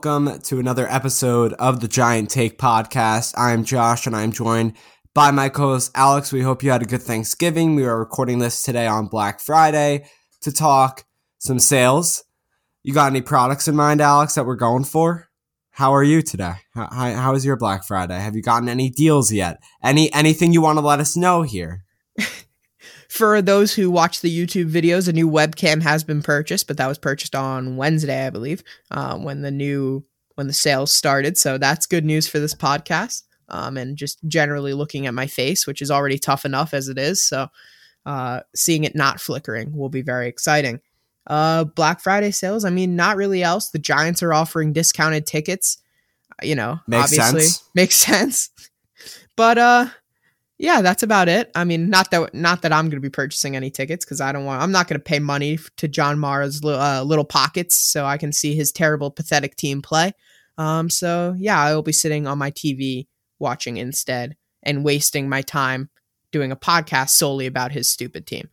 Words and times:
Welcome 0.00 0.40
to 0.42 0.60
another 0.60 0.86
episode 0.88 1.54
of 1.54 1.80
the 1.80 1.88
Giant 1.88 2.30
Take 2.30 2.56
podcast. 2.56 3.34
I'm 3.36 3.64
Josh 3.64 4.06
and 4.06 4.14
I'm 4.14 4.30
joined 4.30 4.74
by 5.12 5.32
my 5.32 5.48
co 5.48 5.72
host 5.72 5.90
Alex. 5.96 6.32
We 6.32 6.40
hope 6.40 6.62
you 6.62 6.70
had 6.70 6.82
a 6.82 6.86
good 6.86 7.02
Thanksgiving. 7.02 7.74
We 7.74 7.84
are 7.84 7.98
recording 7.98 8.38
this 8.38 8.62
today 8.62 8.86
on 8.86 9.08
Black 9.08 9.40
Friday 9.40 10.04
to 10.42 10.52
talk 10.52 11.04
some 11.38 11.58
sales. 11.58 12.22
You 12.84 12.94
got 12.94 13.10
any 13.10 13.22
products 13.22 13.66
in 13.66 13.74
mind, 13.74 14.00
Alex, 14.00 14.36
that 14.36 14.46
we're 14.46 14.54
going 14.54 14.84
for? 14.84 15.30
How 15.72 15.92
are 15.92 16.04
you 16.04 16.22
today? 16.22 16.54
How, 16.74 16.86
how, 16.92 17.34
is 17.34 17.44
your 17.44 17.56
Black 17.56 17.82
Friday? 17.82 18.20
Have 18.20 18.36
you 18.36 18.42
gotten 18.42 18.68
any 18.68 18.90
deals 18.90 19.32
yet? 19.32 19.58
Any 19.82 20.14
anything 20.14 20.52
you 20.52 20.62
want 20.62 20.78
to 20.78 20.86
let 20.86 21.00
us 21.00 21.16
know 21.16 21.42
here? 21.42 21.82
For 23.08 23.40
those 23.40 23.74
who 23.74 23.90
watch 23.90 24.20
the 24.20 24.46
YouTube 24.46 24.70
videos, 24.70 25.08
a 25.08 25.12
new 25.12 25.28
webcam 25.28 25.82
has 25.82 26.04
been 26.04 26.22
purchased, 26.22 26.66
but 26.66 26.76
that 26.76 26.86
was 26.86 26.98
purchased 26.98 27.34
on 27.34 27.76
Wednesday, 27.76 28.26
I 28.26 28.30
believe, 28.30 28.62
uh, 28.90 29.16
when 29.16 29.40
the 29.42 29.50
new 29.50 30.04
when 30.34 30.46
the 30.46 30.52
sales 30.52 30.94
started. 30.94 31.36
So 31.36 31.58
that's 31.58 31.86
good 31.86 32.04
news 32.04 32.28
for 32.28 32.38
this 32.38 32.54
podcast. 32.54 33.22
Um, 33.48 33.76
and 33.76 33.96
just 33.96 34.18
generally 34.28 34.74
looking 34.74 35.06
at 35.06 35.14
my 35.14 35.26
face, 35.26 35.66
which 35.66 35.82
is 35.82 35.90
already 35.90 36.18
tough 36.18 36.44
enough 36.44 36.74
as 36.74 36.88
it 36.88 36.98
is. 36.98 37.22
So 37.22 37.48
uh, 38.06 38.40
seeing 38.54 38.84
it 38.84 38.94
not 38.94 39.20
flickering 39.20 39.76
will 39.76 39.88
be 39.88 40.02
very 40.02 40.28
exciting. 40.28 40.80
Uh, 41.26 41.64
Black 41.64 42.00
Friday 42.00 42.30
sales. 42.30 42.64
I 42.64 42.70
mean, 42.70 42.94
not 42.94 43.16
really 43.16 43.42
else. 43.42 43.70
The 43.70 43.78
Giants 43.78 44.22
are 44.22 44.32
offering 44.32 44.72
discounted 44.72 45.26
tickets. 45.26 45.78
You 46.42 46.54
know, 46.54 46.78
makes 46.86 47.04
obviously 47.04 47.40
sense. 47.40 47.68
makes 47.74 47.96
sense. 47.96 48.50
But 49.36 49.58
uh, 49.58 49.86
yeah, 50.58 50.82
that's 50.82 51.04
about 51.04 51.28
it. 51.28 51.52
I 51.54 51.62
mean, 51.64 51.88
not 51.88 52.10
that 52.10 52.34
not 52.34 52.62
that 52.62 52.72
I'm 52.72 52.86
going 52.86 53.00
to 53.00 53.06
be 53.06 53.10
purchasing 53.10 53.54
any 53.54 53.70
tickets 53.70 54.04
because 54.04 54.20
I 54.20 54.32
don't 54.32 54.44
want. 54.44 54.60
I'm 54.60 54.72
not 54.72 54.88
going 54.88 54.98
to 54.98 55.04
pay 55.04 55.20
money 55.20 55.58
to 55.76 55.86
John 55.86 56.18
Mara's 56.18 56.60
uh, 56.64 57.02
little 57.04 57.24
pockets 57.24 57.76
so 57.76 58.04
I 58.04 58.18
can 58.18 58.32
see 58.32 58.54
his 58.56 58.72
terrible, 58.72 59.10
pathetic 59.10 59.54
team 59.56 59.82
play. 59.82 60.12
Um, 60.56 60.90
so 60.90 61.34
yeah, 61.38 61.60
I 61.60 61.74
will 61.74 61.82
be 61.82 61.92
sitting 61.92 62.26
on 62.26 62.38
my 62.38 62.50
TV 62.50 63.06
watching 63.38 63.76
instead 63.76 64.36
and 64.64 64.84
wasting 64.84 65.28
my 65.28 65.42
time 65.42 65.90
doing 66.32 66.50
a 66.50 66.56
podcast 66.56 67.10
solely 67.10 67.46
about 67.46 67.70
his 67.70 67.88
stupid 67.88 68.26
team. 68.26 68.48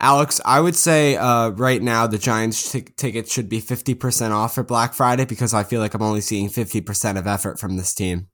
Alex, 0.00 0.40
I 0.44 0.60
would 0.60 0.76
say 0.76 1.16
uh, 1.16 1.48
right 1.50 1.82
now 1.82 2.06
the 2.06 2.18
Giants 2.18 2.70
t- 2.70 2.82
tickets 2.82 3.32
should 3.32 3.48
be 3.48 3.60
50% 3.60 4.30
off 4.30 4.54
for 4.54 4.62
Black 4.62 4.94
Friday 4.94 5.24
because 5.24 5.52
I 5.52 5.64
feel 5.64 5.80
like 5.80 5.94
I'm 5.94 6.02
only 6.02 6.20
seeing 6.20 6.48
50% 6.48 7.18
of 7.18 7.26
effort 7.26 7.58
from 7.58 7.76
this 7.76 7.92
team. 7.92 8.28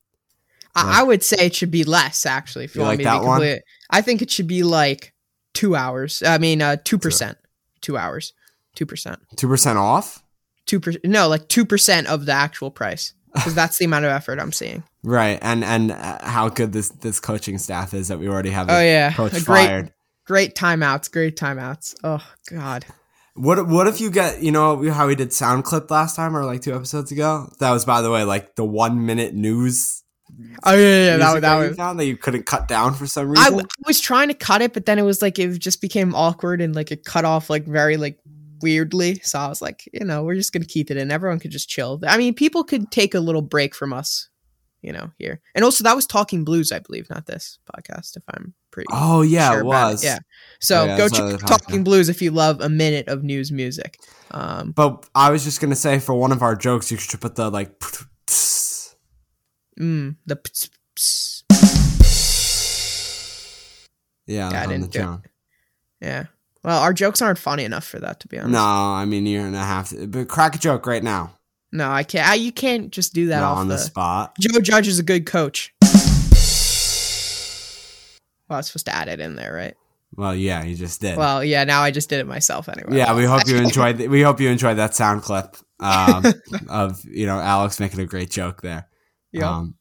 I, 0.75 1.01
I 1.01 1.03
would 1.03 1.23
say 1.23 1.37
it 1.45 1.55
should 1.55 1.71
be 1.71 1.83
less 1.83 2.25
actually. 2.25 2.65
If 2.65 2.75
you, 2.75 2.81
You 2.81 2.85
want 2.87 2.99
like 2.99 3.05
me 3.05 3.11
to 3.11 3.19
be 3.19 3.25
one? 3.25 3.59
I 3.89 4.01
think 4.01 4.21
it 4.21 4.29
should 4.29 4.47
be 4.47 4.63
like 4.63 5.13
two 5.53 5.75
hours. 5.75 6.21
I 6.25 6.37
mean, 6.37 6.61
uh, 6.61 6.77
two 6.83 6.97
percent, 6.97 7.37
two 7.81 7.97
hours, 7.97 8.33
two 8.75 8.85
percent, 8.85 9.19
2% 9.37 9.75
off? 9.77 10.21
two 10.65 10.79
percent. 10.79 11.05
No, 11.05 11.27
like 11.27 11.47
two 11.47 11.65
percent 11.65 12.07
of 12.07 12.25
the 12.25 12.33
actual 12.33 12.71
price 12.71 13.13
because 13.33 13.55
that's 13.59 13.77
the 13.77 13.85
amount 13.85 14.05
of 14.05 14.11
effort 14.11 14.39
I'm 14.39 14.51
seeing. 14.51 14.83
Right, 15.03 15.39
and 15.41 15.63
and 15.63 15.91
uh, 15.91 16.25
how 16.25 16.49
good 16.49 16.73
this 16.73 16.89
this 16.89 17.19
coaching 17.19 17.57
staff 17.57 17.93
is 17.93 18.07
that 18.09 18.19
we 18.19 18.27
already 18.27 18.49
have. 18.49 18.69
Oh 18.69 18.79
yeah, 18.81 19.13
coach 19.13 19.33
a 19.33 19.45
great, 19.45 19.67
fired. 19.67 19.93
great 20.25 20.55
timeouts, 20.55 21.11
great 21.11 21.37
timeouts. 21.37 21.95
Oh 22.03 22.25
god, 22.49 22.85
What 23.35 23.67
what 23.67 23.87
if 23.87 24.01
you 24.01 24.09
get 24.09 24.41
you 24.41 24.51
know 24.51 24.89
how 24.91 25.07
we 25.07 25.15
did 25.15 25.31
sound 25.31 25.63
clip 25.63 25.91
last 25.91 26.15
time 26.15 26.35
or 26.35 26.43
like 26.43 26.61
two 26.61 26.73
episodes 26.75 27.11
ago? 27.11 27.51
That 27.59 27.71
was 27.71 27.85
by 27.85 28.01
the 28.01 28.09
way 28.11 28.23
like 28.23 28.55
the 28.55 28.65
one 28.65 29.05
minute 29.05 29.33
news. 29.35 30.01
Oh 30.63 30.73
yeah, 30.73 31.05
yeah, 31.05 31.17
that, 31.17 31.41
that 31.41 31.55
was. 31.57 31.77
found 31.77 31.99
that 31.99 32.05
you 32.05 32.17
couldn't 32.17 32.45
cut 32.45 32.67
down 32.67 32.93
for 32.93 33.07
some 33.07 33.27
I, 33.27 33.29
reason. 33.29 33.45
w- 33.45 33.67
I 33.67 33.87
was 33.87 33.99
trying 33.99 34.27
to 34.29 34.33
cut 34.33 34.61
it, 34.61 34.73
but 34.73 34.85
then 34.85 34.99
it 34.99 35.03
was 35.03 35.21
like 35.21 35.39
it 35.39 35.57
just 35.59 35.81
became 35.81 36.13
awkward 36.15 36.61
and 36.61 36.75
like 36.75 36.91
it 36.91 37.05
cut 37.05 37.25
off 37.25 37.49
like 37.49 37.65
very 37.65 37.97
like 37.97 38.19
weirdly. 38.61 39.19
So 39.23 39.39
I 39.39 39.47
was 39.47 39.61
like, 39.61 39.87
you 39.93 40.05
know, 40.05 40.23
we're 40.23 40.35
just 40.35 40.53
gonna 40.53 40.65
keep 40.65 40.91
it 40.91 40.97
in. 40.97 41.11
Everyone 41.11 41.39
could 41.39 41.51
just 41.51 41.69
chill. 41.69 42.01
I 42.07 42.17
mean, 42.17 42.33
people 42.33 42.63
could 42.63 42.91
take 42.91 43.13
a 43.13 43.19
little 43.19 43.41
break 43.41 43.75
from 43.75 43.93
us, 43.93 44.29
you 44.81 44.91
know, 44.91 45.11
here. 45.17 45.41
And 45.53 45.63
also, 45.63 45.83
that 45.83 45.95
was 45.95 46.05
Talking 46.05 46.43
Blues, 46.43 46.71
I 46.71 46.79
believe, 46.79 47.09
not 47.09 47.25
this 47.25 47.59
podcast. 47.73 48.17
If 48.17 48.23
I'm 48.33 48.53
pretty. 48.71 48.87
oh 48.91 49.21
yeah, 49.21 49.51
sure 49.51 49.59
it 49.59 49.65
was. 49.65 50.03
Yeah. 50.03 50.19
So 50.59 50.85
yeah, 50.85 50.97
go 50.97 51.09
check 51.09 51.39
Talking. 51.41 51.83
Blues 51.83 52.09
if 52.09 52.21
you 52.21 52.31
love 52.31 52.61
a 52.61 52.69
minute 52.69 53.07
of 53.07 53.23
news 53.23 53.51
music. 53.51 53.99
Um, 54.31 54.71
But 54.71 55.07
I 55.13 55.29
was 55.31 55.43
just 55.43 55.61
gonna 55.61 55.75
say 55.75 55.99
for 55.99 56.15
one 56.15 56.31
of 56.31 56.41
our 56.41 56.55
jokes, 56.55 56.91
you 56.91 56.97
should 56.97 57.21
put 57.21 57.35
the 57.35 57.49
like. 57.49 57.71
mm, 59.79 60.15
the 60.25 60.35
ps- 60.35 60.69
ps- 60.95 61.43
Yeah, 64.27 64.49
Yeah, 64.51 64.61
I 64.61 64.65
the 64.67 64.73
didn't 64.73 64.91
do 64.91 64.99
it. 64.99 65.01
John. 65.01 65.23
yeah. 66.01 66.25
Well, 66.63 66.81
our 66.81 66.93
jokes 66.93 67.21
aren't 67.21 67.37
funny 67.37 67.63
enough 67.63 67.85
for 67.85 67.99
that, 67.99 68.19
to 68.21 68.27
be 68.27 68.39
honest. 68.39 68.53
No, 68.53 68.63
I 68.63 69.05
mean 69.05 69.25
you're 69.27 69.43
gonna 69.43 69.63
have 69.63 69.89
to. 69.89 70.07
But 70.07 70.27
crack 70.27 70.55
a 70.55 70.57
joke 70.57 70.87
right 70.87 71.03
now. 71.03 71.33
No, 71.71 71.89
I 71.91 72.03
can't. 72.03 72.27
I, 72.27 72.35
you 72.35 72.51
can't 72.51 72.91
just 72.91 73.13
do 73.13 73.27
that 73.27 73.43
off 73.43 73.57
on 73.57 73.67
the 73.67 73.75
the 73.75 73.81
spot. 73.81 74.35
Joe 74.39 74.59
Judge 74.61 74.87
is 74.87 74.97
a 74.97 75.03
good 75.03 75.25
coach. 75.25 75.73
Well, 75.81 75.91
I 78.57 78.59
was 78.59 78.67
supposed 78.67 78.85
to 78.85 78.95
add 78.95 79.07
it 79.09 79.19
in 79.19 79.35
there, 79.35 79.53
right? 79.53 79.75
Well, 80.15 80.33
yeah, 80.35 80.63
you 80.63 80.75
just 80.75 81.01
did. 81.01 81.17
Well, 81.17 81.43
yeah. 81.43 81.63
Now 81.65 81.81
I 81.81 81.91
just 81.91 82.09
did 82.09 82.19
it 82.19 82.27
myself 82.27 82.69
anyway. 82.69 82.97
yeah, 82.97 83.13
we 83.15 83.25
hope 83.25 83.47
you 83.47 83.57
enjoyed. 83.57 83.99
We 84.07 84.21
hope 84.21 84.39
you 84.39 84.49
enjoyed 84.49 84.77
that 84.77 84.95
sound 84.95 85.21
clip 85.23 85.55
um, 85.79 86.23
of 86.69 87.03
you 87.05 87.25
know 87.27 87.39
Alex 87.39 87.79
making 87.79 87.99
a 87.99 88.05
great 88.05 88.29
joke 88.31 88.61
there. 88.61 88.87
Yeah. 89.35 89.49
Um, 89.49 89.75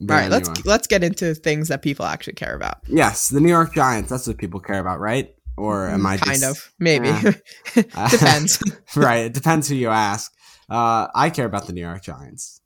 All 0.00 0.16
right, 0.16 0.30
let's 0.30 0.64
let's 0.64 0.86
get 0.86 1.02
into 1.02 1.34
things 1.34 1.68
that 1.68 1.82
people 1.82 2.04
actually 2.06 2.34
care 2.34 2.54
about. 2.54 2.78
Yes, 2.88 3.28
the 3.28 3.40
New 3.40 3.48
York 3.48 3.74
Giants. 3.74 4.10
That's 4.10 4.26
what 4.26 4.38
people 4.38 4.60
care 4.60 4.78
about, 4.80 5.00
right? 5.00 5.34
Or 5.56 5.88
am 5.88 6.06
I 6.06 6.16
Mm, 6.16 6.24
kind 6.24 6.40
just, 6.40 6.44
of 6.44 6.72
maybe 6.78 7.08
Yeah. 7.08 7.32
depends. 8.10 8.62
right? 8.96 9.24
It 9.26 9.32
depends 9.34 9.68
who 9.68 9.74
you 9.74 9.88
ask. 9.88 10.32
Uh, 10.70 11.08
I 11.14 11.30
care 11.30 11.46
about 11.46 11.66
the 11.66 11.72
New 11.72 11.80
York 11.80 12.02
Giants. 12.02 12.60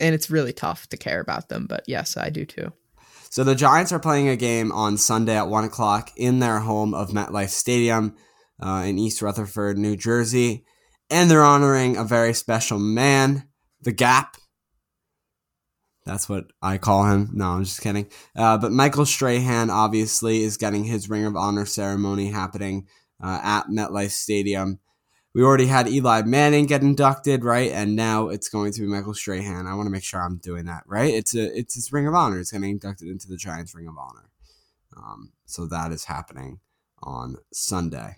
and 0.00 0.14
it's 0.14 0.30
really 0.30 0.52
tough 0.52 0.88
to 0.88 0.96
care 0.96 1.20
about 1.20 1.48
them, 1.48 1.66
but 1.68 1.84
yes, 1.86 2.16
I 2.16 2.30
do 2.30 2.44
too. 2.44 2.72
So 3.30 3.44
the 3.44 3.54
Giants 3.54 3.92
are 3.92 3.98
playing 3.98 4.28
a 4.28 4.36
game 4.36 4.70
on 4.72 4.96
Sunday 4.98 5.36
at 5.36 5.48
one 5.48 5.64
o'clock 5.64 6.10
in 6.16 6.38
their 6.38 6.58
home 6.60 6.92
of 6.94 7.10
MetLife 7.10 7.48
Stadium 7.48 8.14
uh, 8.62 8.84
in 8.86 8.98
East 8.98 9.22
Rutherford, 9.22 9.78
New 9.78 9.96
Jersey, 9.96 10.64
and 11.10 11.30
they're 11.30 11.42
honoring 11.42 11.96
a 11.96 12.04
very 12.04 12.34
special 12.34 12.78
man, 12.78 13.48
the 13.80 13.92
Gap, 13.92 14.36
That's 16.04 16.28
what 16.28 16.46
I 16.60 16.78
call 16.78 17.04
him. 17.04 17.30
No, 17.32 17.50
I'm 17.50 17.64
just 17.64 17.80
kidding. 17.80 18.08
Uh, 18.34 18.58
but 18.58 18.72
Michael 18.72 19.06
Strahan 19.06 19.70
obviously 19.70 20.42
is 20.42 20.56
getting 20.56 20.84
his 20.84 21.08
Ring 21.08 21.24
of 21.24 21.36
Honor 21.36 21.64
ceremony 21.64 22.30
happening 22.30 22.88
uh, 23.22 23.40
at 23.42 23.68
MetLife 23.68 24.10
Stadium. 24.10 24.80
We 25.34 25.42
already 25.42 25.66
had 25.66 25.88
Eli 25.88 26.22
Manning 26.22 26.66
get 26.66 26.82
inducted, 26.82 27.44
right? 27.44 27.70
And 27.70 27.96
now 27.96 28.28
it's 28.28 28.48
going 28.48 28.72
to 28.72 28.80
be 28.80 28.86
Michael 28.86 29.14
Strahan. 29.14 29.66
I 29.66 29.74
want 29.74 29.86
to 29.86 29.90
make 29.90 30.02
sure 30.02 30.20
I'm 30.20 30.38
doing 30.38 30.66
that 30.66 30.82
right. 30.86 31.14
It's 31.14 31.34
a 31.34 31.56
it's 31.56 31.74
his 31.74 31.92
Ring 31.92 32.06
of 32.06 32.14
Honor. 32.14 32.38
It's 32.38 32.52
getting 32.52 32.70
inducted 32.70 33.08
into 33.08 33.28
the 33.28 33.36
Giants 33.36 33.74
Ring 33.74 33.88
of 33.88 33.96
Honor. 33.96 34.28
Um, 34.94 35.32
so 35.46 35.66
that 35.66 35.92
is 35.92 36.04
happening 36.04 36.60
on 37.02 37.36
Sunday. 37.52 38.16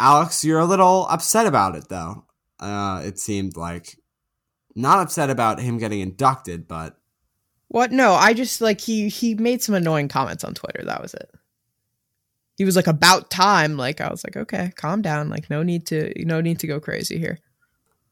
Alex, 0.00 0.44
you're 0.44 0.60
a 0.60 0.64
little 0.64 1.06
upset 1.10 1.46
about 1.46 1.74
it 1.74 1.88
though. 1.88 2.24
Uh, 2.58 3.02
it 3.04 3.18
seemed 3.18 3.56
like 3.56 3.98
not 4.78 5.00
upset 5.00 5.30
about 5.30 5.60
him 5.60 5.78
getting 5.78 6.00
inducted, 6.00 6.66
but 6.68 6.96
What? 7.68 7.92
No, 7.92 8.14
I 8.14 8.32
just 8.32 8.60
like 8.60 8.80
he 8.80 9.08
he 9.08 9.34
made 9.34 9.62
some 9.62 9.74
annoying 9.74 10.08
comments 10.08 10.44
on 10.44 10.54
Twitter. 10.54 10.84
That 10.84 11.02
was 11.02 11.14
it. 11.14 11.30
He 12.56 12.64
was 12.64 12.76
like 12.76 12.86
about 12.86 13.30
time. 13.30 13.76
Like 13.76 14.00
I 14.00 14.08
was 14.10 14.24
like, 14.24 14.36
okay, 14.36 14.72
calm 14.76 15.02
down. 15.02 15.28
Like 15.28 15.50
no 15.50 15.62
need 15.62 15.86
to 15.88 16.12
no 16.24 16.40
need 16.40 16.58
to 16.60 16.66
go 16.66 16.80
crazy 16.80 17.18
here. 17.18 17.38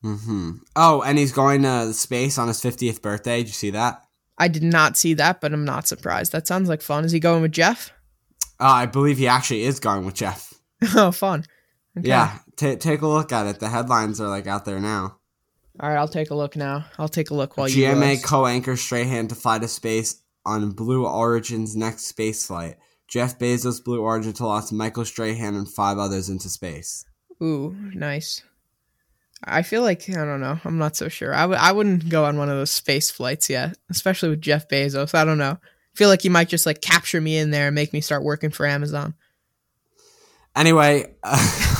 hmm 0.02 0.52
Oh, 0.76 1.02
and 1.02 1.18
he's 1.18 1.32
going 1.32 1.62
to 1.62 1.92
space 1.92 2.38
on 2.38 2.48
his 2.48 2.60
50th 2.60 3.02
birthday. 3.02 3.38
Did 3.38 3.48
you 3.48 3.52
see 3.54 3.70
that? 3.70 4.02
I 4.38 4.48
did 4.48 4.62
not 4.62 4.96
see 4.96 5.14
that, 5.14 5.40
but 5.40 5.52
I'm 5.52 5.64
not 5.64 5.88
surprised. 5.88 6.32
That 6.32 6.46
sounds 6.46 6.68
like 6.68 6.82
fun. 6.82 7.04
Is 7.04 7.12
he 7.12 7.18
going 7.20 7.40
with 7.42 7.52
Jeff? 7.52 7.90
Uh, 8.60 8.64
I 8.64 8.86
believe 8.86 9.18
he 9.18 9.26
actually 9.26 9.62
is 9.62 9.80
going 9.80 10.04
with 10.04 10.14
Jeff. 10.14 10.52
oh, 10.94 11.10
fun. 11.10 11.44
Okay. 11.98 12.08
Yeah, 12.08 12.38
t- 12.56 12.76
take 12.76 13.00
a 13.00 13.06
look 13.06 13.32
at 13.32 13.46
it. 13.46 13.58
The 13.60 13.68
headlines 13.70 14.20
are 14.20 14.28
like 14.28 14.46
out 14.46 14.66
there 14.66 14.78
now. 14.78 15.16
All 15.78 15.88
right, 15.88 15.98
I'll 15.98 16.08
take 16.08 16.30
a 16.30 16.34
look 16.34 16.56
now. 16.56 16.86
I'll 16.98 17.08
take 17.08 17.30
a 17.30 17.34
look 17.34 17.56
while 17.56 17.68
you. 17.68 17.86
GMA 17.86 18.18
uh, 18.18 18.26
co-anchor 18.26 18.76
Strahan 18.76 19.28
to 19.28 19.34
fly 19.34 19.58
to 19.58 19.68
space 19.68 20.22
on 20.44 20.70
Blue 20.70 21.06
Origin's 21.06 21.76
next 21.76 22.06
space 22.06 22.46
flight. 22.46 22.76
Jeff 23.08 23.38
Bezos, 23.38 23.84
Blue 23.84 24.00
Origin 24.00 24.32
to 24.34 24.46
launch 24.46 24.72
Michael 24.72 25.04
Strahan 25.04 25.54
and 25.54 25.68
five 25.70 25.98
others 25.98 26.28
into 26.28 26.48
space. 26.48 27.04
Ooh, 27.42 27.76
nice. 27.94 28.42
I 29.44 29.62
feel 29.62 29.82
like 29.82 30.08
I 30.08 30.24
don't 30.24 30.40
know. 30.40 30.58
I'm 30.64 30.78
not 30.78 30.96
so 30.96 31.08
sure. 31.08 31.34
I 31.34 31.42
w- 31.42 31.60
I 31.60 31.72
wouldn't 31.72 32.08
go 32.08 32.24
on 32.24 32.38
one 32.38 32.48
of 32.48 32.56
those 32.56 32.70
space 32.70 33.10
flights 33.10 33.50
yet, 33.50 33.76
especially 33.90 34.30
with 34.30 34.40
Jeff 34.40 34.68
Bezos. 34.68 35.14
I 35.14 35.24
don't 35.24 35.38
know. 35.38 35.58
I 35.62 35.96
feel 35.96 36.08
like 36.08 36.22
he 36.22 36.28
might 36.28 36.48
just 36.48 36.66
like 36.66 36.80
capture 36.80 37.20
me 37.20 37.36
in 37.36 37.50
there 37.50 37.66
and 37.66 37.74
make 37.74 37.92
me 37.92 38.00
start 38.00 38.24
working 38.24 38.50
for 38.50 38.66
Amazon. 38.66 39.14
Anyway, 40.56 41.14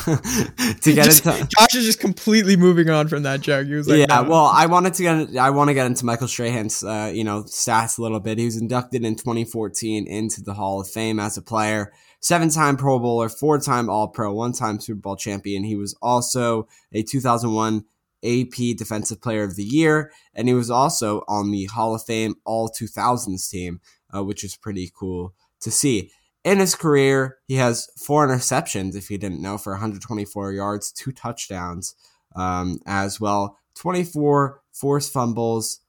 to 0.83 0.93
get 0.93 1.05
Just- 1.05 1.27
into 1.27 1.49
Josh 1.59 1.75
is 1.75 1.85
just 1.85 1.99
completely 2.01 2.57
moving 2.57 2.89
on 2.91 3.09
from 3.09 3.25
that 3.25 3.41
joke. 3.41 3.67
He 3.67 3.75
was 3.75 3.89
like, 3.89 3.99
yeah, 3.99 4.23
no. 4.23 4.31
well, 4.31 4.51
I 4.53 4.67
wanted 4.67 4.95
to 4.95 5.03
get 5.03 5.37
I 5.37 5.51
want 5.51 5.69
to 5.69 5.75
get 5.75 5.87
into 5.87 6.05
Michael 6.05 6.29
Strahan's 6.29 6.85
uh, 6.85 7.11
you 7.13 7.25
know 7.25 7.43
stats 7.43 7.99
a 7.99 8.03
little 8.03 8.21
bit. 8.21 8.39
He 8.39 8.45
was 8.45 8.57
inducted 8.57 9.05
in 9.05 9.17
2014 9.17 10.07
into 10.07 10.43
the 10.43 10.55
Hall 10.55 10.81
of 10.81 10.89
Fame 10.89 11.19
as 11.19 11.37
a 11.37 11.43
player, 11.43 11.93
seven-time 12.21 12.77
Pro 12.77 13.01
Bowler, 13.01 13.29
four-time 13.29 13.91
All-Pro, 13.91 14.33
one-time 14.33 14.79
Super 14.79 15.01
Bowl 15.01 15.17
champion. 15.17 15.65
He 15.65 15.77
was 15.77 15.97
also 16.01 16.69
a 16.93 17.03
2001 17.03 17.85
AP 18.25 18.77
Defensive 18.77 19.21
Player 19.21 19.43
of 19.43 19.57
the 19.57 19.65
Year, 19.65 20.13
and 20.35 20.47
he 20.47 20.55
was 20.55 20.71
also 20.71 21.23
on 21.27 21.51
the 21.51 21.65
Hall 21.67 21.97
of 21.97 22.05
Fame 22.05 22.37
All 22.45 22.69
2000s 22.69 23.51
team, 23.51 23.81
uh, 24.15 24.23
which 24.23 24.45
is 24.45 24.57
pretty 24.57 24.91
cool 24.95 25.35
to 25.61 25.71
see. 25.71 26.13
In 26.47 26.61
his 26.61 26.77
career, 26.77 27.39
he 27.49 27.57
has 27.57 27.89
four 27.99 28.25
interceptions, 28.25 28.95
if 28.95 29.11
you 29.11 29.19
didn't 29.19 29.43
know, 29.43 29.59
for 29.59 29.73
124 29.73 30.53
yards, 30.53 30.93
two 30.93 31.11
touchdowns 31.11 31.97
um, 32.37 32.79
as 32.87 33.21
well. 33.21 33.59
24 33.75 34.63
forced 34.73 35.13
fumbles, 35.13 35.81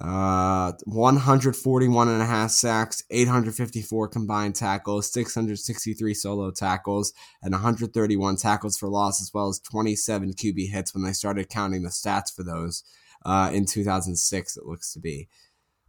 uh, 0.00 0.74
141 0.84 2.08
and 2.08 2.22
a 2.22 2.24
half 2.24 2.52
sacks, 2.52 3.02
854 3.10 4.06
combined 4.06 4.54
tackles, 4.54 5.12
663 5.12 6.14
solo 6.14 6.52
tackles, 6.52 7.12
and 7.42 7.50
131 7.50 8.36
tackles 8.36 8.78
for 8.78 8.88
loss, 8.88 9.20
as 9.20 9.32
well 9.34 9.48
as 9.48 9.58
27 9.58 10.34
QB 10.34 10.70
hits 10.70 10.94
when 10.94 11.02
they 11.02 11.12
started 11.12 11.48
counting 11.48 11.82
the 11.82 11.88
stats 11.88 12.32
for 12.32 12.44
those 12.44 12.84
uh, 13.26 13.50
in 13.52 13.66
2006, 13.66 14.56
it 14.56 14.66
looks 14.66 14.92
to 14.92 15.00
be. 15.00 15.26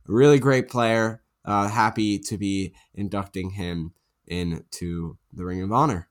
A 0.09 0.11
really 0.11 0.39
great 0.39 0.69
player. 0.69 1.21
Uh, 1.43 1.67
happy 1.67 2.19
to 2.19 2.37
be 2.37 2.73
inducting 2.93 3.51
him 3.51 3.93
into 4.27 5.17
the 5.33 5.43
Ring 5.43 5.61
of 5.61 5.71
Honor. 5.71 6.07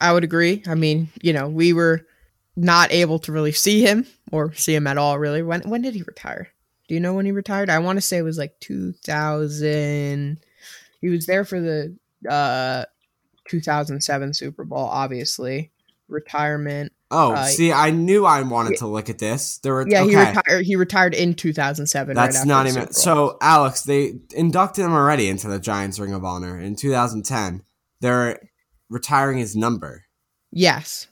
I 0.00 0.12
would 0.12 0.24
agree. 0.24 0.62
I 0.66 0.74
mean, 0.74 1.08
you 1.20 1.32
know, 1.32 1.48
we 1.48 1.72
were 1.72 2.06
not 2.56 2.92
able 2.92 3.18
to 3.20 3.32
really 3.32 3.52
see 3.52 3.82
him 3.82 4.06
or 4.30 4.52
see 4.54 4.74
him 4.74 4.86
at 4.86 4.98
all. 4.98 5.18
Really, 5.18 5.42
when 5.42 5.62
when 5.62 5.82
did 5.82 5.94
he 5.94 6.02
retire? 6.02 6.48
Do 6.88 6.94
you 6.94 7.00
know 7.00 7.14
when 7.14 7.26
he 7.26 7.32
retired? 7.32 7.70
I 7.70 7.78
want 7.78 7.96
to 7.96 8.00
say 8.00 8.18
it 8.18 8.22
was 8.22 8.38
like 8.38 8.58
2000. 8.60 10.38
He 11.00 11.08
was 11.08 11.26
there 11.26 11.44
for 11.44 11.60
the 11.60 11.96
uh 12.28 12.84
2007 13.48 14.34
Super 14.34 14.64
Bowl, 14.64 14.86
obviously. 14.86 15.72
Retirement. 16.08 16.92
Oh, 17.14 17.32
Uh, 17.32 17.44
see, 17.46 17.70
I 17.72 17.90
knew 17.90 18.24
I 18.24 18.40
wanted 18.42 18.78
to 18.78 18.86
look 18.86 19.10
at 19.10 19.18
this. 19.18 19.58
There 19.58 19.74
were 19.74 19.86
Yeah, 19.88 20.02
okay. 20.02 20.10
he 20.10 20.16
retired. 20.16 20.64
He 20.66 20.76
retired 20.76 21.14
in 21.14 21.34
2007. 21.34 22.16
right 22.16 22.24
That's 22.24 22.38
after 22.38 22.48
not 22.48 22.66
even 22.66 22.92
so. 22.92 23.36
Alex, 23.42 23.82
they 23.82 24.14
inducted 24.34 24.84
him 24.84 24.92
already 24.92 25.28
into 25.28 25.46
the 25.48 25.58
Giants 25.60 25.98
Ring 25.98 26.14
of 26.14 26.24
Honor 26.24 26.58
in 26.58 26.74
2010. 26.74 27.62
They're 28.00 28.40
retiring 28.88 29.38
his 29.38 29.54
number. 29.54 30.04
Yes. 30.50 31.06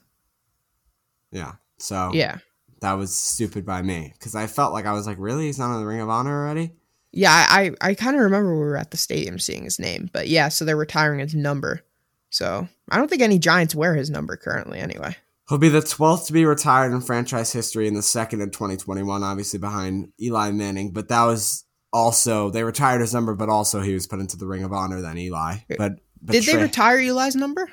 Yeah, 1.31 1.53
so 1.77 2.11
Yeah. 2.13 2.39
that 2.81 2.93
was 2.93 3.15
stupid 3.15 3.65
by 3.65 3.81
me 3.81 4.11
because 4.17 4.35
I 4.35 4.47
felt 4.47 4.73
like 4.73 4.85
I 4.85 4.93
was 4.93 5.05
like, 5.07 5.17
really, 5.19 5.45
he's 5.45 5.59
not 5.59 5.73
in 5.75 5.81
the 5.81 5.87
Ring 5.87 6.01
of 6.01 6.09
Honor 6.09 6.43
already. 6.43 6.71
Yeah, 7.13 7.31
I 7.49 7.71
I, 7.81 7.89
I 7.89 7.93
kind 7.93 8.15
of 8.15 8.21
remember 8.23 8.53
we 8.53 8.59
were 8.61 8.77
at 8.77 8.91
the 8.91 8.97
stadium 8.97 9.37
seeing 9.39 9.63
his 9.65 9.79
name, 9.79 10.09
but 10.11 10.27
yeah, 10.29 10.49
so 10.49 10.65
they're 10.65 10.75
retiring 10.77 11.19
his 11.19 11.35
number. 11.35 11.81
So 12.29 12.67
I 12.89 12.97
don't 12.97 13.09
think 13.09 13.21
any 13.21 13.37
Giants 13.39 13.75
wear 13.75 13.93
his 13.95 14.09
number 14.09 14.35
currently, 14.37 14.79
anyway. 14.79 15.15
He'll 15.49 15.57
be 15.57 15.69
the 15.69 15.79
12th 15.79 16.27
to 16.27 16.33
be 16.33 16.45
retired 16.45 16.93
in 16.93 17.01
franchise 17.01 17.51
history 17.51 17.87
and 17.87 17.97
the 17.97 18.01
second 18.01 18.41
in 18.41 18.51
2021, 18.51 19.23
obviously 19.23 19.59
behind 19.59 20.13
Eli 20.21 20.51
Manning. 20.51 20.91
But 20.91 21.09
that 21.09 21.25
was 21.25 21.65
also 21.91 22.49
they 22.49 22.63
retired 22.63 23.01
his 23.01 23.13
number, 23.13 23.35
but 23.35 23.49
also 23.49 23.81
he 23.81 23.93
was 23.93 24.07
put 24.07 24.19
into 24.19 24.37
the 24.37 24.47
Ring 24.47 24.63
of 24.63 24.73
Honor 24.73 25.01
than 25.01 25.17
Eli. 25.17 25.55
Eh, 25.69 25.75
but, 25.77 25.93
but 26.21 26.33
Did 26.33 26.45
they 26.45 26.57
retire 26.57 26.99
Eli's 26.99 27.35
number, 27.35 27.69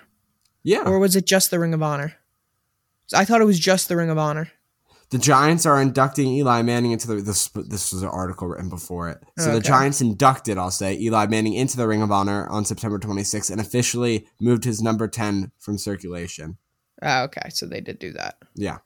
Yeah, 0.62 0.82
or 0.84 0.98
was 0.98 1.16
it 1.16 1.26
just 1.26 1.50
the 1.50 1.58
Ring 1.58 1.74
of 1.74 1.82
Honor? 1.82 2.14
I 3.14 3.24
thought 3.24 3.40
it 3.40 3.46
was 3.46 3.58
just 3.58 3.88
the 3.88 3.96
Ring 3.96 4.10
of 4.10 4.18
Honor. 4.18 4.50
The 5.10 5.18
Giants 5.18 5.64
are 5.64 5.80
inducting 5.80 6.28
Eli 6.28 6.60
Manning 6.60 6.92
into 6.92 7.06
the 7.06 7.14
this 7.22 7.48
this 7.48 7.92
was 7.92 8.02
an 8.02 8.10
article 8.10 8.48
written 8.48 8.68
before 8.68 9.08
it. 9.08 9.22
So 9.38 9.54
the 9.54 9.60
Giants 9.60 10.02
inducted, 10.02 10.58
I'll 10.58 10.70
say, 10.70 10.98
Eli 10.98 11.26
Manning 11.26 11.54
into 11.54 11.78
the 11.78 11.88
Ring 11.88 12.02
of 12.02 12.12
Honor 12.12 12.46
on 12.48 12.66
September 12.66 12.98
26th 12.98 13.50
and 13.50 13.60
officially 13.60 14.26
moved 14.38 14.64
his 14.64 14.82
number 14.82 15.08
10 15.08 15.52
from 15.58 15.78
circulation. 15.78 16.58
Oh, 17.02 17.24
okay, 17.24 17.48
so 17.50 17.66
they 17.66 17.80
did 17.80 17.98
do 17.98 18.12
that. 18.12 18.36
Yeah. 18.54 18.78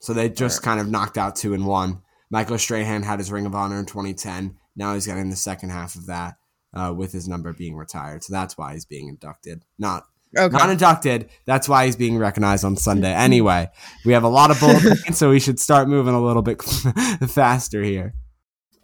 So 0.00 0.12
they 0.12 0.28
just 0.28 0.62
kind 0.62 0.80
of 0.80 0.88
knocked 0.88 1.18
out 1.18 1.36
two 1.36 1.54
and 1.54 1.66
one. 1.66 2.02
Michael 2.30 2.58
Strahan 2.58 3.02
had 3.02 3.18
his 3.18 3.32
Ring 3.32 3.46
of 3.46 3.54
Honor 3.54 3.78
in 3.78 3.86
2010. 3.86 4.56
Now 4.76 4.94
he's 4.94 5.06
getting 5.06 5.30
the 5.30 5.36
second 5.36 5.70
half 5.70 5.96
of 5.96 6.06
that 6.06 6.36
uh, 6.74 6.94
with 6.96 7.12
his 7.12 7.26
number 7.26 7.52
being 7.52 7.74
retired. 7.74 8.22
So 8.22 8.32
that's 8.32 8.56
why 8.56 8.74
he's 8.74 8.84
being 8.84 9.08
inducted. 9.08 9.64
Not 9.78 10.04
Okay, 10.36 10.56
not 10.56 10.68
inducted. 10.68 11.30
That's 11.46 11.68
why 11.68 11.86
he's 11.86 11.96
being 11.96 12.18
recognized 12.18 12.62
on 12.64 12.76
Sunday. 12.76 13.12
Anyway, 13.14 13.70
we 14.04 14.12
have 14.12 14.24
a 14.24 14.28
lot 14.28 14.50
of 14.50 14.60
bullet 14.60 14.82
points, 14.82 15.16
so 15.18 15.30
we 15.30 15.40
should 15.40 15.58
start 15.58 15.88
moving 15.88 16.12
a 16.14 16.22
little 16.22 16.42
bit 16.42 16.62
faster 17.28 17.82
here. 17.82 18.14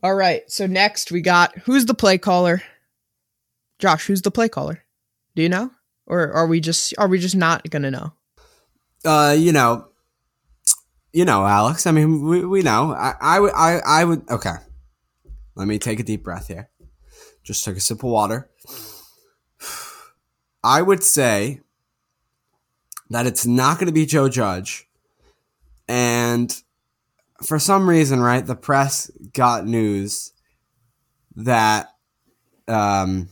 all 0.02 0.14
right. 0.14 0.42
So 0.48 0.66
next 0.66 1.12
we 1.12 1.20
got 1.20 1.56
who's 1.58 1.84
the 1.84 1.92
play 1.94 2.16
caller? 2.16 2.62
Josh, 3.78 4.06
who's 4.06 4.22
the 4.22 4.30
play 4.30 4.48
caller? 4.48 4.84
Do 5.36 5.42
you 5.42 5.50
know, 5.50 5.70
or 6.06 6.32
are 6.32 6.46
we 6.46 6.60
just 6.60 6.94
are 6.96 7.08
we 7.08 7.18
just 7.18 7.36
not 7.36 7.68
gonna 7.68 7.90
know? 7.90 8.14
Uh, 9.04 9.34
you 9.38 9.52
know, 9.52 9.88
you 11.12 11.24
know, 11.24 11.46
Alex. 11.46 11.86
I 11.86 11.92
mean, 11.92 12.22
we, 12.22 12.44
we 12.44 12.62
know. 12.62 12.92
I, 12.92 13.14
I 13.20 13.40
would, 13.40 13.52
I, 13.54 13.80
I 13.86 14.04
would. 14.04 14.28
Okay, 14.30 14.54
let 15.54 15.68
me 15.68 15.78
take 15.78 16.00
a 16.00 16.02
deep 16.02 16.24
breath 16.24 16.48
here. 16.48 16.70
Just 17.42 17.64
took 17.64 17.76
a 17.76 17.80
sip 17.80 17.98
of 17.98 18.10
water. 18.10 18.50
I 20.62 20.80
would 20.80 21.02
say 21.02 21.60
that 23.10 23.26
it's 23.26 23.46
not 23.46 23.78
going 23.78 23.86
to 23.86 23.92
be 23.92 24.06
Joe 24.06 24.28
Judge, 24.28 24.88
and 25.86 26.54
for 27.42 27.58
some 27.58 27.88
reason, 27.88 28.20
right, 28.20 28.44
the 28.44 28.56
press 28.56 29.10
got 29.32 29.66
news 29.66 30.32
that, 31.36 31.88
um, 32.66 33.28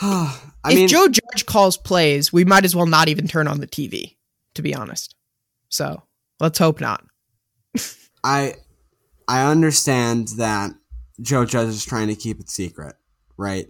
I 0.64 0.72
if 0.72 0.76
mean, 0.76 0.88
Joe 0.88 1.08
Judge 1.08 1.44
calls 1.46 1.76
plays, 1.76 2.32
we 2.32 2.44
might 2.44 2.64
as 2.64 2.74
well 2.74 2.86
not 2.86 3.08
even 3.08 3.28
turn 3.28 3.46
on 3.46 3.60
the 3.60 3.66
TV, 3.66 4.16
to 4.54 4.62
be 4.62 4.74
honest. 4.74 5.14
So 5.68 6.02
let's 6.40 6.58
hope 6.58 6.80
not. 6.80 7.04
I 8.24 8.54
I 9.28 9.50
understand 9.50 10.28
that 10.38 10.72
Joe 11.20 11.44
Judge 11.44 11.68
is 11.68 11.84
trying 11.84 12.08
to 12.08 12.14
keep 12.14 12.40
it 12.40 12.48
secret, 12.48 12.96
right? 13.36 13.66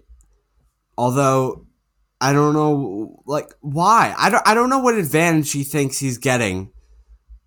Although 0.96 1.66
I 2.20 2.32
don't 2.32 2.54
know 2.54 3.22
like 3.26 3.52
why. 3.60 4.14
I 4.16 4.30
don't 4.30 4.46
I 4.46 4.54
don't 4.54 4.70
know 4.70 4.78
what 4.78 4.94
advantage 4.94 5.52
he 5.52 5.64
thinks 5.64 5.98
he's 5.98 6.18
getting 6.18 6.70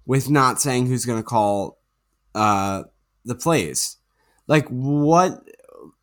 with 0.05 0.29
not 0.29 0.61
saying 0.61 0.87
who's 0.87 1.05
going 1.05 1.19
to 1.19 1.27
call 1.27 1.79
uh 2.35 2.83
the 3.25 3.35
plays. 3.35 3.97
Like 4.47 4.67
what 4.67 5.39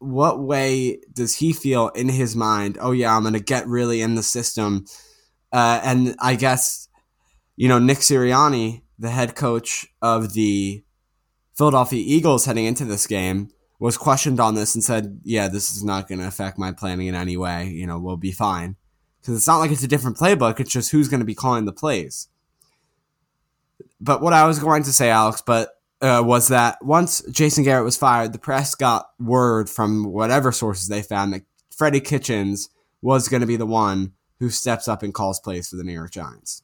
what 0.05 0.41
way 0.41 1.01
does 1.13 1.37
he 1.37 1.53
feel 1.53 1.89
in 1.91 2.09
his 2.09 2.37
mind? 2.37 2.79
Oh 2.81 2.93
yeah, 2.93 3.17
I'm 3.17 3.23
gonna 3.23 3.41
get 3.41 3.67
really 3.67 4.01
in 4.01 4.15
the 4.15 4.23
system, 4.23 4.85
uh, 5.53 5.81
and 5.83 6.15
I 6.21 6.37
guess 6.37 6.89
you 7.57 7.69
know 7.69 7.79
Nick 7.79 7.99
Sirianni, 7.99 8.83
the 8.99 9.11
head 9.11 9.35
coach 9.35 9.87
of 10.03 10.35
the 10.35 10.85
Philadelphia 11.55 12.03
Eagles, 12.05 12.45
heading 12.45 12.65
into 12.67 12.85
this 12.85 13.07
game, 13.07 13.51
was 13.79 13.97
questioned 13.97 14.41
on 14.41 14.55
this 14.55 14.75
and 14.75 14.85
said, 14.85 15.21
"Yeah, 15.25 15.49
this 15.49 15.75
is 15.75 15.85
not 15.85 16.09
going 16.09 16.21
to 16.21 16.27
affect 16.27 16.59
my 16.59 16.73
planning 16.73 17.07
in 17.07 17.15
any 17.15 17.37
way. 17.37 17.69
You 17.69 17.87
know, 17.87 17.99
we'll 17.99 18.17
be 18.17 18.33
fine." 18.33 18.77
Because 19.21 19.37
it's 19.37 19.47
not 19.47 19.59
like 19.59 19.71
it's 19.71 19.83
a 19.83 19.89
different 19.89 20.19
playbook; 20.19 20.61
it's 20.61 20.73
just 20.73 20.91
who's 20.91 21.09
going 21.09 21.21
to 21.21 21.27
be 21.27 21.35
calling 21.35 21.65
the 21.65 21.73
plays. 21.73 22.29
But 24.01 24.21
what 24.21 24.33
I 24.33 24.47
was 24.47 24.59
going 24.59 24.83
to 24.83 24.93
say, 24.93 25.09
Alex, 25.11 25.43
but 25.45 25.74
uh, 26.05 26.23
was 26.23 26.49
that 26.49 26.85
once 26.85 27.23
Jason 27.31 27.65
Garrett 27.65 27.85
was 27.85 27.97
fired, 27.97 28.35
the 28.35 28.39
press 28.39 28.75
got 28.75 29.07
word 29.19 29.71
from 29.71 30.05
whatever 30.05 30.53
sources 30.53 30.89
they 30.89 31.01
found 31.01 31.33
that 31.33 31.43
Freddie 31.75 32.01
Kitchens 32.01 32.69
was 33.01 33.27
going 33.29 33.41
to 33.41 33.47
be 33.47 33.57
the 33.57 33.65
one 33.65 34.13
who 34.39 34.51
steps 34.51 34.87
up 34.87 35.03
and 35.03 35.15
calls 35.15 35.41
plays 35.41 35.69
for 35.69 35.77
the 35.77 35.85
New 35.85 35.95
York 35.95 36.11
Giants. 36.11 36.63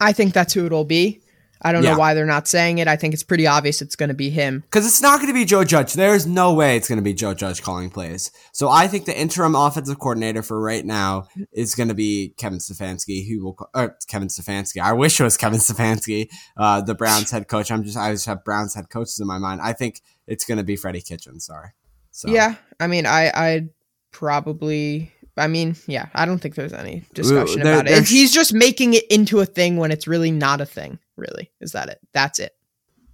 I 0.00 0.12
think 0.12 0.34
that's 0.34 0.52
who 0.52 0.66
it'll 0.66 0.84
be. 0.84 1.20
I 1.62 1.72
don't 1.72 1.82
Yeah. 1.82 1.92
know 1.92 1.98
why 1.98 2.14
they're 2.14 2.24
not 2.26 2.48
saying 2.48 2.78
it. 2.78 2.88
I 2.88 2.96
think 2.96 3.12
it's 3.12 3.22
pretty 3.22 3.46
obvious 3.46 3.82
it's 3.82 3.96
going 3.96 4.08
to 4.08 4.14
be 4.14 4.30
him. 4.30 4.60
Because 4.60 4.86
it's 4.86 5.02
not 5.02 5.16
going 5.16 5.28
to 5.28 5.34
be 5.34 5.44
Joe 5.44 5.62
Judge. 5.64 5.92
There's 5.92 6.26
no 6.26 6.54
way 6.54 6.76
it's 6.76 6.88
going 6.88 6.98
to 6.98 7.02
be 7.02 7.12
Joe 7.12 7.34
Judge 7.34 7.62
calling 7.62 7.90
plays. 7.90 8.30
So 8.52 8.68
I 8.68 8.88
think 8.88 9.04
the 9.04 9.18
interim 9.18 9.54
offensive 9.54 9.98
coordinator 9.98 10.42
for 10.42 10.60
right 10.60 10.84
now 10.84 11.26
is 11.52 11.74
going 11.74 11.88
to 11.88 11.94
be 11.94 12.34
Kevin 12.38 12.58
Stefanski, 12.60 13.28
who 13.28 13.44
will, 13.44 13.68
or 13.74 13.96
Kevin 14.08 14.28
Stefanski. 14.28 14.80
I 14.80 14.92
wish 14.94 15.20
it 15.20 15.24
was 15.24 15.36
Kevin 15.36 15.58
Stefanski, 15.60 16.28
uh, 16.56 16.80
the 16.80 16.94
Browns 16.94 17.30
head 17.30 17.46
coach. 17.48 17.70
I'm 17.70 17.84
just, 17.84 17.96
I 17.96 18.12
just 18.12 18.26
have 18.26 18.44
Browns 18.44 18.74
head 18.74 18.88
coaches 18.88 19.18
in 19.20 19.26
my 19.26 19.38
mind. 19.38 19.60
I 19.62 19.72
think 19.74 20.00
it's 20.26 20.44
going 20.44 20.58
to 20.58 20.64
be 20.64 20.76
Freddie 20.76 21.02
Kitchen. 21.02 21.40
Sorry. 21.40 21.68
So 22.10 22.28
Yeah, 22.30 22.54
I 22.80 22.86
mean, 22.86 23.06
I 23.06 23.30
I 23.34 23.68
probably. 24.12 25.12
I 25.40 25.48
mean, 25.48 25.76
yeah, 25.86 26.06
I 26.14 26.26
don't 26.26 26.38
think 26.38 26.54
there's 26.54 26.72
any 26.72 27.04
discussion 27.14 27.62
there- 27.62 27.80
about 27.80 27.88
it. 27.88 28.06
He's 28.06 28.32
just 28.32 28.52
making 28.52 28.94
it 28.94 29.04
into 29.10 29.40
a 29.40 29.46
thing 29.46 29.76
when 29.76 29.90
it's 29.90 30.06
really 30.06 30.30
not 30.30 30.60
a 30.60 30.66
thing. 30.66 30.98
Really, 31.16 31.50
is 31.60 31.72
that 31.72 31.88
it? 31.88 31.98
That's 32.12 32.38
it. 32.38 32.52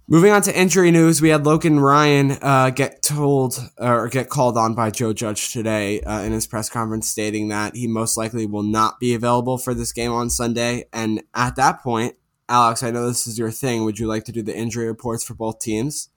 Moving 0.09 0.31
on 0.31 0.41
to 0.43 0.57
injury 0.57 0.89
news, 0.91 1.21
we 1.21 1.29
had 1.29 1.45
Logan 1.45 1.81
Ryan 1.81 2.37
uh, 2.41 2.69
get 2.69 3.01
told 3.03 3.59
or 3.77 4.07
get 4.07 4.29
called 4.29 4.57
on 4.57 4.73
by 4.73 4.89
Joe 4.89 5.11
Judge 5.11 5.51
today 5.51 5.99
uh, 5.99 6.21
in 6.21 6.31
his 6.31 6.47
press 6.47 6.69
conference, 6.69 7.09
stating 7.09 7.49
that 7.49 7.75
he 7.75 7.87
most 7.87 8.15
likely 8.15 8.45
will 8.45 8.63
not 8.63 9.01
be 9.01 9.13
available 9.13 9.57
for 9.57 9.73
this 9.73 9.91
game 9.91 10.13
on 10.13 10.29
Sunday. 10.29 10.85
And 10.93 11.23
at 11.33 11.57
that 11.57 11.81
point, 11.81 12.15
Alex, 12.47 12.83
I 12.83 12.91
know 12.91 13.05
this 13.05 13.27
is 13.27 13.37
your 13.37 13.51
thing. 13.51 13.83
Would 13.83 13.99
you 13.99 14.07
like 14.07 14.23
to 14.25 14.31
do 14.31 14.41
the 14.41 14.55
injury 14.55 14.87
reports 14.87 15.25
for 15.25 15.33
both 15.33 15.59
teams? 15.59 16.07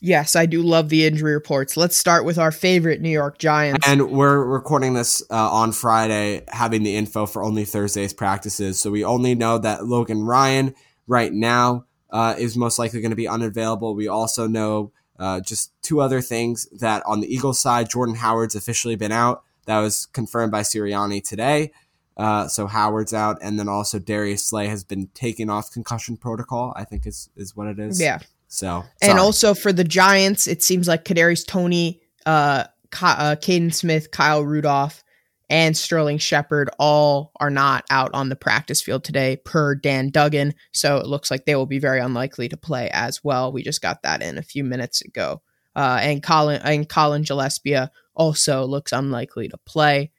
Yes, 0.00 0.36
I 0.36 0.44
do 0.44 0.62
love 0.62 0.90
the 0.90 1.06
injury 1.06 1.32
reports. 1.32 1.76
Let's 1.76 1.96
start 1.96 2.24
with 2.26 2.38
our 2.38 2.52
favorite 2.52 3.00
New 3.00 3.10
York 3.10 3.38
Giants. 3.38 3.86
And 3.88 4.10
we're 4.10 4.44
recording 4.44 4.92
this 4.92 5.22
uh, 5.30 5.50
on 5.50 5.72
Friday, 5.72 6.44
having 6.48 6.82
the 6.82 6.96
info 6.96 7.24
for 7.24 7.42
only 7.42 7.64
Thursday's 7.64 8.12
practices. 8.12 8.78
So 8.78 8.90
we 8.90 9.04
only 9.04 9.34
know 9.34 9.56
that 9.58 9.86
Logan 9.86 10.22
Ryan 10.22 10.74
right 11.06 11.32
now 11.32 11.86
uh, 12.10 12.34
is 12.36 12.56
most 12.56 12.78
likely 12.78 13.00
going 13.00 13.10
to 13.10 13.16
be 13.16 13.26
unavailable. 13.28 13.94
We 13.94 14.06
also 14.06 14.46
know 14.46 14.92
uh, 15.18 15.40
just 15.40 15.72
two 15.82 16.00
other 16.00 16.20
things 16.20 16.66
that 16.78 17.02
on 17.06 17.20
the 17.20 17.32
Eagles 17.32 17.58
side, 17.58 17.88
Jordan 17.88 18.16
Howard's 18.16 18.54
officially 18.54 18.96
been 18.96 19.12
out. 19.12 19.44
That 19.64 19.80
was 19.80 20.06
confirmed 20.06 20.52
by 20.52 20.60
Sirianni 20.60 21.26
today. 21.26 21.72
Uh, 22.16 22.48
so 22.48 22.66
Howard's 22.66 23.12
out, 23.12 23.38
and 23.42 23.58
then 23.58 23.68
also 23.68 23.98
Darius 23.98 24.46
Slay 24.46 24.68
has 24.68 24.84
been 24.84 25.08
taken 25.08 25.50
off 25.50 25.70
concussion 25.70 26.16
protocol. 26.16 26.72
I 26.74 26.84
think 26.84 27.06
is 27.06 27.28
is 27.36 27.54
what 27.54 27.66
it 27.66 27.78
is. 27.78 28.00
yeah, 28.00 28.20
So 28.48 28.84
and 29.02 29.18
also 29.18 29.54
for 29.54 29.72
the 29.72 29.84
Giants, 29.84 30.46
it 30.46 30.62
seems 30.62 30.88
like 30.88 31.04
Kadarius 31.04 31.46
Toney, 31.46 32.00
uh, 32.24 32.64
Ky- 32.90 33.06
uh, 33.06 33.36
Kaden 33.36 33.74
Smith, 33.74 34.10
Kyle 34.10 34.42
Rudolph, 34.42 35.02
and 35.48 35.76
Sterling 35.76 36.18
Shepard 36.18 36.70
all 36.78 37.32
are 37.38 37.50
not 37.50 37.84
out 37.90 38.10
on 38.14 38.28
the 38.28 38.36
practice 38.36 38.82
field 38.82 39.04
today, 39.04 39.36
per 39.44 39.74
Dan 39.74 40.10
Duggan. 40.10 40.54
So 40.72 40.98
it 40.98 41.06
looks 41.06 41.30
like 41.30 41.44
they 41.44 41.54
will 41.54 41.66
be 41.66 41.78
very 41.78 42.00
unlikely 42.00 42.48
to 42.48 42.56
play 42.56 42.90
as 42.92 43.22
well. 43.22 43.52
We 43.52 43.62
just 43.62 43.82
got 43.82 44.02
that 44.02 44.22
in 44.22 44.38
a 44.38 44.42
few 44.42 44.64
minutes 44.64 45.02
ago. 45.02 45.42
Uh, 45.74 45.98
and 46.00 46.22
Cullen 46.22 46.60
and 46.64 46.88
Cullen 46.88 47.22
Gillaspia 47.22 47.90
also 48.14 48.64
looks 48.64 48.92
unlikely 48.92 49.48
to 49.48 49.58
play. 49.58 50.10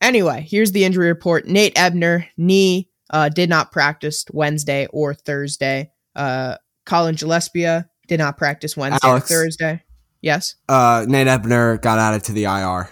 Anyway, 0.00 0.46
here's 0.48 0.72
the 0.72 0.84
injury 0.84 1.08
report. 1.08 1.46
Nate 1.46 1.78
Ebner 1.78 2.26
knee 2.36 2.88
uh, 3.10 3.28
did 3.28 3.48
not 3.48 3.72
practice 3.72 4.24
Wednesday 4.32 4.86
or 4.90 5.12
Thursday. 5.12 5.90
Uh, 6.16 6.56
Cullen 6.88 7.16
Gillaspia 7.16 7.86
did 8.06 8.18
not 8.18 8.38
practice 8.38 8.74
Wednesday 8.76 9.06
Alex. 9.06 9.30
or 9.30 9.34
Thursday. 9.34 9.82
Yes. 10.22 10.54
uh, 10.70 11.04
Nate 11.06 11.28
Ebner 11.28 11.76
got 11.76 11.98
added 11.98 12.24
to 12.24 12.32
the 12.32 12.44
IR. 12.44 12.88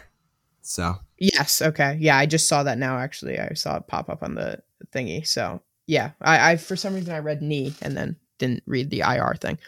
So 0.61 0.97
Yes. 1.19 1.63
Okay. 1.63 1.97
Yeah, 1.99 2.19
I 2.19 2.27
just 2.27 2.47
saw 2.47 2.63
that 2.65 2.77
now. 2.77 2.99
Actually, 2.99 3.39
I 3.39 3.55
saw 3.55 3.77
it 3.79 3.87
pop 3.87 4.11
up 4.11 4.23
on 4.23 4.35
the 4.35 4.61
thingy. 4.95 5.27
So 5.27 5.63
yeah, 5.87 6.11
I, 6.21 6.53
I 6.53 6.57
for 6.57 6.77
some 6.77 6.95
reason 6.95 7.15
I 7.15 7.21
read 7.21 7.41
knee 7.41 7.75
and 7.81 7.97
then 7.97 8.17
didn't 8.39 8.63
read 8.67 8.91
the 8.91 9.01
IR 9.01 9.35
thing. 9.41 9.59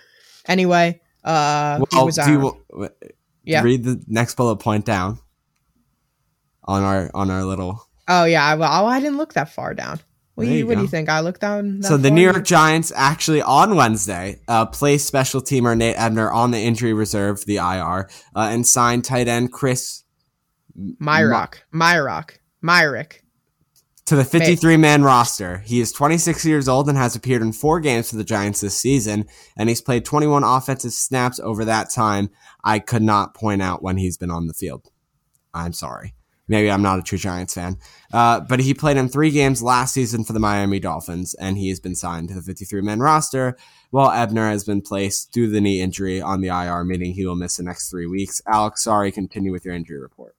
Anyway, 0.46 1.00
uh, 1.24 1.82
well, 1.90 2.04
was 2.04 2.16
do 2.16 2.30
you, 2.30 2.90
Yeah. 3.44 3.62
read 3.62 3.82
the 3.82 4.02
next 4.06 4.34
bullet 4.34 4.56
point 4.56 4.84
down 4.84 5.18
on 6.64 6.82
our 6.82 7.10
on 7.14 7.30
our 7.30 7.44
little 7.44 7.88
oh 8.08 8.24
yeah. 8.24 8.54
Well, 8.56 8.86
I 8.86 9.00
didn't 9.00 9.16
look 9.16 9.32
that 9.32 9.54
far 9.54 9.72
down. 9.72 10.00
What, 10.38 10.44
do 10.44 10.52
you, 10.52 10.66
what 10.68 10.76
do 10.76 10.82
you 10.82 10.88
think? 10.88 11.08
I 11.08 11.18
looked 11.18 11.40
down. 11.40 11.82
so 11.82 11.96
the? 11.96 12.12
New 12.12 12.22
York 12.22 12.44
Giants 12.44 12.92
actually 12.94 13.42
on 13.42 13.74
Wednesday 13.74 14.38
uh, 14.46 14.66
placed 14.66 15.08
special 15.08 15.40
teamer 15.40 15.76
Nate 15.76 15.98
Ebner 15.98 16.30
on 16.30 16.52
the 16.52 16.60
injury 16.60 16.92
reserve, 16.92 17.44
the 17.44 17.56
IR, 17.56 18.08
uh, 18.36 18.48
and 18.52 18.64
signed 18.64 19.04
tight 19.04 19.26
end 19.26 19.52
Chris 19.52 20.04
Myrock, 20.78 21.54
Myrock, 21.74 22.38
Myrick. 22.62 23.24
to 24.06 24.14
the 24.14 24.24
53 24.24 24.76
man 24.76 25.02
roster. 25.02 25.58
He 25.58 25.80
is 25.80 25.90
26 25.90 26.44
years 26.44 26.68
old 26.68 26.88
and 26.88 26.96
has 26.96 27.16
appeared 27.16 27.42
in 27.42 27.52
four 27.52 27.80
games 27.80 28.08
for 28.08 28.16
the 28.16 28.22
Giants 28.22 28.60
this 28.60 28.76
season, 28.76 29.26
and 29.56 29.68
he's 29.68 29.80
played 29.80 30.04
21 30.04 30.44
offensive 30.44 30.92
snaps 30.92 31.40
over 31.40 31.64
that 31.64 31.90
time. 31.90 32.30
I 32.62 32.78
could 32.78 33.02
not 33.02 33.34
point 33.34 33.60
out 33.60 33.82
when 33.82 33.96
he's 33.96 34.16
been 34.16 34.30
on 34.30 34.46
the 34.46 34.54
field. 34.54 34.88
I'm 35.52 35.72
sorry. 35.72 36.14
Maybe 36.48 36.70
I'm 36.70 36.82
not 36.82 36.98
a 36.98 37.02
true 37.02 37.18
Giants 37.18 37.54
fan. 37.54 37.76
Uh, 38.12 38.40
but 38.40 38.60
he 38.60 38.72
played 38.72 38.96
in 38.96 39.08
three 39.08 39.30
games 39.30 39.62
last 39.62 39.92
season 39.92 40.24
for 40.24 40.32
the 40.32 40.40
Miami 40.40 40.80
Dolphins, 40.80 41.34
and 41.34 41.58
he 41.58 41.68
has 41.68 41.78
been 41.78 41.94
signed 41.94 42.28
to 42.28 42.34
the 42.34 42.42
53 42.42 42.80
man 42.80 43.00
roster, 43.00 43.56
while 43.90 44.10
Ebner 44.10 44.48
has 44.48 44.64
been 44.64 44.80
placed 44.80 45.32
due 45.32 45.46
to 45.46 45.52
the 45.52 45.60
knee 45.60 45.80
injury 45.80 46.20
on 46.20 46.40
the 46.40 46.48
IR, 46.48 46.84
meaning 46.84 47.12
he 47.12 47.26
will 47.26 47.36
miss 47.36 47.58
the 47.58 47.62
next 47.62 47.90
three 47.90 48.06
weeks. 48.06 48.40
Alex, 48.46 48.84
sorry, 48.84 49.12
continue 49.12 49.52
with 49.52 49.64
your 49.64 49.74
injury 49.74 50.00
report. 50.00 50.34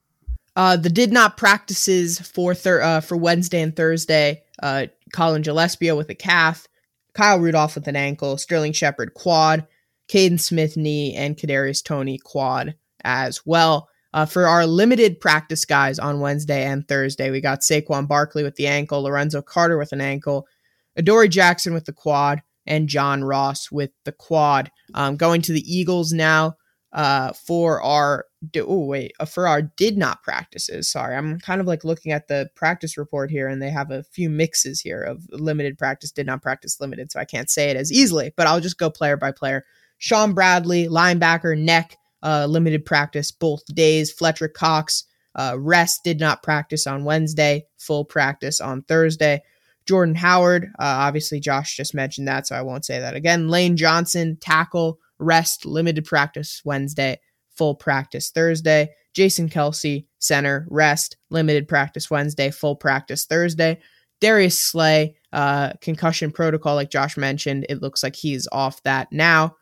Uh, 0.56 0.76
the 0.76 0.90
did 0.90 1.12
not 1.12 1.38
practices 1.38 2.20
for 2.20 2.56
thir- 2.56 2.82
uh, 2.82 3.02
for 3.02 3.16
Wednesday 3.16 3.62
and 3.62 3.76
Thursday. 3.76 4.44
Uh, 4.62 4.88
Cullen 5.14 5.44
Gillaspia 5.44 5.96
with 5.96 6.10
a 6.10 6.16
calf, 6.16 6.68
Kyle 7.14 7.40
Rudolph 7.40 7.76
with 7.76 7.88
an 7.88 7.96
ankle, 7.96 8.38
Sterling 8.38 8.74
Shepard 8.74 9.14
quad, 9.14 9.66
Kaden 10.10 10.40
Smith 10.40 10.76
knee, 10.76 11.16
and 11.16 11.38
Kadarius 11.38 11.84
Toney 11.84 12.18
quad 12.18 12.76
as 13.04 13.46
well. 13.46 13.89
Uh, 14.14 14.26
for 14.26 14.48
our 14.48 14.66
limited 14.66 15.20
practice 15.20 15.66
guys 15.66 16.00
on 16.00 16.20
Wednesday 16.20 16.66
and 16.66 16.88
Thursday, 16.88 17.30
we 17.30 17.42
got 17.42 17.62
Saquon 17.62 18.08
Barkley 18.08 18.44
with 18.44 18.56
the 18.56 18.68
ankle, 18.68 19.04
Lorenzo 19.04 19.42
Carter 19.42 19.78
with 19.78 19.92
an 19.92 20.02
ankle, 20.02 20.48
Adoree 20.96 21.30
Jackson 21.30 21.74
with 21.74 21.86
the 21.86 21.94
quad, 21.94 22.42
and 22.66 22.90
John 22.90 23.24
Ross 23.24 23.72
with 23.72 23.92
the 24.06 24.12
quad. 24.12 24.72
Um, 24.94 25.16
going 25.16 25.42
to 25.44 25.54
the 25.54 25.64
Eagles 25.72 26.12
now 26.12 26.56
uh, 26.92 27.34
for 27.34 27.82
our 27.82 28.26
oh 28.58 28.86
wait 28.86 29.12
uh, 29.20 29.26
for 29.26 29.48
our 29.48 29.62
did 29.62 29.98
not 29.98 30.24
practices. 30.24 30.90
Sorry, 30.90 31.16
I'm 31.16 31.40
kind 31.40 31.62
of 31.62 31.68
like 31.68 31.84
looking 31.84 32.12
at 32.12 32.28
the 32.28 32.50
practice 32.56 32.98
report 32.98 33.30
here, 33.30 33.48
and 33.48 33.62
they 33.62 33.70
have 33.70 33.92
a 33.92 34.04
few 34.04 34.30
mixes 34.30 34.82
here 34.82 35.04
of 35.04 35.24
limited 35.32 35.78
practice, 35.78 36.12
did 36.12 36.26
not 36.26 36.42
practice, 36.42 36.80
limited. 36.80 37.12
So 37.12 37.20
I 37.20 37.26
can't 37.26 37.50
say 37.50 37.70
it 37.70 37.78
as 37.78 37.92
easily, 37.92 38.34
but 38.36 38.48
I'll 38.48 38.60
just 38.60 38.80
go 38.80 38.90
player 38.90 39.18
by 39.18 39.32
player. 39.32 39.66
Shaun 40.00 40.34
Bradley, 40.34 40.88
linebacker, 40.88 41.58
neck, 41.58 41.98
uh, 42.24 42.46
limited 42.48 42.86
practice 42.86 43.32
both 43.32 43.64
days. 43.74 44.12
Fletcher 44.12 44.48
Cox, 44.48 45.06
uh, 45.36 45.56
rest, 45.58 46.04
did 46.04 46.20
not 46.20 46.44
practice 46.44 46.88
on 46.88 47.06
Wednesday, 47.06 47.66
full 47.78 48.06
practice 48.06 48.60
on 48.60 48.82
Thursday. 48.84 49.42
Jordan 49.86 50.16
Howard, 50.16 50.66
uh, 50.78 50.84
obviously 51.00 51.40
Josh 51.40 51.76
just 51.76 51.96
mentioned 51.96 52.28
that, 52.28 52.46
so 52.46 52.56
I 52.56 52.62
won't 52.62 52.86
say 52.86 53.00
that 53.00 53.16
again. 53.16 53.50
Lane 53.50 53.76
Johnson, 53.76 54.38
tackle, 54.40 55.00
rest, 55.18 55.66
limited 55.66 56.06
practice 56.06 56.62
Wednesday, 56.64 57.20
full 57.56 57.76
practice 57.76 58.30
Thursday. 58.30 58.90
Jason 59.14 59.50
Kelce, 59.50 60.06
center, 60.20 60.68
rest, 60.70 61.18
limited 61.30 61.68
practice 61.68 62.10
Wednesday, 62.12 62.52
full 62.52 62.76
practice 62.76 63.26
Thursday. 63.26 63.80
Darius 64.22 64.60
Slay, 64.60 65.16
uh, 65.34 65.74
concussion 65.82 66.32
protocol, 66.32 66.76
like 66.76 66.92
Josh 66.92 67.18
mentioned. 67.18 67.66
It 67.70 67.82
looks 67.82 68.04
like 68.04 68.16
he's 68.16 68.48
off 68.52 68.84
that 68.84 69.12
now. 69.12 69.56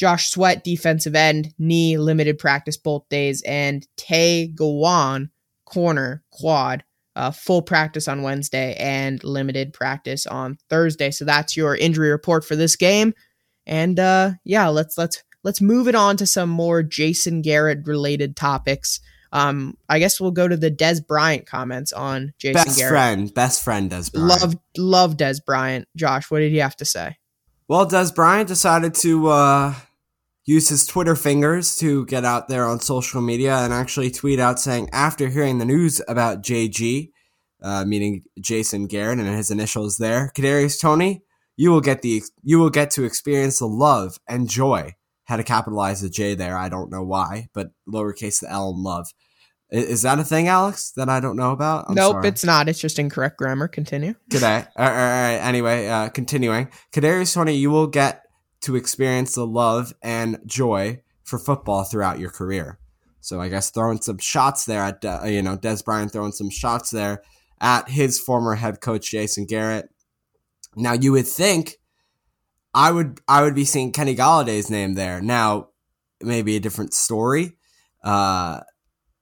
Josh 0.00 0.30
Sweat, 0.30 0.64
defensive 0.64 1.14
end, 1.14 1.52
knee, 1.58 1.98
limited 1.98 2.38
practice 2.38 2.78
both 2.78 3.06
days. 3.10 3.42
And 3.42 3.86
Tay 3.98 4.46
Gowan, 4.46 5.30
corner, 5.66 6.24
quad, 6.30 6.84
uh, 7.16 7.30
full 7.30 7.60
practice 7.60 8.08
on 8.08 8.22
Wednesday 8.22 8.74
and 8.78 9.22
limited 9.22 9.74
practice 9.74 10.26
on 10.26 10.56
Thursday. 10.70 11.10
So 11.10 11.26
that's 11.26 11.54
your 11.54 11.76
injury 11.76 12.08
report 12.08 12.46
for 12.46 12.56
this 12.56 12.76
game. 12.76 13.12
And 13.66 14.00
uh, 14.00 14.30
yeah, 14.42 14.68
let's 14.68 14.96
let's 14.96 15.22
let's 15.44 15.60
move 15.60 15.86
it 15.86 15.94
on 15.94 16.16
to 16.16 16.26
some 16.26 16.48
more 16.48 16.82
Jason 16.82 17.42
Garrett 17.42 17.86
related 17.86 18.36
topics. 18.36 19.00
Um, 19.32 19.76
I 19.86 19.98
guess 19.98 20.18
we'll 20.18 20.30
go 20.30 20.48
to 20.48 20.56
the 20.56 20.70
Dez 20.70 21.06
Bryant 21.06 21.46
comments 21.46 21.92
on 21.92 22.32
Jason 22.38 22.54
best 22.54 22.78
Garrett. 22.78 22.90
friend, 22.90 23.34
best 23.34 23.62
friend 23.62 23.90
Dez 23.90 24.10
Bryant. 24.10 24.28
Love, 24.30 24.54
love 24.78 25.16
Dez 25.18 25.44
Bryant. 25.44 25.86
Josh, 25.94 26.30
what 26.30 26.38
did 26.38 26.52
he 26.52 26.58
have 26.58 26.76
to 26.76 26.86
say? 26.86 27.18
Well, 27.68 27.86
Dez 27.86 28.14
Bryant 28.14 28.48
decided 28.48 28.94
to 28.94 29.28
uh, 29.28 29.74
use 30.50 30.68
his 30.68 30.84
Twitter 30.84 31.14
fingers 31.14 31.76
to 31.76 32.04
get 32.06 32.24
out 32.24 32.48
there 32.48 32.66
on 32.66 32.80
social 32.80 33.22
media 33.22 33.58
and 33.58 33.72
actually 33.72 34.10
tweet 34.10 34.40
out 34.40 34.58
saying, 34.58 34.88
after 34.92 35.28
hearing 35.28 35.58
the 35.58 35.64
news 35.64 36.02
about 36.08 36.42
JG, 36.42 37.10
uh, 37.62 37.84
meaning 37.84 38.24
Jason 38.40 38.88
Garrett 38.88 39.20
and 39.20 39.28
his 39.28 39.52
initials 39.52 39.98
there, 39.98 40.32
Kadarius 40.36 40.80
Toney, 40.80 41.22
you 41.56 41.70
will 41.70 41.80
get 41.80 42.02
the 42.02 42.22
you 42.42 42.58
will 42.58 42.70
get 42.70 42.90
to 42.92 43.04
experience 43.04 43.60
the 43.60 43.66
love 43.66 44.18
and 44.26 44.48
joy. 44.48 44.96
Had 45.24 45.36
to 45.36 45.44
capitalize 45.44 46.00
the 46.00 46.08
J 46.08 46.34
there. 46.34 46.56
I 46.56 46.68
don't 46.68 46.90
know 46.90 47.04
why, 47.04 47.48
but 47.54 47.70
lowercase 47.88 48.40
the 48.40 48.50
L 48.50 48.70
and 48.70 48.82
love. 48.82 49.12
Is 49.70 50.02
that 50.02 50.18
a 50.18 50.24
thing, 50.24 50.48
Alex, 50.48 50.90
that 50.96 51.08
I 51.08 51.20
don't 51.20 51.36
know 51.36 51.52
about? 51.52 51.84
I'm 51.88 51.94
nope, 51.94 52.14
sorry. 52.14 52.28
it's 52.28 52.44
not. 52.44 52.68
It's 52.68 52.80
just 52.80 52.98
incorrect 52.98 53.36
grammar. 53.36 53.68
Continue. 53.68 54.14
Today. 54.28 54.64
All 54.76 54.84
right, 54.84 54.88
all 54.88 55.36
right. 55.36 55.36
Anyway, 55.46 55.86
uh, 55.86 56.08
continuing. 56.08 56.70
Kadarius 56.92 57.34
Toney, 57.34 57.54
you 57.54 57.70
will 57.70 57.86
get 57.86 58.24
to 58.62 58.76
experience 58.76 59.34
the 59.34 59.46
love 59.46 59.94
and 60.02 60.38
joy 60.46 61.00
for 61.24 61.38
football 61.38 61.84
throughout 61.84 62.18
your 62.18 62.30
career. 62.30 62.78
So 63.20 63.40
I 63.40 63.48
guess 63.48 63.70
throwing 63.70 64.00
some 64.00 64.18
shots 64.18 64.64
there 64.64 64.82
at 64.82 65.04
uh, 65.04 65.22
you 65.26 65.42
know 65.42 65.56
Dez 65.56 65.84
Bryant 65.84 66.12
throwing 66.12 66.32
some 66.32 66.50
shots 66.50 66.90
there 66.90 67.22
at 67.60 67.88
his 67.88 68.18
former 68.18 68.54
head 68.54 68.80
coach 68.80 69.10
Jason 69.10 69.46
Garrett. 69.46 69.90
Now 70.76 70.92
you 70.94 71.12
would 71.12 71.26
think 71.26 71.76
I 72.74 72.90
would 72.90 73.20
I 73.28 73.42
would 73.42 73.54
be 73.54 73.64
seeing 73.64 73.92
Kenny 73.92 74.16
Golladay's 74.16 74.70
name 74.70 74.94
there. 74.94 75.20
Now 75.20 75.68
maybe 76.22 76.56
a 76.56 76.60
different 76.60 76.94
story. 76.94 77.56
Uh, 78.02 78.60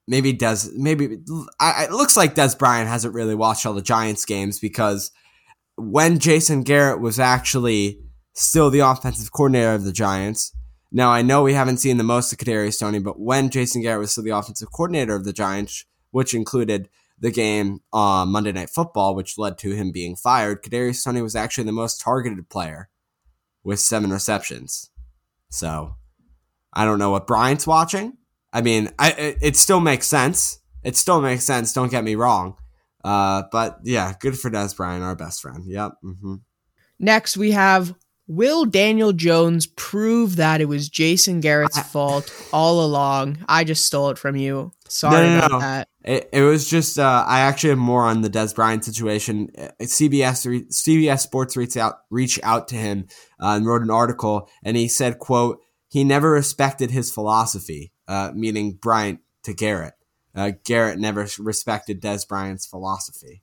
maybe 0.07 0.33
Dez 0.33 0.73
maybe 0.75 1.18
I, 1.61 1.85
it 1.85 1.92
looks 1.92 2.16
like 2.16 2.35
Dez 2.35 2.57
Bryant 2.59 2.88
hasn't 2.88 3.14
really 3.14 3.35
watched 3.35 3.66
all 3.66 3.75
the 3.75 3.83
Giants 3.83 4.25
games 4.25 4.61
because 4.61 5.11
when 5.76 6.18
Jason 6.18 6.62
Garrett 6.62 7.00
was 7.00 7.18
actually 7.18 8.00
still 8.38 8.71
the 8.71 8.80
offensive 8.80 9.33
coordinator 9.33 9.75
of 9.75 9.85
the 9.85 9.92
Giants. 9.92 10.52
Now 10.90 11.11
I 11.11 11.23
know 11.23 11.42
we 11.42 11.54
haven't 11.54 11.78
seen 11.78 11.99
the 11.99 12.04
most 12.04 12.33
of 12.33 12.38
Kadarius 12.38 12.78
Toney, 12.78 12.99
but 12.99 13.21
when 13.21 13.50
Jason 13.50 13.83
Garrett 13.83 14.00
was 14.00 14.12
still 14.12 14.25
the 14.25 14.30
offensive 14.30 14.73
coordinator 14.73 15.14
of 15.14 15.25
the 15.25 15.33
Giants, 15.33 15.85
which 16.11 16.35
included 16.35 16.88
the 17.18 17.30
game 17.30 17.80
on 17.92 18.28
Monday 18.28 18.52
Night 18.52 18.71
Football, 18.71 19.14
which 19.14 19.38
led 19.38 19.59
to 19.59 19.73
him 19.73 19.90
being 19.90 20.16
fired, 20.16 20.62
Kadarius 20.62 21.04
Toney 21.04 21.21
was 21.21 21.37
actually 21.37 21.64
the 21.64 21.73
most 21.73 22.00
targeted 22.00 22.49
player 22.49 22.88
with 23.64 23.80
seven 23.80 24.11
receptions. 24.11 24.90
So 25.50 25.97
I 26.73 26.85
don't 26.85 26.99
know 26.99 27.11
what 27.11 27.26
Bryant's 27.26 27.66
watching. 27.66 28.16
I 28.52 28.62
mean, 28.62 28.90
I, 28.99 29.11
it, 29.12 29.38
it 29.42 29.57
still 29.57 29.80
makes 29.80 30.07
sense. 30.07 30.61
It 30.85 30.97
still 30.97 31.21
makes 31.21 31.45
sense. 31.45 31.73
Don't 31.73 31.90
get 31.90 32.04
me 32.04 32.14
wrong. 32.14 32.57
Uh, 33.04 33.42
but 33.50 33.80
yeah, 33.83 34.14
good 34.21 34.38
for 34.38 34.50
Dez 34.50 34.76
Bryant, 34.76 35.02
our 35.02 35.16
best 35.16 35.42
friend. 35.42 35.64
Yep. 35.66 35.92
hmm 36.02 36.35
Next, 37.00 37.37
we 37.37 37.52
have 37.52 37.95
Will 38.28 38.66
Daniel 38.66 39.12
Jones 39.12 39.66
prove 39.66 40.37
that 40.37 40.61
it 40.61 40.66
was 40.66 40.88
Jason 40.88 41.40
Garrett's 41.40 41.78
I- 41.78 41.82
fault 41.82 42.30
all 42.52 42.85
along? 42.85 43.38
I 43.49 43.64
just 43.64 43.87
stole 43.87 44.11
it 44.11 44.18
from 44.18 44.37
you. 44.37 44.70
Sorry 44.87 45.26
No, 45.26 45.32
no, 45.32 45.38
about 45.38 45.50
no. 45.50 45.61
that. 45.61 45.88
It, 46.04 46.28
it 46.32 46.42
was 46.42 46.68
just 46.68 46.99
uh, 46.99 47.25
I 47.26 47.40
actually 47.40 47.70
have 47.70 47.78
more 47.78 48.04
on 48.04 48.20
the 48.23 48.30
Dez 48.30 48.54
Bryant 48.54 48.85
situation. 48.85 49.49
Uh, 49.58 49.68
CBS 49.82 50.47
re- 50.47 50.64
CBS 50.66 51.20
Sports 51.20 51.56
reached 51.56 51.76
out 51.76 51.97
reached 52.11 52.40
out 52.42 52.68
to 52.68 52.76
him 52.76 53.06
uh, 53.42 53.49
and 53.56 53.66
wrote 53.66 53.82
an 53.82 53.90
article, 53.90 54.49
and 54.62 54.76
he 54.76 54.88
said, 54.88 55.18
"quote 55.18 55.61
He 55.88 56.04
never 56.04 56.30
respected 56.30 56.90
his 56.90 57.11
philosophy, 57.11 57.92
uh, 58.06 58.30
meaning 58.35 58.78
Bryant 58.80 59.20
to 59.44 59.52
Garrett. 59.54 59.94
Uh, 60.35 60.52
Garrett 60.64 60.99
never 60.99 61.26
respected 61.38 62.00
Dez 62.00 62.26
Bryant's 62.26 62.66
philosophy. 62.66 63.42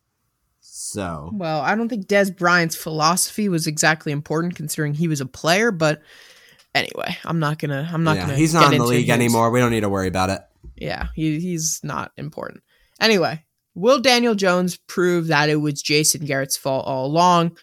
So 0.78 1.30
Well, 1.32 1.62
I 1.62 1.74
don't 1.74 1.88
think 1.88 2.08
Dez 2.08 2.36
Bryant's 2.36 2.76
philosophy 2.76 3.48
was 3.48 3.66
exactly 3.66 4.12
important 4.12 4.56
considering 4.56 4.94
he 4.94 5.08
was 5.08 5.22
a 5.22 5.26
player, 5.26 5.72
but 5.72 6.02
anyway, 6.74 7.18
I'm 7.24 7.40
not 7.40 7.60
gonna 7.60 7.90
I'm 7.90 8.04
not 8.04 8.18
yeah, 8.18 8.26
gonna 8.26 8.36
he's 8.36 8.54
not 8.54 8.74
in 8.74 8.80
the 8.80 8.86
league 8.86 9.06
his- 9.06 9.14
anymore. 9.14 9.52
We 9.52 9.62
don't 9.62 9.72
need 9.72 9.82
to 9.82 9.90
worry 9.90 10.10
about 10.10 10.32
it. 10.32 10.42
Yeah, 10.76 11.08
he, 11.16 11.40
he's 11.40 11.80
not 11.82 12.12
important. 12.18 12.62
Anyway, 13.00 13.42
will 13.74 14.02
Daniel 14.02 14.36
Jones 14.36 14.76
prove 14.76 15.28
that 15.28 15.48
it 15.48 15.56
was 15.56 15.82
Jason 15.82 16.26
Garrett's 16.26 16.58
fault 16.58 16.86
all 16.86 17.06
along? 17.06 17.58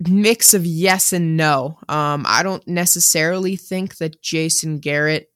Mix 0.00 0.54
of 0.54 0.66
yes 0.66 1.12
and 1.12 1.36
no. 1.36 1.78
Um, 1.88 2.24
I 2.26 2.42
don't 2.42 2.66
necessarily 2.66 3.54
think 3.54 3.98
that 3.98 4.20
Jason 4.20 4.80
Garrett 4.80 5.30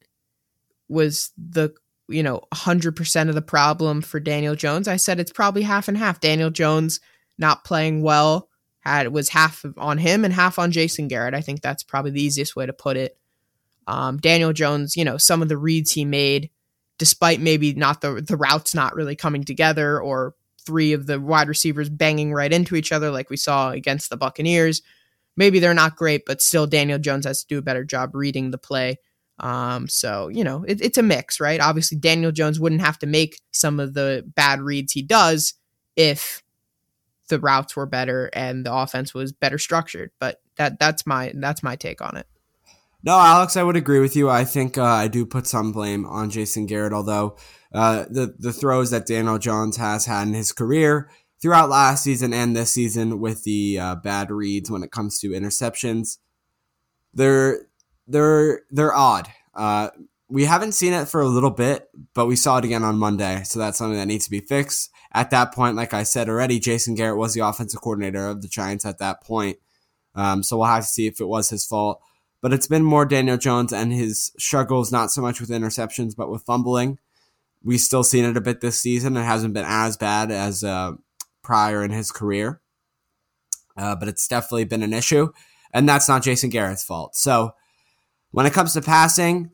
was 0.89 1.31
the 1.37 1.73
you 2.07 2.23
know 2.23 2.41
100% 2.53 3.29
of 3.29 3.35
the 3.35 3.41
problem 3.41 4.01
for 4.01 4.19
Daniel 4.19 4.55
Jones. 4.55 4.87
I 4.87 4.97
said 4.97 5.19
it's 5.19 5.31
probably 5.31 5.63
half 5.63 5.87
and 5.87 5.97
half. 5.97 6.19
Daniel 6.19 6.49
Jones 6.49 6.99
not 7.37 7.63
playing 7.63 8.01
well 8.01 8.49
had 8.81 9.11
was 9.11 9.29
half 9.29 9.65
on 9.77 9.97
him 9.97 10.23
and 10.23 10.33
half 10.33 10.59
on 10.59 10.71
Jason 10.71 11.07
Garrett. 11.07 11.33
I 11.33 11.41
think 11.41 11.61
that's 11.61 11.83
probably 11.83 12.11
the 12.11 12.23
easiest 12.23 12.55
way 12.55 12.65
to 12.65 12.73
put 12.73 12.97
it. 12.97 13.17
Um, 13.87 14.17
Daniel 14.17 14.53
Jones, 14.53 14.95
you 14.95 15.03
know, 15.03 15.17
some 15.17 15.41
of 15.41 15.49
the 15.49 15.57
reads 15.57 15.91
he 15.91 16.05
made, 16.05 16.49
despite 16.97 17.39
maybe 17.39 17.73
not 17.73 18.01
the 18.01 18.21
the 18.21 18.37
routes 18.37 18.75
not 18.75 18.95
really 18.95 19.15
coming 19.15 19.43
together 19.43 19.99
or 19.99 20.35
three 20.65 20.93
of 20.93 21.05
the 21.05 21.19
wide 21.19 21.47
receivers 21.47 21.89
banging 21.89 22.33
right 22.33 22.51
into 22.51 22.75
each 22.75 22.91
other 22.91 23.11
like 23.11 23.29
we 23.29 23.37
saw 23.37 23.71
against 23.71 24.09
the 24.09 24.17
Buccaneers. 24.17 24.81
Maybe 25.37 25.59
they're 25.59 25.73
not 25.73 25.97
great, 25.97 26.25
but 26.25 26.41
still 26.41 26.65
Daniel 26.65 26.97
Jones 26.97 27.25
has 27.25 27.41
to 27.41 27.47
do 27.47 27.57
a 27.57 27.63
better 27.63 27.83
job 27.83 28.15
reading 28.15 28.51
the 28.51 28.57
play. 28.57 28.97
Um, 29.39 29.87
so 29.87 30.29
you 30.29 30.43
know, 30.43 30.63
it, 30.67 30.81
it's 30.81 30.97
a 30.97 31.03
mix, 31.03 31.39
right? 31.39 31.59
Obviously, 31.59 31.97
Daniel 31.97 32.31
Jones 32.31 32.59
wouldn't 32.59 32.81
have 32.81 32.99
to 32.99 33.07
make 33.07 33.39
some 33.51 33.79
of 33.79 33.93
the 33.93 34.23
bad 34.35 34.61
reads 34.61 34.93
he 34.93 35.01
does 35.01 35.53
if 35.95 36.43
the 37.27 37.39
routes 37.39 37.75
were 37.75 37.85
better 37.85 38.29
and 38.33 38.65
the 38.65 38.73
offense 38.73 39.13
was 39.13 39.31
better 39.31 39.57
structured. 39.57 40.11
But 40.19 40.41
that 40.57 40.79
that's 40.79 41.05
my 41.05 41.31
that's 41.35 41.63
my 41.63 41.75
take 41.75 42.01
on 42.01 42.17
it. 42.17 42.27
No, 43.03 43.19
Alex, 43.19 43.55
I 43.55 43.61
would 43.61 43.75
agree 43.75 43.99
with 43.99 44.15
you. 44.15 44.29
I 44.29 44.45
think 44.45 44.79
uh, 44.79 44.83
I 44.83 45.07
do 45.07 45.27
put 45.27 45.45
some 45.45 45.71
blame 45.71 46.07
on 46.07 46.31
Jason 46.31 46.65
Garrett, 46.65 46.93
although 46.93 47.37
uh, 47.73 48.05
the 48.09 48.35
the 48.39 48.53
throws 48.53 48.89
that 48.91 49.05
Daniel 49.05 49.37
Jones 49.37 49.77
has 49.77 50.05
had 50.05 50.27
in 50.27 50.33
his 50.33 50.51
career 50.51 51.09
throughout 51.41 51.69
last 51.69 52.03
season 52.03 52.33
and 52.33 52.55
this 52.55 52.71
season 52.71 53.19
with 53.19 53.43
the 53.43 53.77
uh, 53.77 53.95
bad 53.95 54.31
reads 54.31 54.71
when 54.71 54.81
it 54.81 54.91
comes 54.91 55.19
to 55.19 55.29
interceptions, 55.29 56.17
they're 57.13 57.67
they're 58.07 58.61
they're 58.71 58.95
odd. 58.95 59.27
Uh, 59.53 59.89
we 60.27 60.45
haven't 60.45 60.73
seen 60.73 60.93
it 60.93 61.07
for 61.07 61.21
a 61.21 61.27
little 61.27 61.51
bit, 61.51 61.87
but 62.13 62.25
we 62.25 62.35
saw 62.35 62.57
it 62.57 62.65
again 62.65 62.83
on 62.83 62.97
Monday, 62.97 63.43
so 63.43 63.59
that's 63.59 63.77
something 63.77 63.97
that 63.97 64.07
needs 64.07 64.25
to 64.25 64.31
be 64.31 64.39
fixed. 64.39 64.91
At 65.13 65.29
that 65.29 65.53
point, 65.53 65.75
like 65.75 65.93
I 65.93 66.03
said 66.03 66.27
already, 66.27 66.59
Jason 66.59 66.95
Garrett 66.95 67.17
was 67.17 67.33
the 67.33 67.41
offensive 67.41 67.81
coordinator 67.81 68.27
of 68.27 68.41
the 68.41 68.47
Giants 68.47 68.85
at 68.85 68.97
that 68.99 69.21
point, 69.21 69.57
um, 70.15 70.43
so 70.43 70.57
we'll 70.57 70.67
have 70.67 70.83
to 70.83 70.89
see 70.89 71.07
if 71.07 71.21
it 71.21 71.27
was 71.27 71.49
his 71.49 71.65
fault 71.65 72.01
but 72.45 72.53
it's 72.53 72.67
been 72.67 72.83
more 72.83 73.07
Daniel 73.07 73.37
Jones 73.37 73.73
and 73.73 73.91
his 73.91 74.31
struggles, 74.37 74.91
not 74.91 75.09
so 75.09 75.19
much 75.19 75.41
with 75.41 75.49
interceptions, 75.49 76.15
but 76.15 76.29
with 76.29 76.43
fumbling. 76.43 76.99
We've 77.63 77.79
still 77.79 78.03
seen 78.03 78.23
it 78.23 78.37
a 78.37 78.41
bit 78.41 78.61
this 78.61 78.79
season. 78.79 79.17
It 79.17 79.23
hasn't 79.23 79.55
been 79.55 79.65
as 79.67 79.97
bad 79.97 80.29
as 80.29 80.63
uh, 80.63 80.91
prior 81.41 81.83
in 81.83 81.89
his 81.89 82.11
career, 82.11 82.61
uh, 83.75 83.95
but 83.95 84.07
it's 84.07 84.27
definitely 84.27 84.65
been 84.65 84.83
an 84.83 84.93
issue, 84.93 85.31
and 85.73 85.89
that's 85.89 86.07
not 86.07 86.21
Jason 86.21 86.51
Garrett's 86.51 86.83
fault. 86.83 87.15
So 87.15 87.55
when 88.35 88.45
it 88.45 88.51
comes 88.51 88.73
to 88.73 88.81
passing, 88.81 89.49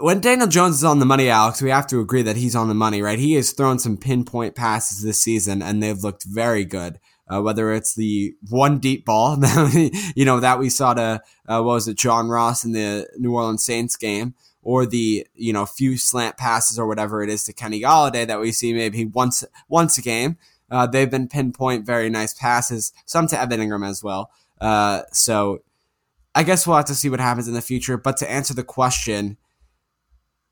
when 0.00 0.20
Daniel 0.20 0.48
Jones 0.48 0.74
is 0.74 0.84
on 0.84 0.98
the 0.98 1.06
money, 1.06 1.28
Alex, 1.28 1.62
we 1.62 1.70
have 1.70 1.86
to 1.86 2.00
agree 2.00 2.22
that 2.22 2.34
he's 2.34 2.56
on 2.56 2.66
the 2.66 2.74
money, 2.74 3.02
right? 3.02 3.20
He 3.20 3.34
has 3.34 3.52
thrown 3.52 3.78
some 3.78 3.96
pinpoint 3.96 4.56
passes 4.56 5.00
this 5.00 5.22
season, 5.22 5.62
and 5.62 5.80
they've 5.80 6.02
looked 6.02 6.24
very 6.24 6.64
good. 6.64 6.98
Uh, 7.28 7.40
whether 7.40 7.72
it's 7.72 7.94
the 7.94 8.34
one 8.48 8.80
deep 8.80 9.04
ball, 9.04 9.38
you 10.16 10.24
know, 10.24 10.40
that 10.40 10.58
we 10.58 10.68
saw 10.68 10.92
to, 10.92 11.22
uh, 11.46 11.62
what 11.62 11.74
was 11.74 11.86
it, 11.86 11.96
John 11.96 12.28
Ross 12.28 12.64
in 12.64 12.72
the 12.72 13.06
New 13.16 13.32
Orleans 13.32 13.62
Saints 13.62 13.94
game, 13.94 14.34
or 14.60 14.86
the, 14.86 15.24
you 15.36 15.52
know, 15.52 15.64
few 15.64 15.96
slant 15.96 16.36
passes 16.36 16.80
or 16.80 16.88
whatever 16.88 17.22
it 17.22 17.30
is 17.30 17.44
to 17.44 17.52
Kenny 17.52 17.80
Golladay 17.80 18.26
that 18.26 18.40
we 18.40 18.50
see 18.50 18.74
maybe 18.74 19.04
once, 19.04 19.44
once 19.68 19.96
a 19.98 20.02
game. 20.02 20.36
Uh, 20.68 20.88
they've 20.88 21.10
been 21.10 21.28
pinpoint, 21.28 21.86
very 21.86 22.10
nice 22.10 22.34
passes, 22.34 22.92
some 23.06 23.28
to 23.28 23.40
Evan 23.40 23.60
Engram 23.60 23.88
as 23.88 24.02
well. 24.02 24.32
Uh, 24.60 25.02
so 25.12 25.62
I 26.34 26.42
guess 26.42 26.66
we'll 26.66 26.76
have 26.76 26.86
to 26.86 26.94
see 26.94 27.10
what 27.10 27.20
happens 27.20 27.48
in 27.48 27.54
the 27.54 27.62
future. 27.62 27.96
But 27.96 28.16
to 28.18 28.30
answer 28.30 28.54
the 28.54 28.62
question, 28.64 29.36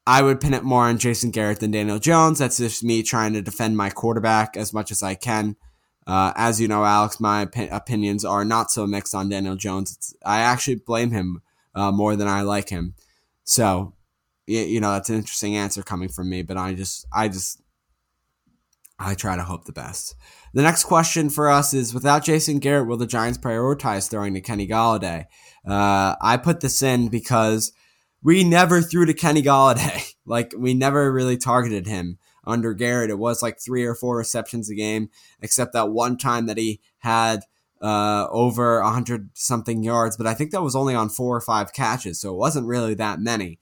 I 0.06 0.22
would 0.22 0.40
pin 0.40 0.54
it 0.54 0.64
more 0.64 0.84
on 0.84 0.98
Jason 0.98 1.30
Garrett 1.30 1.60
than 1.60 1.70
Daniel 1.70 1.98
Jones. 1.98 2.38
That's 2.38 2.56
just 2.56 2.82
me 2.82 3.02
trying 3.02 3.34
to 3.34 3.42
defend 3.42 3.76
my 3.76 3.90
quarterback 3.90 4.56
as 4.56 4.72
much 4.72 4.90
as 4.90 5.02
I 5.02 5.14
can. 5.14 5.56
Uh, 6.06 6.32
as 6.36 6.60
you 6.60 6.66
know, 6.66 6.84
Alex, 6.84 7.20
my 7.20 7.44
opi- 7.44 7.70
opinions 7.70 8.24
are 8.24 8.44
not 8.44 8.70
so 8.70 8.86
mixed 8.86 9.14
on 9.14 9.28
Daniel 9.28 9.56
Jones. 9.56 9.94
It's, 9.94 10.14
I 10.24 10.40
actually 10.40 10.76
blame 10.76 11.10
him 11.10 11.42
uh, 11.74 11.92
more 11.92 12.16
than 12.16 12.26
I 12.26 12.40
like 12.40 12.70
him. 12.70 12.94
So, 13.44 13.92
you, 14.46 14.60
you 14.60 14.80
know, 14.80 14.92
that's 14.92 15.10
an 15.10 15.16
interesting 15.16 15.56
answer 15.56 15.82
coming 15.82 16.08
from 16.08 16.30
me. 16.30 16.40
But 16.42 16.56
I 16.56 16.72
just, 16.72 17.06
I 17.12 17.28
just, 17.28 17.60
I 18.98 19.14
try 19.14 19.36
to 19.36 19.44
hope 19.44 19.64
the 19.64 19.72
best. 19.72 20.16
The 20.54 20.62
next 20.62 20.84
question 20.84 21.30
for 21.30 21.48
us 21.48 21.72
is 21.72 21.94
without 21.94 22.24
Jason 22.24 22.58
Garrett, 22.58 22.88
will 22.88 22.96
the 22.96 23.06
Giants 23.06 23.38
prioritize 23.38 24.10
throwing 24.10 24.34
to 24.34 24.40
Kenny 24.40 24.66
Golladay? 24.66 25.26
Uh, 25.66 26.16
I 26.20 26.36
put 26.36 26.60
this 26.60 26.82
in 26.82 27.08
because 27.08 27.72
we 28.22 28.42
never 28.42 28.80
threw 28.80 29.06
to 29.06 29.14
Kenny 29.14 29.42
Golladay. 29.42 30.14
like, 30.26 30.52
we 30.58 30.74
never 30.74 31.12
really 31.12 31.36
targeted 31.36 31.86
him 31.86 32.18
under 32.44 32.74
Garrett. 32.74 33.10
It 33.10 33.18
was 33.18 33.42
like 33.42 33.60
three 33.60 33.84
or 33.84 33.94
four 33.94 34.16
receptions 34.16 34.68
a 34.68 34.74
game, 34.74 35.10
except 35.40 35.74
that 35.74 35.90
one 35.90 36.16
time 36.16 36.46
that 36.46 36.58
he 36.58 36.80
had 36.98 37.42
uh, 37.80 38.26
over 38.30 38.82
100 38.82 39.30
something 39.34 39.82
yards, 39.82 40.16
but 40.16 40.26
I 40.26 40.34
think 40.34 40.50
that 40.50 40.62
was 40.62 40.74
only 40.74 40.94
on 40.94 41.08
four 41.08 41.36
or 41.36 41.40
five 41.40 41.72
catches, 41.72 42.20
so 42.20 42.32
it 42.32 42.38
wasn't 42.38 42.66
really 42.66 42.94
that 42.94 43.20
many. 43.20 43.60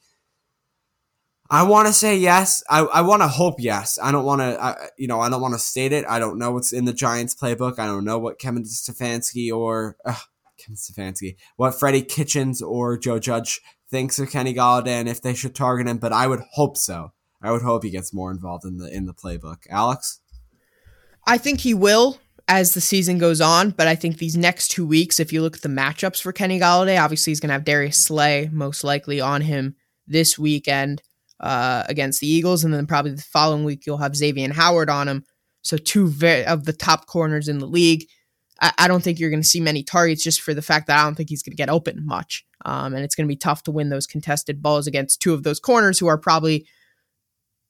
I 1.50 1.62
want 1.62 1.86
to 1.86 1.92
say 1.92 2.16
yes. 2.16 2.62
I, 2.68 2.80
I 2.80 3.00
want 3.02 3.22
to 3.22 3.28
hope 3.28 3.56
yes. 3.58 3.98
I 4.02 4.10
don't 4.12 4.24
want 4.24 4.40
to, 4.40 4.90
you 4.96 5.06
know, 5.06 5.20
I 5.20 5.28
don't 5.28 5.40
want 5.40 5.54
to 5.54 5.60
state 5.60 5.92
it. 5.92 6.04
I 6.08 6.18
don't 6.18 6.38
know 6.38 6.50
what's 6.50 6.72
in 6.72 6.84
the 6.84 6.92
Giants 6.92 7.34
playbook. 7.34 7.78
I 7.78 7.86
don't 7.86 8.04
know 8.04 8.18
what 8.18 8.38
Kevin 8.38 8.64
Stefanski 8.64 9.52
or 9.52 9.96
uh, 10.04 10.16
Kevin 10.58 10.76
Stefanski, 10.76 11.36
what 11.56 11.78
Freddie 11.78 12.02
Kitchens 12.02 12.62
or 12.62 12.98
Joe 12.98 13.18
Judge 13.18 13.60
thinks 13.88 14.18
of 14.18 14.30
Kenny 14.30 14.54
Golladay 14.54 14.88
and 14.88 15.08
if 15.08 15.22
they 15.22 15.34
should 15.34 15.54
target 15.54 15.86
him. 15.86 15.98
But 15.98 16.12
I 16.12 16.26
would 16.26 16.40
hope 16.52 16.76
so. 16.76 17.12
I 17.42 17.52
would 17.52 17.62
hope 17.62 17.84
he 17.84 17.90
gets 17.90 18.12
more 18.12 18.30
involved 18.30 18.64
in 18.64 18.78
the 18.78 18.92
in 18.92 19.06
the 19.06 19.14
playbook. 19.14 19.66
Alex, 19.70 20.20
I 21.26 21.38
think 21.38 21.60
he 21.60 21.74
will 21.74 22.18
as 22.48 22.74
the 22.74 22.80
season 22.80 23.18
goes 23.18 23.40
on. 23.40 23.70
But 23.70 23.86
I 23.86 23.94
think 23.94 24.18
these 24.18 24.36
next 24.36 24.68
two 24.68 24.86
weeks, 24.86 25.20
if 25.20 25.32
you 25.32 25.42
look 25.42 25.56
at 25.56 25.62
the 25.62 25.68
matchups 25.68 26.20
for 26.20 26.32
Kenny 26.32 26.58
Golladay, 26.58 27.00
obviously 27.00 27.30
he's 27.30 27.40
going 27.40 27.48
to 27.48 27.54
have 27.54 27.64
Darius 27.64 27.98
Slay 27.98 28.48
most 28.52 28.84
likely 28.84 29.20
on 29.20 29.42
him 29.42 29.76
this 30.06 30.38
weekend 30.38 31.02
uh, 31.40 31.84
against 31.88 32.20
the 32.20 32.26
Eagles, 32.26 32.64
and 32.64 32.72
then 32.72 32.86
probably 32.86 33.12
the 33.12 33.22
following 33.22 33.64
week 33.64 33.86
you'll 33.86 33.98
have 33.98 34.16
Xavier 34.16 34.52
Howard 34.52 34.90
on 34.90 35.08
him. 35.08 35.24
So 35.62 35.76
two 35.76 36.06
of 36.46 36.64
the 36.64 36.76
top 36.78 37.06
corners 37.06 37.48
in 37.48 37.58
the 37.58 37.66
league. 37.66 38.06
I, 38.60 38.72
I 38.78 38.88
don't 38.88 39.02
think 39.02 39.18
you're 39.18 39.30
going 39.30 39.42
to 39.42 39.48
see 39.48 39.60
many 39.60 39.82
targets 39.82 40.22
just 40.22 40.40
for 40.40 40.54
the 40.54 40.62
fact 40.62 40.86
that 40.86 40.98
I 40.98 41.02
don't 41.02 41.14
think 41.14 41.28
he's 41.28 41.42
going 41.42 41.52
to 41.52 41.56
get 41.56 41.68
open 41.68 42.06
much, 42.06 42.44
um, 42.64 42.94
and 42.94 43.04
it's 43.04 43.14
going 43.14 43.26
to 43.26 43.32
be 43.32 43.36
tough 43.36 43.62
to 43.64 43.72
win 43.72 43.90
those 43.90 44.06
contested 44.06 44.62
balls 44.62 44.86
against 44.86 45.20
two 45.20 45.34
of 45.34 45.42
those 45.42 45.60
corners 45.60 45.98
who 45.98 46.06
are 46.06 46.18
probably 46.18 46.66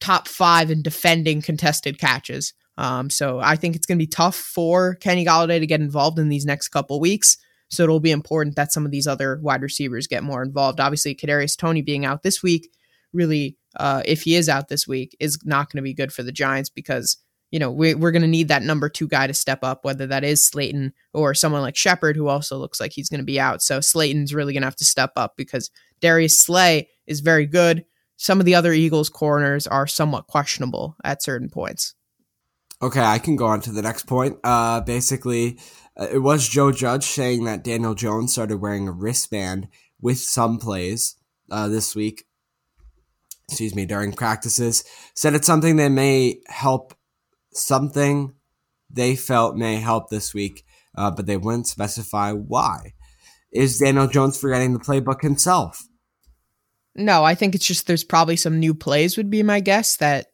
top 0.00 0.28
five 0.28 0.70
in 0.70 0.82
defending 0.82 1.42
contested 1.42 1.98
catches. 1.98 2.52
Um, 2.78 3.08
so 3.08 3.38
I 3.38 3.56
think 3.56 3.74
it's 3.74 3.86
going 3.86 3.98
to 3.98 4.02
be 4.02 4.10
tough 4.10 4.36
for 4.36 4.96
Kenny 4.96 5.24
Golladay 5.24 5.58
to 5.58 5.66
get 5.66 5.80
involved 5.80 6.18
in 6.18 6.28
these 6.28 6.44
next 6.44 6.68
couple 6.68 7.00
weeks. 7.00 7.38
So 7.68 7.82
it'll 7.82 8.00
be 8.00 8.10
important 8.10 8.56
that 8.56 8.72
some 8.72 8.84
of 8.84 8.92
these 8.92 9.06
other 9.06 9.40
wide 9.42 9.62
receivers 9.62 10.06
get 10.06 10.22
more 10.22 10.42
involved. 10.42 10.78
Obviously, 10.78 11.14
Kadarius 11.14 11.56
Toney 11.56 11.82
being 11.82 12.04
out 12.04 12.22
this 12.22 12.42
week 12.42 12.70
really, 13.16 13.56
uh, 13.76 14.02
if 14.04 14.22
he 14.22 14.36
is 14.36 14.48
out 14.48 14.68
this 14.68 14.86
week, 14.86 15.16
is 15.18 15.38
not 15.44 15.70
going 15.70 15.78
to 15.78 15.82
be 15.82 15.94
good 15.94 16.12
for 16.12 16.22
the 16.22 16.32
Giants 16.32 16.70
because 16.70 17.16
you 17.50 17.58
know 17.58 17.70
we, 17.70 17.94
we're 17.94 18.12
going 18.12 18.22
to 18.22 18.28
need 18.28 18.48
that 18.48 18.62
number 18.62 18.88
two 18.88 19.08
guy 19.08 19.26
to 19.26 19.34
step 19.34 19.60
up, 19.62 19.84
whether 19.84 20.06
that 20.06 20.24
is 20.24 20.46
Slayton 20.46 20.92
or 21.12 21.34
someone 21.34 21.62
like 21.62 21.76
Shepard, 21.76 22.16
who 22.16 22.28
also 22.28 22.56
looks 22.58 22.80
like 22.80 22.92
he's 22.92 23.08
going 23.08 23.20
to 23.20 23.24
be 23.24 23.40
out. 23.40 23.62
So 23.62 23.80
Slayton's 23.80 24.34
really 24.34 24.52
going 24.52 24.62
to 24.62 24.68
have 24.68 24.76
to 24.76 24.84
step 24.84 25.12
up 25.16 25.36
because 25.36 25.70
Darius 26.00 26.38
Slay 26.38 26.88
is 27.06 27.20
very 27.20 27.46
good. 27.46 27.84
Some 28.16 28.40
of 28.40 28.46
the 28.46 28.54
other 28.54 28.72
Eagles 28.72 29.08
corners 29.08 29.66
are 29.66 29.86
somewhat 29.86 30.26
questionable 30.26 30.96
at 31.04 31.22
certain 31.22 31.50
points. 31.50 31.94
Okay, 32.82 33.00
I 33.00 33.18
can 33.18 33.36
go 33.36 33.46
on 33.46 33.60
to 33.62 33.72
the 33.72 33.82
next 33.82 34.06
point. 34.06 34.38
Uh, 34.44 34.80
basically, 34.80 35.58
uh, 35.98 36.08
it 36.12 36.18
was 36.18 36.46
Joe 36.46 36.72
Judge 36.72 37.04
saying 37.04 37.44
that 37.44 37.64
Daniel 37.64 37.94
Jones 37.94 38.32
started 38.32 38.58
wearing 38.58 38.86
a 38.86 38.92
wristband 38.92 39.68
with 40.00 40.18
some 40.18 40.58
plays 40.58 41.16
uh, 41.50 41.68
this 41.68 41.94
week 41.94 42.26
excuse 43.48 43.74
me, 43.74 43.86
during 43.86 44.12
practices, 44.12 44.84
said 45.14 45.34
it's 45.34 45.46
something 45.46 45.76
that 45.76 45.88
may 45.88 46.40
help 46.48 46.94
something 47.52 48.34
they 48.90 49.16
felt 49.16 49.56
may 49.56 49.76
help 49.76 50.10
this 50.10 50.32
week, 50.32 50.64
uh, 50.96 51.10
but 51.10 51.26
they 51.26 51.36
wouldn't 51.36 51.66
specify 51.66 52.32
why. 52.32 52.94
Is 53.52 53.78
Daniel 53.78 54.06
Jones 54.06 54.38
forgetting 54.38 54.72
the 54.72 54.78
playbook 54.78 55.22
himself? 55.22 55.82
No, 56.94 57.24
I 57.24 57.34
think 57.34 57.54
it's 57.54 57.66
just 57.66 57.86
there's 57.86 58.04
probably 58.04 58.36
some 58.36 58.58
new 58.58 58.74
plays 58.74 59.16
would 59.16 59.30
be 59.30 59.42
my 59.42 59.60
guess 59.60 59.96
that 59.96 60.26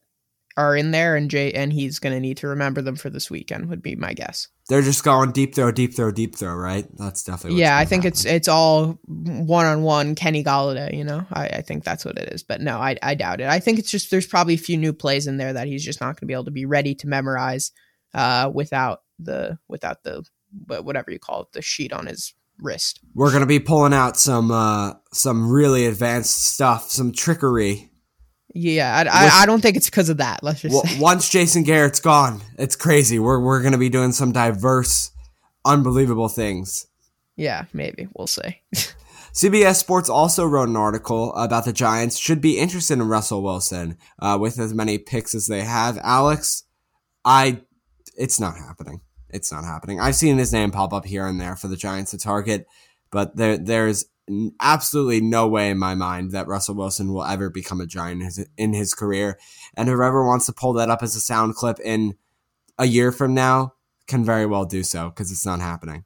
are 0.56 0.76
in 0.76 0.90
there, 0.90 1.16
and 1.16 1.30
Jay 1.30 1.52
and 1.52 1.72
he's 1.72 1.98
going 1.98 2.14
to 2.14 2.20
need 2.20 2.36
to 2.38 2.48
remember 2.48 2.82
them 2.82 2.96
for 2.96 3.10
this 3.10 3.30
weekend. 3.30 3.68
Would 3.68 3.82
be 3.82 3.96
my 3.96 4.12
guess. 4.12 4.48
They're 4.72 4.80
just 4.80 5.04
going 5.04 5.32
deep 5.32 5.54
throw, 5.54 5.70
deep 5.70 5.94
throw, 5.94 6.10
deep 6.10 6.34
throw, 6.34 6.54
right? 6.54 6.86
That's 6.96 7.22
definitely 7.22 7.60
yeah. 7.60 7.76
I 7.76 7.84
think 7.84 8.04
happen. 8.04 8.14
it's 8.14 8.24
it's 8.24 8.48
all 8.48 8.98
one 9.04 9.66
on 9.66 9.82
one 9.82 10.14
Kenny 10.14 10.42
Golladay. 10.42 10.96
You 10.96 11.04
know, 11.04 11.26
I, 11.30 11.46
I 11.46 11.60
think 11.60 11.84
that's 11.84 12.06
what 12.06 12.16
it 12.16 12.32
is. 12.32 12.42
But 12.42 12.62
no, 12.62 12.78
I 12.78 12.96
I 13.02 13.14
doubt 13.14 13.42
it. 13.42 13.48
I 13.48 13.60
think 13.60 13.78
it's 13.78 13.90
just 13.90 14.10
there's 14.10 14.26
probably 14.26 14.54
a 14.54 14.56
few 14.56 14.78
new 14.78 14.94
plays 14.94 15.26
in 15.26 15.36
there 15.36 15.52
that 15.52 15.66
he's 15.66 15.84
just 15.84 16.00
not 16.00 16.06
going 16.06 16.20
to 16.20 16.26
be 16.26 16.32
able 16.32 16.46
to 16.46 16.50
be 16.50 16.64
ready 16.64 16.94
to 16.94 17.06
memorize 17.06 17.70
uh, 18.14 18.50
without 18.50 19.02
the 19.18 19.58
without 19.68 20.04
the 20.04 20.24
whatever 20.66 21.10
you 21.10 21.18
call 21.18 21.42
it 21.42 21.52
the 21.52 21.60
sheet 21.60 21.92
on 21.92 22.06
his 22.06 22.32
wrist. 22.58 22.98
We're 23.14 23.30
gonna 23.30 23.44
be 23.44 23.60
pulling 23.60 23.92
out 23.92 24.16
some 24.16 24.50
uh, 24.50 24.94
some 25.12 25.52
really 25.52 25.84
advanced 25.84 26.46
stuff, 26.46 26.90
some 26.90 27.12
trickery 27.12 27.91
yeah, 28.54 28.96
I, 28.96 29.26
I, 29.26 29.42
I, 29.42 29.46
don't 29.46 29.60
think 29.60 29.76
it's 29.76 29.88
because 29.88 30.08
of 30.08 30.18
that. 30.18 30.42
Let's 30.42 30.60
just 30.60 30.74
well, 30.74 30.84
once 31.00 31.28
Jason 31.28 31.62
Garrett's 31.62 32.00
gone, 32.00 32.40
it's 32.58 32.76
crazy. 32.76 33.18
We're 33.18 33.40
we're 33.40 33.62
gonna 33.62 33.78
be 33.78 33.88
doing 33.88 34.12
some 34.12 34.32
diverse, 34.32 35.10
unbelievable 35.64 36.28
things. 36.28 36.86
Yeah, 37.36 37.64
maybe 37.72 38.08
we'll 38.14 38.26
see. 38.26 38.60
CBS 39.32 39.76
Sports 39.76 40.10
also 40.10 40.44
wrote 40.44 40.68
an 40.68 40.76
article 40.76 41.34
about 41.34 41.64
the 41.64 41.72
Giants 41.72 42.18
should 42.18 42.42
be 42.42 42.58
interested 42.58 42.94
in 42.94 43.02
Russell 43.08 43.42
Wilson 43.42 43.96
uh, 44.18 44.36
with 44.38 44.58
as 44.58 44.74
many 44.74 44.98
picks 44.98 45.34
as 45.34 45.46
they 45.46 45.62
have. 45.62 45.98
Alex, 46.02 46.64
I, 47.24 47.62
it's 48.18 48.38
not 48.38 48.58
happening. 48.58 49.00
It's 49.30 49.50
not 49.50 49.64
happening. 49.64 49.98
I've 49.98 50.16
seen 50.16 50.36
his 50.36 50.52
name 50.52 50.70
pop 50.70 50.92
up 50.92 51.06
here 51.06 51.26
and 51.26 51.40
there 51.40 51.56
for 51.56 51.68
the 51.68 51.76
Giants 51.76 52.10
to 52.10 52.18
target, 52.18 52.66
but 53.10 53.34
there 53.34 53.56
there's 53.56 54.04
absolutely 54.60 55.20
no 55.20 55.48
way 55.48 55.70
in 55.70 55.78
my 55.78 55.94
mind 55.94 56.30
that 56.30 56.46
Russell 56.46 56.76
Wilson 56.76 57.12
will 57.12 57.24
ever 57.24 57.50
become 57.50 57.80
a 57.80 57.86
giant 57.86 58.20
in 58.20 58.24
his, 58.26 58.48
in 58.56 58.72
his 58.72 58.94
career. 58.94 59.38
And 59.76 59.88
whoever 59.88 60.24
wants 60.24 60.46
to 60.46 60.52
pull 60.52 60.72
that 60.74 60.90
up 60.90 61.02
as 61.02 61.16
a 61.16 61.20
sound 61.20 61.54
clip 61.56 61.78
in 61.80 62.14
a 62.78 62.86
year 62.86 63.12
from 63.12 63.34
now 63.34 63.74
can 64.06 64.24
very 64.24 64.46
well 64.46 64.64
do 64.64 64.82
so 64.82 65.08
because 65.08 65.30
it's 65.30 65.46
not 65.46 65.60
happening. 65.60 66.04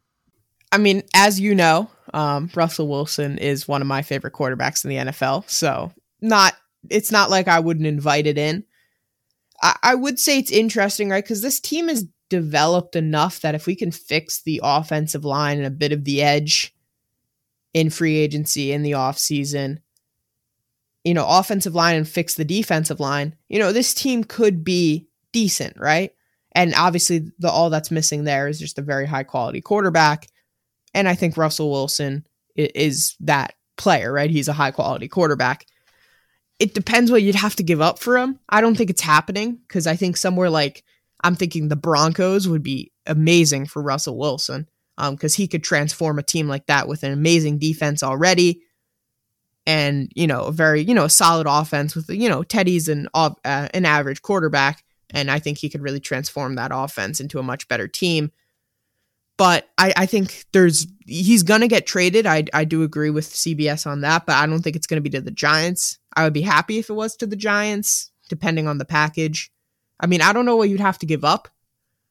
I 0.73 0.79
mean, 0.79 1.03
as 1.15 1.41
you 1.41 1.55
know, 1.55 1.91
um, 2.13 2.51
Russell 2.55 2.89
Wilson 2.89 3.39
is 3.39 3.69
one 3.69 3.83
of 3.83 3.89
my 3.89 4.03
favorite 4.03 4.35
quarterbacks 4.35 4.85
in 4.85 4.91
the 4.91 5.13
NFL. 5.13 5.49
So 5.49 5.93
not 6.21 6.55
it's 6.89 7.11
not 7.11 7.31
like 7.31 7.49
I 7.49 7.61
wouldn't 7.61 7.87
invite 7.87 8.27
it 8.27 8.39
in. 8.39 8.65
I, 9.63 9.77
I 9.83 9.95
would 9.95 10.19
say 10.19 10.39
it's 10.39 10.51
interesting, 10.51 11.09
right? 11.09 11.25
Because 11.25 11.43
this 11.43 11.61
team 11.61 11.89
is 11.89 12.07
developed 12.29 12.97
enough 12.97 13.41
that 13.41 13.55
if 13.55 13.67
we 13.67 13.75
can 13.75 13.91
fix 13.91 14.43
the 14.43 14.61
offensive 14.63 15.25
line 15.25 15.59
and 15.59 15.67
a 15.67 15.71
bit 15.71 15.93
of 15.93 16.05
the 16.05 16.23
edge 16.23 16.75
in 17.77 17.91
free 17.91 18.17
agency 18.17 18.73
in 18.73 18.83
the 18.83 18.93
offseason, 18.93 19.77
you 21.05 21.13
know, 21.13 21.27
offensive 21.29 21.75
line 21.75 21.95
and 21.95 22.09
fix 22.09 22.33
the 22.33 22.45
defensive 22.45 23.01
line, 23.01 23.37
you 23.51 23.59
know, 23.59 23.71
this 23.71 23.93
team 23.93 24.25
could 24.25 24.65
be 24.65 25.07
decent, 25.31 25.79
right? 25.79 26.13
And 26.53 26.73
obviously, 26.75 27.31
the 27.39 27.51
all 27.51 27.69
that's 27.69 27.91
missing 27.91 28.25
there 28.25 28.49
is 28.49 28.59
just 28.59 28.79
a 28.79 28.83
very 28.83 29.05
high 29.05 29.25
quality 29.25 29.61
quarterback. 29.61 30.27
And 30.95 31.07
I 31.07 31.15
think 31.15 31.37
Russell 31.37 31.71
Wilson 31.71 32.27
is 32.57 33.15
that 33.21 33.53
player, 33.77 34.11
right? 34.11 34.31
He's 34.31 34.49
a 34.49 34.55
high 34.55 34.71
quality 34.71 35.07
quarterback. 35.07 35.67
It 36.59 36.73
depends 36.73 37.11
what 37.11 37.23
you'd 37.23 37.35
have 37.35 37.57
to 37.57 37.63
give 37.63 37.83
up 37.83 37.99
for 37.99 38.17
him. 38.17 38.41
I 38.49 38.63
don't 38.63 38.75
think 38.75 38.89
it's 38.89 39.03
happening 39.03 39.59
because 39.69 39.87
I 39.87 39.97
think 39.97 40.17
somewhere 40.17 40.49
like 40.49 40.83
I'm 41.23 41.35
thinking 41.35 41.69
the 41.69 41.77
Broncos 41.77 42.49
would 42.49 42.63
be 42.63 42.91
amazing 43.05 43.67
for 43.67 43.83
Russell 43.83 44.17
Wilson 44.17 44.67
because 44.97 45.35
um, 45.35 45.37
he 45.37 45.47
could 45.47 45.63
transform 45.63 46.19
a 46.19 46.23
team 46.23 46.49
like 46.49 46.67
that 46.67 46.89
with 46.89 47.03
an 47.03 47.13
amazing 47.13 47.59
defense 47.59 48.03
already 48.03 48.63
and 49.67 50.11
you 50.15 50.27
know 50.27 50.45
a 50.45 50.53
very 50.53 50.83
you 50.83 50.95
know 50.95 51.05
a 51.05 51.11
solid 51.11 51.47
offense 51.49 51.95
with 51.95 52.09
you 52.09 52.29
know 52.29 52.43
Teddy's 52.43 52.89
an 52.89 53.09
uh, 53.15 53.31
an 53.45 53.85
average 53.85 54.23
quarterback 54.23 54.85
and 55.11 55.31
I 55.31 55.39
think 55.39 55.59
he 55.59 55.69
could 55.69 55.83
really 55.83 56.01
transform 56.01 56.55
that 56.55 56.71
offense 56.73 57.21
into 57.21 57.39
a 57.39 57.43
much 57.43 57.69
better 57.69 57.87
team. 57.89 58.33
But 59.37 59.69
I, 59.77 59.93
I 59.97 60.07
think 60.07 60.47
there's 60.53 60.87
he's 61.05 61.43
gonna 61.43 61.69
get 61.69 61.87
traded. 61.87 62.27
I 62.27 62.45
I 62.55 62.65
do 62.65 62.83
agree 62.83 63.11
with 63.11 63.29
CBS 63.29 63.87
on 63.87 64.01
that, 64.01 64.25
but 64.25 64.37
I 64.37 64.47
don't 64.47 64.63
think 64.63 64.77
it's 64.77 64.87
gonna 64.87 65.03
be 65.03 65.11
to 65.11 65.21
the 65.21 65.31
Giants. 65.31 65.99
I 66.17 66.25
would 66.25 66.33
be 66.33 66.43
happy 66.43 66.79
if 66.79 66.89
it 66.89 66.95
was 66.95 67.17
to 67.17 67.27
the 67.27 67.37
Giants, 67.37 68.11
depending 68.31 68.67
on 68.67 68.79
the 68.79 68.87
package. 68.87 69.51
I 70.01 70.07
mean, 70.07 70.23
I 70.23 70.33
don't 70.33 70.47
know 70.47 70.57
what 70.57 70.71
you'd 70.71 70.81
have 70.81 70.99
to 70.99 71.07
give 71.07 71.25
up 71.25 71.49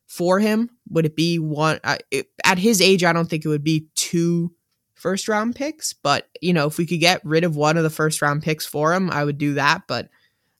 for 0.07 0.39
him? 0.39 0.69
Would 0.89 1.05
it 1.05 1.15
be 1.15 1.39
one 1.39 1.79
uh, 1.83 1.97
it, 2.11 2.27
at 2.45 2.59
his 2.59 2.79
age? 2.81 3.03
I 3.03 3.11
don't 3.11 3.29
think 3.29 3.43
it 3.43 3.49
would 3.49 3.63
be 3.63 3.87
two 3.95 4.53
first 4.93 5.27
round 5.27 5.55
picks, 5.55 5.93
but 5.93 6.27
you 6.41 6.53
know, 6.53 6.67
if 6.67 6.77
we 6.77 6.85
could 6.85 6.99
get 6.99 7.25
rid 7.25 7.43
of 7.43 7.55
one 7.55 7.77
of 7.77 7.83
the 7.83 7.89
first 7.89 8.21
round 8.21 8.43
picks 8.43 8.65
for 8.65 8.93
him, 8.93 9.09
I 9.09 9.23
would 9.23 9.37
do 9.37 9.55
that. 9.55 9.83
But 9.87 10.09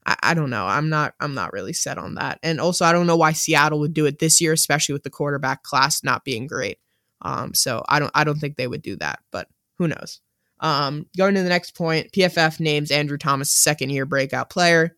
I, 0.06 0.16
I 0.22 0.34
don't 0.34 0.50
know. 0.50 0.66
I'm 0.66 0.90
not. 0.90 1.14
I'm 1.20 1.34
not 1.34 1.54
really 1.54 1.74
set 1.74 1.98
on 1.98 2.16
that. 2.16 2.40
And 2.44 2.60
also, 2.60 2.86
I 2.86 2.92
don't 2.92 3.08
know 3.08 3.18
why 3.18 3.32
Seattle 3.32 3.80
would 3.80 3.94
do 3.94 4.06
it 4.06 4.20
this 4.20 4.42
year, 4.42 4.54
especially 4.54 4.94
with 4.94 5.04
the 5.04 5.10
quarterback 5.10 5.64
class 5.64 6.04
not 6.04 6.24
being 6.24 6.48
great. 6.48 6.80
Um, 7.22 7.54
so 7.54 7.84
I 7.88 8.00
don't. 8.00 8.12
I 8.14 8.24
don't 8.24 8.40
think 8.40 8.56
they 8.56 8.68
would 8.68 8.82
do 8.82 8.96
that. 8.98 9.20
But 9.32 9.48
who 9.78 9.88
knows? 9.88 10.22
Um, 10.60 11.08
going 11.18 11.36
to 11.36 11.44
the 11.44 11.50
next 11.50 11.76
point, 11.76 12.12
PFF 12.12 12.60
names 12.60 12.92
Andrew 12.92 13.18
Thomas 13.18 13.52
second 13.52 13.90
year 13.90 14.06
breakout 14.06 14.50
player. 14.50 14.96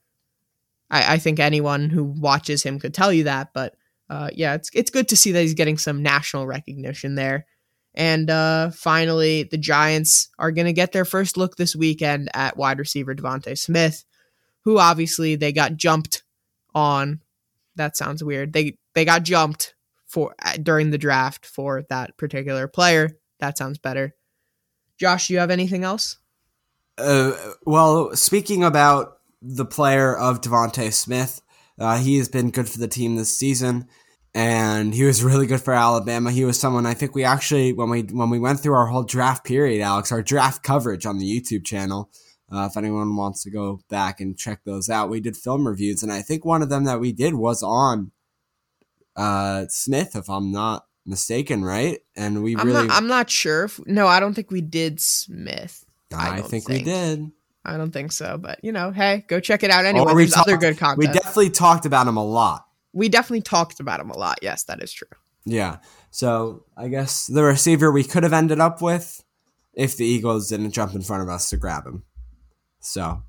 I, 0.90 1.16
I 1.16 1.18
think 1.18 1.40
anyone 1.40 1.90
who 1.90 2.04
watches 2.04 2.64
him 2.64 2.80
could 2.80 2.94
tell 2.94 3.12
you 3.12 3.26
that. 3.26 3.50
But 3.54 3.76
uh, 4.10 4.30
yeah, 4.34 4.56
it's 4.56 4.70
it's 4.74 4.90
good 4.90 5.10
to 5.10 5.18
see 5.18 5.32
that 5.34 5.42
he's 5.42 5.54
getting 5.54 5.78
some 5.78 6.02
national 6.02 6.48
recognition 6.48 7.16
there. 7.16 7.46
And 7.94 8.30
uh, 8.30 8.70
finally, 8.72 9.44
the 9.44 9.58
Giants 9.58 10.30
are 10.38 10.52
going 10.52 10.68
to 10.68 10.74
get 10.74 10.92
their 10.92 11.06
first 11.06 11.36
look 11.36 11.56
this 11.56 11.76
weekend 11.76 12.30
at 12.34 12.56
wide 12.56 12.78
receiver 12.78 13.16
DeVonta 13.16 13.58
Smith, 13.58 14.06
who 14.62 14.78
obviously 14.78 15.36
they 15.36 15.52
got 15.52 15.76
jumped 15.78 16.24
on. 16.76 17.22
That 17.76 17.98
sounds 17.98 18.24
weird. 18.24 18.54
They 18.54 18.78
they 18.94 19.04
got 19.04 19.24
jumped 19.24 19.74
for 20.06 20.36
uh, 20.44 20.54
during 20.62 20.92
the 20.92 20.98
draft 20.98 21.46
for 21.46 21.84
that 21.90 22.18
particular 22.18 22.68
player. 22.68 23.18
That 23.40 23.58
sounds 23.58 23.78
better. 23.78 24.16
Josh, 24.98 25.28
do 25.28 25.34
you 25.34 25.40
have 25.40 25.52
anything 25.52 25.84
else? 25.84 26.18
Uh, 26.98 27.34
well, 27.66 28.16
speaking 28.16 28.64
about 28.64 29.20
the 29.42 29.66
player 29.66 30.16
of 30.18 30.42
DeVonta 30.42 30.92
Smith, 30.92 31.42
uh, 31.80 31.98
he 31.98 32.18
has 32.18 32.30
been 32.30 32.52
good 32.52 32.70
for 32.70 32.80
the 32.80 32.88
team 32.88 33.16
this 33.16 33.38
season 33.38 33.88
and 34.38 34.94
he 34.94 35.04
was 35.04 35.24
really 35.24 35.48
good 35.48 35.62
for 35.62 35.74
Alabama. 35.74 36.32
He 36.32 36.46
was 36.46 36.60
someone 36.60 36.86
I 36.86 36.94
think 36.94 37.16
we 37.16 37.24
actually 37.24 37.74
when 37.74 37.90
we 37.90 38.04
when 38.04 38.30
we 38.30 38.40
went 38.40 38.60
through 38.60 38.76
our 38.76 38.88
whole 38.88 39.04
draft 39.04 39.44
period, 39.44 39.82
Alex, 39.82 40.12
our 40.12 40.22
draft 40.22 40.64
coverage 40.64 41.06
on 41.06 41.18
the 41.18 41.26
YouTube 41.26 41.66
channel. 41.66 42.10
Uh, 42.50 42.70
if 42.72 42.78
anyone 42.78 43.18
wants 43.18 43.44
to 43.44 43.50
go 43.50 43.82
back 43.90 44.22
and 44.22 44.38
check 44.38 44.62
those 44.64 44.90
out, 44.90 45.10
we 45.10 45.20
did 45.20 45.36
film 45.36 45.68
reviews, 45.68 46.02
and 46.02 46.14
I 46.14 46.22
think 46.22 46.46
one 46.46 46.62
of 46.62 46.70
them 46.70 46.86
that 46.86 47.02
we 47.02 47.12
did 47.12 47.34
was 47.34 47.62
on 47.62 48.12
uh, 49.18 49.66
Smith, 49.68 50.16
if 50.16 50.30
I'm 50.30 50.50
not 50.50 50.86
mistaken, 51.06 51.66
right? 51.66 52.00
And 52.16 52.44
we 52.44 52.56
I'm 52.56 52.66
really, 52.66 52.88
not, 52.88 52.96
I'm 52.96 53.08
not 53.08 53.30
sure. 53.30 53.66
If, 53.66 53.86
no, 53.86 54.08
I 54.08 54.22
don't 54.22 54.34
think 54.34 54.50
we 54.50 54.62
did 54.62 55.02
Smith. 55.02 55.84
I, 56.16 56.40
think, 56.40 56.66
think, 56.66 56.70
we 56.70 56.84
did. 56.84 57.32
I 57.68 57.78
don't 57.78 57.92
think 57.92 58.12
so, 58.12 58.38
but 58.38 58.64
you 58.64 58.72
know, 58.72 58.92
hey, 58.92 59.26
go 59.28 59.40
check 59.40 59.64
it 59.64 59.72
out 59.72 59.86
anyway. 59.86 60.14
There's 60.16 60.32
talked, 60.32 60.48
other 60.48 60.58
good 60.58 60.78
content. 60.78 61.00
We 61.00 61.08
definitely 61.08 61.50
talked 61.50 61.86
about 61.86 62.08
him 62.08 62.18
a 62.18 62.26
lot 62.26 62.68
we 62.98 63.10
definitely 63.10 63.42
talked 63.42 63.80
about 63.80 64.00
him 64.00 64.10
a 64.10 64.18
lot. 64.18 64.40
Yes, 64.42 64.64
that 64.64 64.82
is 64.82 64.92
true. 64.92 65.08
Yeah. 65.46 65.78
So 66.10 66.66
I 66.76 66.88
guess 66.88 67.28
the 67.28 67.44
receiver 67.44 67.92
we 67.92 68.04
could 68.04 68.24
have 68.24 68.34
ended 68.34 68.60
up 68.60 68.82
with 68.82 69.24
if 69.74 69.96
the 69.96 70.06
Eagles 70.06 70.50
didn't 70.50 70.72
jump 70.72 70.96
in 70.96 71.04
front 71.04 71.22
of 71.22 71.30
us 71.30 71.52
to 71.52 71.58
grab 71.58 71.86
him. 71.86 72.04
So 72.80 73.22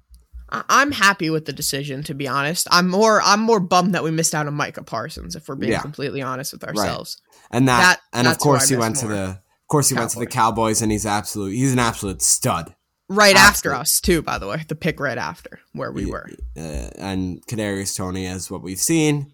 I'm 0.50 0.92
happy 0.92 1.28
with 1.28 1.44
the 1.44 1.52
decision, 1.52 2.02
to 2.04 2.14
be 2.14 2.26
honest. 2.26 2.66
I'm 2.70 2.88
more 2.88 3.20
I'm 3.22 3.40
more 3.40 3.60
bummed 3.60 3.94
that 3.94 4.02
we 4.02 4.10
missed 4.10 4.34
out 4.34 4.46
on 4.46 4.54
Micah 4.54 4.82
Parsons, 4.82 5.36
if 5.36 5.46
we're 5.46 5.54
being 5.54 5.72
yeah. 5.72 5.82
completely 5.82 6.22
honest 6.22 6.54
with 6.54 6.64
ourselves. 6.64 7.20
Right. 7.20 7.58
And 7.58 7.68
that, 7.68 8.00
that 8.12 8.18
and 8.18 8.26
of 8.26 8.38
course 8.38 8.70
he 8.70 8.76
went 8.76 9.02
more. 9.02 9.12
to 9.12 9.16
the 9.16 9.24
of 9.24 9.68
course 9.68 9.90
he 9.90 9.94
Cowboys. 9.94 10.00
went 10.00 10.10
to 10.12 10.18
the 10.20 10.26
Cowboys 10.26 10.82
and 10.82 10.90
he's 10.90 11.04
absolute 11.04 11.50
he's 11.50 11.74
an 11.74 11.78
absolute 11.78 12.22
stud. 12.22 12.74
Right 13.08 13.36
after 13.36 13.74
us 13.74 14.00
too, 14.00 14.20
by 14.20 14.38
the 14.38 14.46
way. 14.46 14.64
The 14.68 14.74
pick 14.74 15.00
right 15.00 15.16
after 15.16 15.60
where 15.72 15.90
we 15.90 16.04
yeah, 16.04 16.10
were. 16.10 16.30
Uh, 16.56 16.90
and 16.98 17.46
Kadarius 17.46 17.96
Toney 17.96 18.26
is 18.26 18.50
what 18.50 18.62
we've 18.62 18.78
seen. 18.78 19.32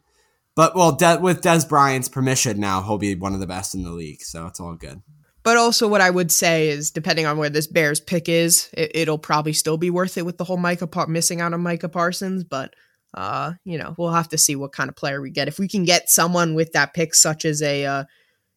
But 0.55 0.77
well, 0.77 0.93
De- 0.93 1.19
with 1.21 1.43
Dez 1.43 1.69
Bryant's 1.69 2.09
permission 2.09 2.61
now, 2.61 2.83
he'll 2.83 2.99
be 2.99 3.17
one 3.17 3.35
of 3.35 3.41
the 3.41 3.47
best 3.47 3.75
in 3.75 3.83
the 3.83 3.91
league, 3.91 4.23
so 4.23 4.47
it's 4.47 4.61
all 4.61 4.75
good. 4.75 5.03
But 5.43 5.57
also, 5.57 5.89
what 5.89 6.01
I 6.01 6.11
would 6.11 6.31
say 6.31 6.69
is, 6.69 6.91
depending 6.91 7.27
on 7.27 7.37
where 7.37 7.51
this 7.51 7.67
Bears 7.67 8.01
pick 8.01 8.29
is, 8.29 8.71
it, 8.73 9.09
will 9.09 9.19
probably 9.19 9.53
still 9.53 9.77
be 9.77 9.91
worth 9.91 10.17
it 10.17 10.25
with 10.25 10.39
the 10.39 10.45
whole 10.45 10.57
Micah 10.57 10.87
Par- 10.87 11.09
missing 11.09 11.41
out 11.41 11.53
on 11.53 11.61
Micah 11.61 11.89
Parsons. 11.89 12.45
But 12.45 12.75
uh, 13.13 13.53
you 13.65 13.77
know, 13.77 13.95
we'll 13.99 14.13
have 14.13 14.29
to 14.29 14.39
see 14.39 14.57
what 14.57 14.73
kind 14.73 14.89
of 14.89 14.97
player 14.97 15.21
we 15.21 15.31
get. 15.31 15.49
If 15.49 15.59
we 15.59 15.69
can 15.69 15.85
get 15.85 16.09
someone 16.09 16.55
with 16.55 16.73
that 16.73 16.95
pick, 16.95 17.15
such 17.15 17.45
as 17.45 17.61
a 17.61 17.85
uh, 17.85 18.05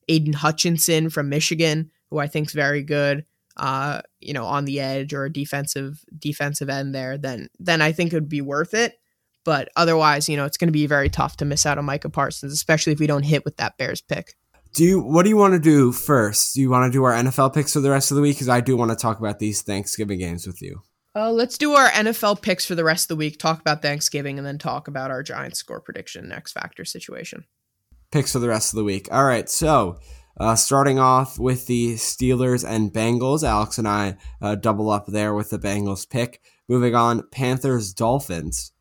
Aidan 0.08 0.34
Hutchinson 0.34 1.10
from 1.10 1.30
Michigan, 1.30 1.92
who 2.10 2.20
I 2.20 2.28
think 2.28 2.48
is 2.48 2.54
very 2.54 2.84
good, 2.84 3.26
uh, 3.58 4.02
you 4.20 4.34
know, 4.34 4.46
on 4.46 4.65
the 4.65 4.80
edge 4.80 5.13
or 5.13 5.26
a 5.26 5.34
defensive 5.34 6.00
defensive 6.17 6.70
end 6.70 6.93
there, 6.93 7.17
then 7.17 7.50
then 7.60 7.82
I 7.82 7.91
think 7.91 8.13
it 8.13 8.15
would 8.15 8.30
be 8.30 8.41
worth 8.41 8.74
it. 8.74 8.96
But 9.43 9.70
otherwise, 9.76 10.28
you 10.28 10.38
know, 10.38 10.46
it's 10.46 10.58
going 10.58 10.67
to 10.67 10.74
be 10.74 10.88
very 10.88 11.10
tough 11.10 11.38
to 11.38 11.46
miss 11.46 11.65
out 11.65 11.78
on 11.78 11.86
Micah 11.86 12.10
Parsons, 12.10 12.54
especially 12.54 12.93
if 12.93 13.00
we 13.00 13.08
don't 13.08 13.24
hit 13.24 13.46
with 13.46 13.58
that 13.58 13.78
Bears 13.78 14.02
pick. 14.02 14.36
Do 14.74 14.84
you? 14.84 15.00
What 15.02 15.24
do 15.24 15.30
you 15.30 15.38
want 15.38 15.54
to 15.54 15.60
do 15.60 15.91
first? 15.91 16.54
Do 16.54 16.62
you 16.62 16.70
want 16.70 16.91
to 16.91 16.96
do 16.96 17.04
our 17.04 17.13
NFL 17.13 17.54
picks 17.54 17.74
for 17.74 17.80
the 17.80 17.89
rest 17.89 18.12
of 18.12 18.15
the 18.15 18.22
week? 18.22 18.36
Because 18.36 18.50
I 18.50 18.62
do 18.62 18.78
want 18.78 18.91
to 18.91 18.98
talk 18.98 19.20
about 19.20 19.39
these 19.39 19.62
Thanksgiving 19.62 20.20
games 20.20 20.46
with 20.46 20.62
you. 20.62 20.82
Uh, 21.15 21.32
let's 21.32 21.58
do 21.58 21.74
our 21.74 21.89
NFL 21.89 22.43
picks 22.43 22.65
for 22.65 22.76
the 22.76 22.84
rest 22.84 23.06
of 23.06 23.08
the 23.08 23.15
week. 23.15 23.39
Talk 23.39 23.60
about 23.60 23.82
Thanksgiving, 23.82 24.38
and 24.38 24.46
then 24.46 24.60
talk 24.60 24.88
about 24.88 25.10
our 25.10 25.24
Giants 25.24 25.58
score 25.58 25.82
prediction, 25.82 26.32
X 26.32 26.52
factor 26.52 26.86
situation. 26.86 27.46
Picks 28.12 28.34
for 28.34 28.39
the 28.39 28.50
rest 28.50 28.74
of 28.74 28.78
the 28.78 28.84
week. 28.84 29.08
All 29.12 29.26
right, 29.26 29.50
so 29.50 29.98
uh, 30.39 30.56
starting 30.56 31.00
off 31.00 31.39
with 31.39 31.67
the 31.67 31.95
Steelers 31.95 32.67
and 32.67 32.93
Bengals. 32.93 33.47
Alex 33.47 33.78
and 33.78 33.88
I 33.88 34.17
uh, 34.41 34.56
double 34.56 34.89
up 34.89 35.08
there 35.08 35.34
with 35.34 35.50
the 35.50 35.60
Bengals 35.60 36.10
pick. 36.10 36.41
Moving 36.67 36.95
on, 36.95 37.28
Panthers 37.30 37.93
Dolphins 37.93 38.71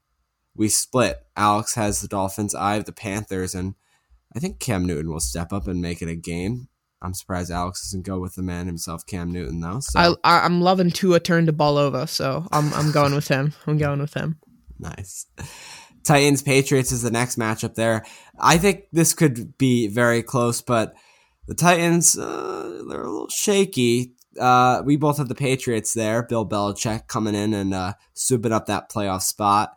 we 0.57 0.69
split. 0.69 1.19
Alex 1.37 1.75
has 1.75 2.01
the 2.01 2.09
Dolphins, 2.09 2.55
I 2.55 2.75
have 2.75 2.85
the 2.85 2.93
Panthers, 2.93 3.55
and 3.55 3.75
I 4.35 4.39
think 4.39 4.59
Cam 4.59 4.85
Newton 4.85 5.13
will 5.13 5.21
step 5.21 5.53
up 5.53 5.69
and 5.69 5.81
make 5.81 6.03
it 6.03 6.09
a 6.09 6.17
game. 6.17 6.69
I'm 7.03 7.15
surprised 7.15 7.51
Alex 7.51 7.83
doesn't 7.83 8.07
go 8.07 8.19
with 8.19 8.35
the 8.35 8.43
man 8.43 8.67
himself, 8.67 9.07
Cam 9.07 9.31
Newton, 9.31 9.61
though. 9.61 9.81
So 9.81 10.17
I, 10.25 10.41
I'm 10.41 10.61
loving 10.63 10.91
Tua 10.91 11.21
turn 11.21 11.47
to 11.47 11.53
ball 11.53 11.77
over, 11.77 12.07
so 12.07 12.47
I'm 12.51 12.73
I'm 12.73 12.91
going 12.91 13.15
with 13.15 13.29
him. 13.29 13.53
I'm 13.67 13.77
going 13.77 14.01
with 14.01 14.15
him. 14.15 14.39
Nice. 14.79 15.27
Titans 16.05 16.43
Patriots 16.43 16.93
is 16.93 17.03
the 17.03 17.11
next 17.11 17.39
matchup 17.39 17.75
there. 17.75 18.05
I 18.39 18.59
think 18.59 18.85
this 18.93 19.13
could 19.13 19.59
be 19.59 19.89
very 19.89 20.23
close, 20.23 20.63
but 20.63 20.95
the 21.47 21.55
Titans 21.55 22.19
uh, 22.19 22.83
they're 22.89 23.03
a 23.03 23.11
little 23.11 23.29
shaky. 23.29 24.13
Uh, 24.39 24.83
we 24.85 24.97
both 24.97 25.19
have 25.19 25.29
the 25.29 25.35
Patriots 25.35 25.95
there. 25.95 26.23
Bill 26.23 26.47
Belichick 26.47 27.07
coming 27.07 27.35
in 27.35 27.55
and 27.55 27.73
uh, 27.73 27.95
swooping 28.15 28.53
up 28.53 28.67
that 28.67 28.91
playoff 28.91 29.23
spot. 29.23 29.77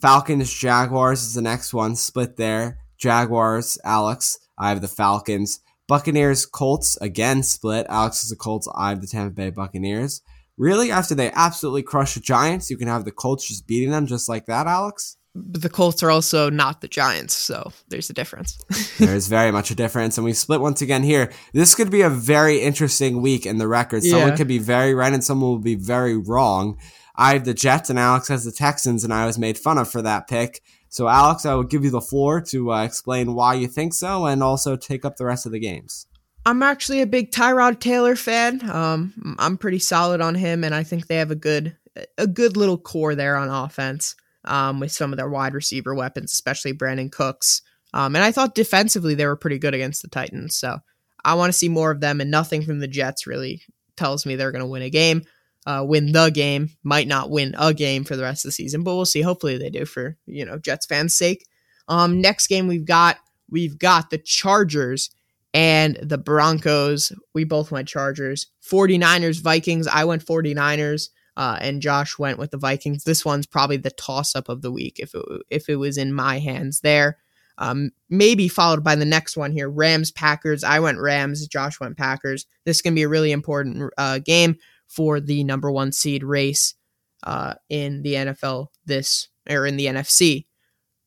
Falcons 0.00 0.52
Jaguars 0.52 1.22
is 1.22 1.34
the 1.34 1.42
next 1.42 1.74
one. 1.74 1.94
Split 1.94 2.36
there. 2.36 2.78
Jaguars, 2.98 3.78
Alex. 3.84 4.38
I 4.58 4.70
have 4.70 4.80
the 4.80 4.88
Falcons. 4.88 5.60
Buccaneers 5.88 6.46
Colts 6.46 6.96
again 7.00 7.42
split. 7.42 7.86
Alex 7.88 8.24
is 8.24 8.30
the 8.30 8.36
Colts. 8.36 8.68
I 8.74 8.90
have 8.90 9.00
the 9.00 9.06
Tampa 9.06 9.34
Bay 9.34 9.50
Buccaneers. 9.50 10.22
Really, 10.56 10.90
after 10.90 11.14
they 11.14 11.30
absolutely 11.32 11.82
crush 11.82 12.14
the 12.14 12.20
Giants, 12.20 12.70
you 12.70 12.76
can 12.76 12.88
have 12.88 13.04
the 13.04 13.12
Colts 13.12 13.48
just 13.48 13.66
beating 13.66 13.90
them 13.90 14.06
just 14.06 14.28
like 14.28 14.46
that, 14.46 14.66
Alex? 14.66 15.16
But 15.34 15.62
the 15.62 15.70
Colts 15.70 16.02
are 16.02 16.10
also 16.10 16.50
not 16.50 16.82
the 16.82 16.88
Giants, 16.88 17.34
so 17.34 17.72
there's 17.88 18.10
a 18.10 18.12
difference. 18.12 18.58
there's 18.98 19.28
very 19.28 19.50
much 19.50 19.70
a 19.70 19.74
difference, 19.74 20.18
and 20.18 20.24
we 20.26 20.34
split 20.34 20.60
once 20.60 20.82
again 20.82 21.02
here. 21.02 21.32
This 21.54 21.74
could 21.74 21.90
be 21.90 22.02
a 22.02 22.10
very 22.10 22.60
interesting 22.60 23.22
week 23.22 23.46
in 23.46 23.56
the 23.56 23.66
record. 23.66 24.02
Someone 24.02 24.30
yeah. 24.30 24.36
could 24.36 24.48
be 24.48 24.58
very 24.58 24.94
right 24.94 25.12
and 25.12 25.24
someone 25.24 25.50
will 25.50 25.58
be 25.58 25.74
very 25.74 26.16
wrong. 26.16 26.78
I 27.16 27.32
have 27.32 27.44
the 27.44 27.54
Jets 27.54 27.88
and 27.88 27.98
Alex 27.98 28.28
has 28.28 28.44
the 28.44 28.52
Texans, 28.52 29.04
and 29.04 29.12
I 29.12 29.24
was 29.24 29.38
made 29.38 29.56
fun 29.56 29.78
of 29.78 29.90
for 29.90 30.02
that 30.02 30.28
pick. 30.28 30.60
So, 30.90 31.08
Alex, 31.08 31.46
I 31.46 31.54
will 31.54 31.62
give 31.62 31.84
you 31.84 31.90
the 31.90 32.02
floor 32.02 32.42
to 32.48 32.72
uh, 32.72 32.84
explain 32.84 33.34
why 33.34 33.54
you 33.54 33.68
think 33.68 33.94
so 33.94 34.26
and 34.26 34.42
also 34.42 34.76
take 34.76 35.06
up 35.06 35.16
the 35.16 35.24
rest 35.24 35.46
of 35.46 35.52
the 35.52 35.60
games. 35.60 36.06
I'm 36.44 36.62
actually 36.62 37.00
a 37.00 37.06
big 37.06 37.30
Tyrod 37.30 37.80
Taylor 37.80 38.16
fan. 38.16 38.68
Um, 38.68 39.36
I'm 39.38 39.56
pretty 39.56 39.78
solid 39.78 40.20
on 40.20 40.34
him, 40.34 40.64
and 40.64 40.74
I 40.74 40.82
think 40.82 41.06
they 41.06 41.16
have 41.16 41.30
a 41.30 41.36
good 41.36 41.76
a 42.18 42.26
good 42.26 42.56
little 42.56 42.78
core 42.78 43.14
there 43.14 43.36
on 43.36 43.48
offense 43.48 44.14
um, 44.44 44.80
with 44.80 44.92
some 44.92 45.12
of 45.12 45.16
their 45.16 45.28
wide 45.28 45.54
receiver 45.54 45.94
weapons, 45.94 46.32
especially 46.32 46.72
Brandin 46.72 47.10
Cooks. 47.10 47.62
Um, 47.94 48.16
and 48.16 48.24
I 48.24 48.32
thought 48.32 48.54
defensively 48.54 49.14
they 49.14 49.26
were 49.26 49.36
pretty 49.36 49.58
good 49.58 49.74
against 49.74 50.02
the 50.02 50.08
Titans. 50.08 50.56
So 50.56 50.78
I 51.24 51.34
want 51.34 51.52
to 51.52 51.58
see 51.58 51.68
more 51.68 51.90
of 51.90 52.00
them, 52.00 52.20
and 52.20 52.30
nothing 52.30 52.62
from 52.62 52.80
the 52.80 52.88
Jets 52.88 53.26
really 53.26 53.62
tells 53.96 54.24
me 54.24 54.34
they're 54.34 54.52
going 54.52 54.64
to 54.64 54.66
win 54.66 54.82
a 54.82 54.90
game 54.90 55.22
uh, 55.66 55.84
win 55.86 56.12
the 56.12 56.30
game. 56.30 56.70
Might 56.82 57.08
not 57.08 57.30
win 57.30 57.54
a 57.58 57.72
game 57.72 58.04
for 58.04 58.16
the 58.16 58.22
rest 58.22 58.44
of 58.44 58.48
the 58.48 58.52
season, 58.52 58.82
but 58.82 58.94
we'll 58.96 59.06
see. 59.06 59.22
Hopefully 59.22 59.58
they 59.58 59.70
do 59.70 59.84
for 59.84 60.16
you 60.26 60.44
know 60.44 60.58
Jets 60.58 60.86
fans' 60.86 61.14
sake. 61.14 61.46
Um, 61.88 62.20
next 62.20 62.46
game 62.48 62.66
we've 62.66 62.84
got 62.84 63.18
we've 63.50 63.78
got 63.78 64.10
the 64.10 64.18
Chargers 64.18 65.10
and 65.54 65.96
the 66.02 66.18
Broncos. 66.18 67.12
We 67.34 67.44
both 67.44 67.70
went 67.70 67.88
Chargers. 67.88 68.46
49ers, 68.68 69.42
Vikings. 69.42 69.86
I 69.86 70.04
went 70.04 70.24
49ers. 70.24 71.08
Uh, 71.36 71.58
and 71.60 71.82
Josh 71.82 72.18
went 72.18 72.38
with 72.38 72.50
the 72.50 72.58
Vikings. 72.58 73.04
This 73.04 73.24
one's 73.24 73.46
probably 73.46 73.78
the 73.78 73.90
toss 73.90 74.36
up 74.36 74.48
of 74.48 74.62
the 74.62 74.70
week 74.70 74.98
if 74.98 75.14
it 75.14 75.22
if 75.50 75.68
it 75.68 75.76
was 75.76 75.96
in 75.96 76.12
my 76.12 76.38
hands 76.38 76.80
there. 76.80 77.18
Um, 77.58 77.90
maybe 78.10 78.48
followed 78.48 78.82
by 78.82 78.94
the 78.94 79.04
next 79.04 79.36
one 79.36 79.52
here 79.52 79.68
Rams 79.68 80.10
Packers. 80.10 80.64
I 80.64 80.80
went 80.80 80.98
Rams. 80.98 81.46
Josh 81.46 81.80
went 81.80 81.96
Packers. 81.96 82.46
This 82.64 82.78
is 82.78 82.82
gonna 82.82 82.94
be 82.94 83.02
a 83.02 83.08
really 83.08 83.32
important 83.32 83.92
uh, 83.96 84.18
game 84.18 84.56
for 84.88 85.20
the 85.20 85.42
number 85.44 85.70
one 85.70 85.92
seed 85.92 86.22
race 86.22 86.74
uh, 87.22 87.54
in 87.68 88.02
the 88.02 88.14
NFL 88.14 88.68
this 88.84 89.28
or 89.48 89.66
in 89.66 89.76
the 89.76 89.86
NFC. 89.86 90.46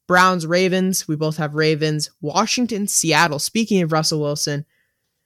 Browns, 0.07 0.45
Ravens. 0.45 1.07
We 1.07 1.15
both 1.15 1.37
have 1.37 1.55
Ravens. 1.55 2.11
Washington, 2.21 2.87
Seattle. 2.87 3.39
Speaking 3.39 3.81
of 3.81 3.91
Russell 3.91 4.21
Wilson, 4.21 4.65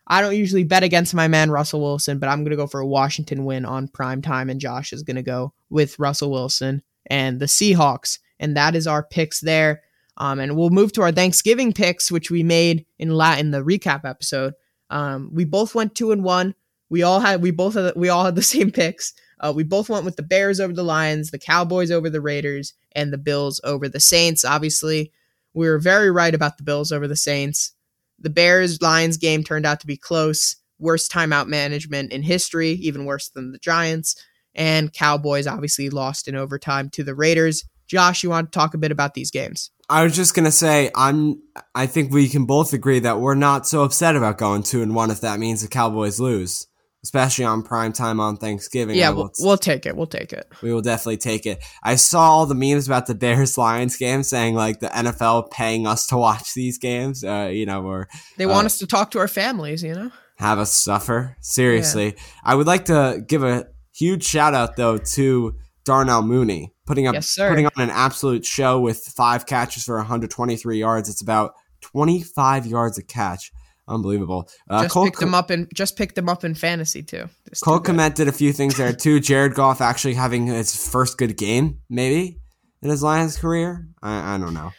I 0.10 0.22
don't 0.22 0.36
usually 0.36 0.64
bet 0.64 0.84
against 0.84 1.14
my 1.14 1.28
man 1.28 1.52
Russell 1.52 1.82
Wilson, 1.82 2.18
but 2.18 2.30
I'm 2.30 2.40
going 2.40 2.52
to 2.52 2.58
go 2.58 2.68
for 2.68 2.80
a 2.80 2.88
Washington 2.88 3.46
win 3.46 3.64
on 3.64 3.88
prime 3.88 4.22
time, 4.22 4.50
and 4.50 4.60
Josh 4.60 4.92
is 4.92 5.04
going 5.04 5.18
to 5.18 5.22
go 5.22 5.54
with 5.70 6.00
Russell 6.00 6.32
Wilson 6.32 6.82
and 7.06 7.40
the 7.40 7.46
Seahawks. 7.46 8.18
And 8.40 8.58
that 8.58 8.76
is 8.76 8.88
our 8.88 9.04
picks 9.04 9.40
there. 9.40 9.84
Um, 10.18 10.40
and 10.40 10.58
we'll 10.58 10.72
move 10.72 10.92
to 10.94 11.02
our 11.02 11.12
Thanksgiving 11.12 11.74
picks, 11.74 12.12
which 12.12 12.32
we 12.32 12.44
made 12.44 12.86
in 12.98 13.12
la- 13.12 13.38
in 13.38 13.52
the 13.52 13.64
recap 13.64 14.04
episode. 14.04 14.54
Um, 14.90 15.30
we 15.34 15.46
both 15.46 15.76
went 15.76 15.96
two 15.96 16.12
and 16.12 16.24
one. 16.24 16.56
We 16.90 17.04
all 17.04 17.20
had 17.20 17.42
we 17.42 17.52
both 17.52 17.76
had 17.76 17.94
we 17.96 18.10
all 18.10 18.26
had 18.26 18.36
the 18.36 18.42
same 18.56 18.72
picks. 18.72 19.14
Uh, 19.40 19.54
we 19.56 19.64
both 19.64 19.90
went 19.90 20.04
with 20.04 20.18
the 20.18 20.24
Bears 20.24 20.60
over 20.60 20.74
the 20.74 20.84
Lions, 20.84 21.32
the 21.32 21.40
Cowboys 21.40 21.92
over 21.92 22.10
the 22.10 22.20
Raiders, 22.20 22.74
and 22.94 23.14
the 23.14 23.18
Bills 23.18 23.62
over 23.64 23.88
the 23.88 24.00
Saints. 24.00 24.44
Obviously, 24.44 25.14
we 25.54 25.70
were 25.70 25.80
very 25.80 26.12
right 26.12 26.36
about 26.36 26.58
the 26.58 26.64
Bills 26.64 26.92
over 26.92 27.08
the 27.08 27.16
Saints. 27.16 27.74
The 28.22 28.30
Bears 28.30 28.82
Lions 28.82 29.18
game 29.18 29.44
turned 29.44 29.66
out 29.66 29.80
to 29.82 29.88
be 29.88 29.98
close. 29.98 30.56
Worst 30.80 31.12
timeout 31.12 31.48
management 31.48 32.12
in 32.12 32.22
history, 32.22 32.72
even 32.72 33.06
worse 33.06 33.30
than 33.30 33.52
the 33.52 33.60
Giants. 33.60 34.16
And 34.56 34.94
Cowboys 34.94 35.48
obviously 35.48 35.90
lost 35.90 36.28
in 36.28 36.36
overtime 36.36 36.90
to 36.92 37.04
the 37.04 37.16
Raiders. 37.16 37.66
Josh, 37.88 38.24
you 38.24 38.30
want 38.30 38.52
to 38.52 38.58
talk 38.58 38.74
a 38.74 38.78
bit 38.78 38.92
about 38.92 39.14
these 39.14 39.32
games? 39.32 39.72
I 39.90 40.04
was 40.04 40.16
just 40.16 40.36
gonna 40.36 40.52
say 40.52 40.92
I'm. 40.96 41.42
I 41.74 41.88
think 41.88 42.14
we 42.14 42.30
can 42.30 42.46
both 42.46 42.74
agree 42.74 43.00
that 43.00 43.20
we're 43.20 43.34
not 43.34 43.68
so 43.68 43.84
upset 43.84 44.16
about 44.16 44.38
going 44.38 44.62
two 44.62 44.84
and 44.84 44.94
one 44.94 45.10
if 45.10 45.22
that 45.22 45.40
means 45.40 45.64
the 45.64 45.68
Cowboys 45.68 46.20
lose, 46.20 46.68
especially 47.04 47.46
on 47.46 47.64
prime 47.64 47.94
time 47.94 48.20
on 48.20 48.38
Thanksgiving. 48.38 48.96
Yeah, 48.96 49.12
we'll, 49.12 49.32
we'll 49.40 49.58
take 49.58 49.86
it. 49.86 49.96
We'll 49.96 50.08
take 50.08 50.34
it. 50.34 50.48
we 50.62 50.74
will 50.74 50.82
definitely 50.82 51.18
take 51.18 51.46
it. 51.46 51.64
I 51.84 51.96
saw 51.96 52.22
all 52.22 52.46
the 52.46 52.56
memes 52.56 52.88
about 52.88 53.08
the 53.08 53.16
Bears 53.16 53.58
Lions 53.58 53.98
game 53.98 54.24
saying 54.24 54.56
like 54.56 54.80
the 54.80 54.88
NFL 54.88 55.52
paying 55.52 55.88
us 55.88 56.08
to 56.08 56.18
watch 56.18 56.54
these 56.54 56.78
games. 56.78 57.24
Uh, 57.24 57.50
you 57.52 57.66
know, 57.66 57.84
or 57.84 58.08
They 58.38 58.46
want 58.46 58.66
us 58.66 58.78
to 58.80 58.88
talk 58.88 59.12
to 59.12 59.20
our 59.20 59.28
families, 59.28 59.84
you 59.84 59.94
know? 59.94 60.12
have 60.38 60.60
us 60.60 60.74
suffer. 60.74 61.36
Seriously, 61.42 62.16
I 62.44 62.56
would 62.56 62.68
like 62.68 62.86
to 62.86 63.22
give 63.28 63.44
a 63.44 63.68
huge 63.94 64.24
shout 64.24 64.54
out 64.54 64.78
though 64.78 64.98
to 64.98 65.56
Darnell 65.84 66.22
Mooney 66.22 66.74
putting 66.86 67.08
up 67.08 67.14
Yes, 67.14 67.36
putting 67.38 67.66
on 67.66 67.72
an 67.78 67.90
absolute 67.90 68.46
show 68.46 68.80
with 68.80 69.00
five 69.16 69.46
catches 69.46 69.84
for 69.84 69.98
123 69.98 70.80
yards. 70.80 71.10
It's 71.10 71.22
about 71.22 71.54
25 71.82 72.66
yards 72.66 72.98
a 72.98 73.04
catch. 73.04 73.52
Unbelievable. 73.90 74.48
Uh, 74.70 74.84
just 74.84 74.94
Cole, 74.94 75.06
picked 75.06 75.20
them 75.20 75.34
up 75.34 75.50
in 75.50 75.68
just 75.74 75.98
picked 75.98 76.14
them 76.16 76.30
up 76.30 76.44
in 76.44 76.54
fantasy 76.54 77.02
too. 77.02 77.28
Just 77.50 77.64
Cole 77.64 77.80
did 77.80 78.28
a 78.28 78.32
few 78.32 78.54
things 78.54 78.78
there 78.78 78.94
too. 78.94 79.20
Jared 79.20 79.56
Goff 79.56 79.82
actually 79.82 80.14
having 80.14 80.46
his 80.46 80.88
first 80.88 81.18
good 81.18 81.36
game, 81.36 81.80
maybe 81.90 82.40
in 82.84 82.90
his 82.90 83.02
Lions 83.02 83.36
career. 83.36 83.88
I, 84.02 84.36
I 84.36 84.38
don't 84.38 84.54
know. 84.54 84.72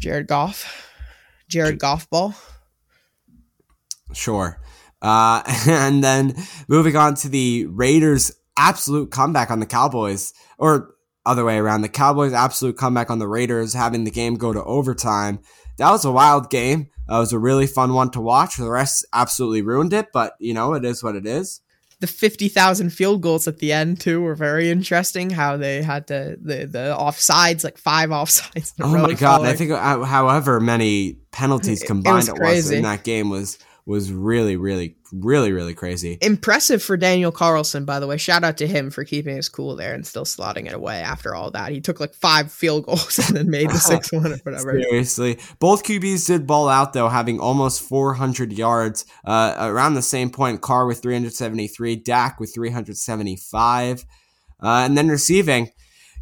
Jared 0.00 0.26
Goff. 0.26 0.90
Jared 1.48 1.78
Goff 1.78 2.10
ball. 2.10 2.34
Sure. 4.12 4.60
Uh, 5.00 5.42
and 5.68 6.02
then 6.02 6.34
moving 6.66 6.96
on 6.96 7.14
to 7.14 7.28
the 7.28 7.66
Raiders' 7.66 8.32
absolute 8.56 9.10
comeback 9.10 9.50
on 9.50 9.60
the 9.60 9.66
Cowboys, 9.66 10.32
or 10.58 10.94
other 11.24 11.44
way 11.44 11.58
around, 11.58 11.82
the 11.82 11.88
Cowboys' 11.88 12.32
absolute 12.32 12.76
comeback 12.76 13.10
on 13.10 13.18
the 13.18 13.28
Raiders, 13.28 13.74
having 13.74 14.04
the 14.04 14.10
game 14.10 14.34
go 14.34 14.52
to 14.52 14.62
overtime. 14.64 15.38
That 15.78 15.90
was 15.90 16.04
a 16.04 16.12
wild 16.12 16.50
game. 16.50 16.90
Uh, 17.10 17.16
it 17.16 17.18
was 17.20 17.32
a 17.32 17.38
really 17.38 17.66
fun 17.66 17.92
one 17.94 18.10
to 18.10 18.20
watch. 18.20 18.56
The 18.56 18.68
rest 18.70 19.04
absolutely 19.12 19.62
ruined 19.62 19.92
it, 19.92 20.08
but 20.12 20.34
you 20.38 20.54
know 20.54 20.74
it 20.74 20.84
is 20.84 21.02
what 21.02 21.16
it 21.16 21.26
is. 21.26 21.60
The 22.00 22.06
fifty 22.06 22.48
thousand 22.48 22.90
field 22.90 23.22
goals 23.22 23.46
at 23.48 23.58
the 23.58 23.72
end 23.72 24.00
too 24.00 24.20
were 24.20 24.34
very 24.34 24.70
interesting. 24.70 25.30
How 25.30 25.56
they 25.56 25.82
had 25.82 26.06
the 26.06 26.36
the 26.42 26.66
the 26.66 26.96
offsides, 26.98 27.62
like 27.64 27.78
five 27.78 28.10
offsides. 28.10 28.72
In 28.78 28.84
a 28.84 28.88
Oh 28.88 29.02
my 29.02 29.12
god! 29.14 29.42
I 29.42 29.54
think 29.54 29.70
uh, 29.70 30.02
however 30.02 30.60
many 30.60 31.18
penalties 31.30 31.80
It- 31.80 31.84
it 31.84 31.86
combined 31.86 32.16
was 32.16 32.28
it 32.28 32.40
was, 32.40 32.70
in 32.70 32.82
that 32.82 33.04
game 33.04 33.30
was 33.30 33.58
was 33.86 34.10
really, 34.10 34.56
really, 34.56 34.96
really, 35.12 35.52
really 35.52 35.74
crazy. 35.74 36.16
impressive 36.22 36.82
for 36.82 36.96
Daniel 36.96 37.30
Carlson, 37.30 37.84
by 37.84 38.00
the 38.00 38.06
way. 38.06 38.16
Shout 38.16 38.42
out 38.42 38.56
to 38.58 38.66
him 38.66 38.90
for 38.90 39.04
keeping 39.04 39.36
his 39.36 39.50
cool 39.50 39.76
there 39.76 39.92
and 39.92 40.06
still 40.06 40.24
slotting 40.24 40.66
it 40.66 40.72
away 40.72 41.00
after 41.00 41.34
all 41.34 41.50
that. 41.50 41.70
He 41.70 41.82
took 41.82 42.00
like 42.00 42.14
five 42.14 42.50
field 42.50 42.86
goals 42.86 43.18
and 43.18 43.36
then 43.36 43.50
made 43.50 43.68
the 43.68 43.74
sixth 43.78 44.12
one 44.12 44.32
or 44.32 44.36
whatever. 44.38 44.80
Seriously, 44.80 45.38
both 45.58 45.84
QBs 45.84 46.26
did 46.26 46.46
ball 46.46 46.68
out 46.68 46.94
though, 46.94 47.08
having 47.08 47.38
almost 47.38 47.82
400 47.82 48.52
yards. 48.52 49.04
Uh, 49.24 49.54
around 49.58 49.94
the 49.94 50.02
same 50.02 50.30
point, 50.30 50.62
Carr 50.62 50.86
with 50.86 51.02
373, 51.02 51.96
Dak 51.96 52.40
with 52.40 52.54
375, 52.54 54.04
uh, 54.62 54.66
and 54.66 54.96
then 54.96 55.08
receiving. 55.08 55.70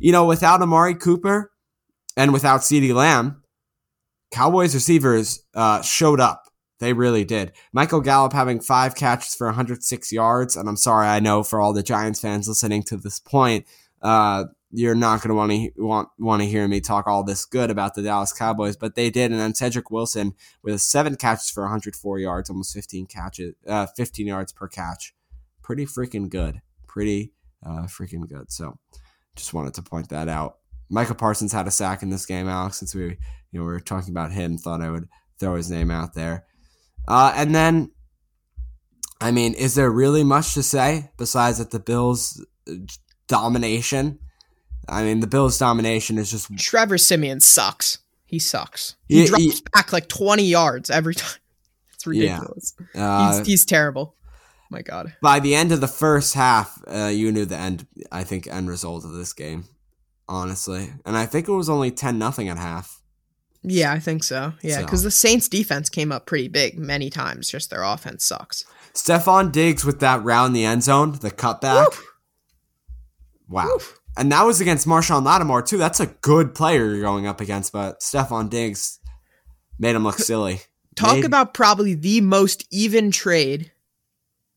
You 0.00 0.10
know, 0.10 0.24
without 0.24 0.62
Amari 0.62 0.96
Cooper 0.96 1.52
and 2.16 2.32
without 2.32 2.62
CeeDee 2.62 2.92
Lamb, 2.92 3.42
Cowboys 4.32 4.74
receivers 4.74 5.44
uh, 5.54 5.80
showed 5.82 6.18
up. 6.18 6.41
They 6.82 6.94
really 6.94 7.24
did. 7.24 7.52
Michael 7.72 8.00
Gallup 8.00 8.32
having 8.32 8.58
five 8.58 8.96
catches 8.96 9.36
for 9.36 9.46
106 9.46 10.10
yards, 10.10 10.56
and 10.56 10.68
I'm 10.68 10.76
sorry, 10.76 11.06
I 11.06 11.20
know 11.20 11.44
for 11.44 11.60
all 11.60 11.72
the 11.72 11.80
Giants 11.80 12.18
fans 12.18 12.48
listening 12.48 12.82
to 12.84 12.96
this 12.96 13.20
point, 13.20 13.68
uh, 14.02 14.46
you're 14.72 14.96
not 14.96 15.22
going 15.22 15.28
to 15.28 15.36
want 15.36 15.52
to 15.52 15.70
want 15.80 16.08
want 16.18 16.42
to 16.42 16.48
hear 16.48 16.66
me 16.66 16.80
talk 16.80 17.06
all 17.06 17.22
this 17.22 17.44
good 17.44 17.70
about 17.70 17.94
the 17.94 18.02
Dallas 18.02 18.32
Cowboys, 18.32 18.76
but 18.76 18.96
they 18.96 19.10
did. 19.10 19.30
And 19.30 19.40
then 19.40 19.54
Cedric 19.54 19.92
Wilson 19.92 20.34
with 20.64 20.80
seven 20.80 21.14
catches 21.14 21.50
for 21.50 21.62
104 21.62 22.18
yards, 22.18 22.50
almost 22.50 22.74
15 22.74 23.06
catches, 23.06 23.54
uh, 23.68 23.86
15 23.86 24.26
yards 24.26 24.52
per 24.52 24.66
catch. 24.66 25.14
Pretty 25.62 25.86
freaking 25.86 26.28
good. 26.28 26.62
Pretty 26.88 27.32
uh, 27.64 27.82
freaking 27.82 28.28
good. 28.28 28.50
So, 28.50 28.80
just 29.36 29.54
wanted 29.54 29.74
to 29.74 29.82
point 29.82 30.08
that 30.08 30.28
out. 30.28 30.56
Michael 30.90 31.14
Parsons 31.14 31.52
had 31.52 31.68
a 31.68 31.70
sack 31.70 32.02
in 32.02 32.10
this 32.10 32.26
game, 32.26 32.48
Alex. 32.48 32.78
Since 32.78 32.92
we 32.92 33.04
you 33.04 33.16
know 33.52 33.60
we 33.60 33.66
were 33.66 33.78
talking 33.78 34.10
about 34.10 34.32
him, 34.32 34.58
thought 34.58 34.82
I 34.82 34.90
would 34.90 35.08
throw 35.38 35.54
his 35.54 35.70
name 35.70 35.92
out 35.92 36.14
there. 36.14 36.44
Uh, 37.08 37.32
and 37.36 37.54
then, 37.54 37.90
I 39.20 39.30
mean, 39.30 39.54
is 39.54 39.74
there 39.74 39.90
really 39.90 40.24
much 40.24 40.54
to 40.54 40.62
say 40.62 41.10
besides 41.16 41.58
that 41.58 41.70
the 41.70 41.80
Bills' 41.80 42.44
domination? 43.28 44.18
I 44.88 45.04
mean, 45.04 45.20
the 45.20 45.26
Bills' 45.26 45.58
domination 45.58 46.18
is 46.18 46.30
just 46.30 46.56
Trevor 46.58 46.98
Siemian 46.98 47.40
sucks. 47.40 47.98
He 48.26 48.38
sucks. 48.38 48.96
He 49.08 49.20
Yeah, 49.22 49.26
drops 49.28 49.42
he- 49.42 49.62
back 49.72 49.92
like 49.92 50.08
20 50.08 50.44
yards 50.44 50.90
every 50.90 51.14
time. 51.16 51.38
It's 51.94 52.06
Yeah. 52.06 52.34
ridiculous. 52.38 52.74
uh, 52.94 53.38
he's, 53.38 53.46
he's 53.46 53.64
terrible. 53.64 54.16
My 54.70 54.80
God. 54.80 55.14
by 55.20 55.38
the 55.38 55.54
end 55.54 55.70
of 55.70 55.82
the 55.82 55.86
first 55.88 56.32
half, 56.32 56.80
uh, 56.90 57.10
you 57.12 57.30
knew 57.30 57.44
the 57.44 57.58
end. 57.58 57.86
I 58.10 58.24
think 58.24 58.46
end 58.46 58.70
result 58.70 59.04
of 59.04 59.12
this 59.12 59.34
game, 59.34 59.64
honestly, 60.26 60.90
and 61.04 61.14
I 61.14 61.26
think 61.26 61.46
it 61.46 61.52
was 61.52 61.68
only 61.68 61.90
ten 61.90 62.18
nothing 62.18 62.48
at 62.48 62.56
half. 62.56 63.01
Yeah, 63.64 63.92
I 63.92 64.00
think 64.00 64.24
so. 64.24 64.52
Yeah, 64.62 64.76
So- 64.78 64.82
because 64.84 65.02
the 65.02 65.10
Saints 65.10 65.48
defense 65.48 65.88
came 65.88 66.10
up 66.12 66.26
pretty 66.26 66.48
big 66.48 66.78
many 66.78 67.10
times. 67.10 67.48
Just 67.48 67.70
their 67.70 67.82
offense 67.82 68.24
sucks. 68.24 68.64
Stefon 68.94 69.52
Diggs 69.52 69.84
with 69.84 70.00
that 70.00 70.22
round 70.24 70.54
the 70.54 70.64
end 70.64 70.82
zone, 70.82 71.12
the 71.20 71.30
cutback. 71.30 71.86
Wow. 73.48 73.78
And 74.16 74.30
that 74.32 74.42
was 74.44 74.60
against 74.60 74.86
Marshon 74.86 75.24
Lattimore 75.24 75.62
too. 75.62 75.78
That's 75.78 76.00
a 76.00 76.06
good 76.06 76.54
player 76.54 76.86
you're 76.94 77.00
going 77.00 77.26
up 77.26 77.40
against, 77.40 77.72
but 77.72 78.00
Stefon 78.00 78.50
Diggs 78.50 78.98
made 79.78 79.94
him 79.96 80.04
look 80.04 80.18
silly. 80.18 80.60
Talk 80.96 81.16
Made- 81.16 81.24
about 81.24 81.54
probably 81.54 81.94
the 81.94 82.20
most 82.20 82.66
even 82.70 83.10
trade 83.10 83.72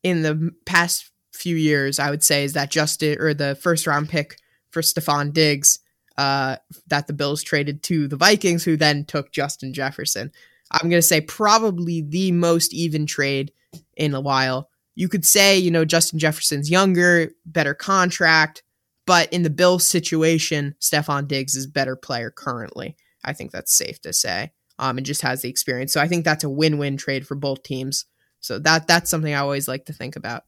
in 0.03 0.21
the 0.21 0.51
past 0.65 1.09
few 1.33 1.55
years. 1.55 1.99
I 1.99 2.09
would 2.09 2.23
say 2.23 2.43
is 2.43 2.53
that 2.53 2.71
Justin 2.71 3.17
or 3.19 3.33
the 3.33 3.55
first 3.55 3.87
round 3.87 4.09
pick 4.09 4.37
for 4.71 4.81
Stefon 4.81 5.31
Diggs 5.33 5.79
uh, 6.17 6.57
that 6.87 7.07
the 7.07 7.13
Bills 7.13 7.43
traded 7.43 7.83
to 7.83 8.07
the 8.07 8.17
Vikings, 8.17 8.63
who 8.63 8.77
then 8.77 9.05
took 9.05 9.31
Justin 9.31 9.73
Jefferson. 9.73 10.31
I'm 10.71 10.89
gonna 10.89 11.01
say 11.01 11.21
probably 11.21 12.01
the 12.01 12.31
most 12.31 12.73
even 12.73 13.05
trade 13.05 13.51
in 13.95 14.13
a 14.13 14.21
while. 14.21 14.69
You 14.95 15.09
could 15.09 15.25
say 15.25 15.57
you 15.57 15.71
know 15.71 15.85
Justin 15.85 16.19
Jefferson's 16.19 16.69
younger, 16.69 17.31
better 17.45 17.73
contract, 17.73 18.63
but 19.05 19.31
in 19.31 19.43
the 19.43 19.49
Bills 19.49 19.87
situation, 19.87 20.75
Stefon 20.81 21.27
Diggs 21.27 21.55
is 21.55 21.67
better 21.67 21.95
player 21.95 22.31
currently. 22.31 22.95
I 23.23 23.33
think 23.33 23.51
that's 23.51 23.73
safe 23.73 24.01
to 24.01 24.13
say 24.13 24.51
um, 24.79 24.97
and 24.97 25.05
just 25.05 25.21
has 25.21 25.41
the 25.41 25.49
experience. 25.49 25.93
So 25.93 26.01
I 26.01 26.07
think 26.07 26.25
that's 26.25 26.43
a 26.43 26.49
win-win 26.49 26.97
trade 26.97 27.27
for 27.27 27.35
both 27.35 27.63
teams. 27.63 28.05
So 28.39 28.59
that 28.59 28.87
that's 28.87 29.09
something 29.09 29.33
I 29.33 29.39
always 29.39 29.67
like 29.67 29.85
to 29.85 29.93
think 29.93 30.15
about. 30.15 30.43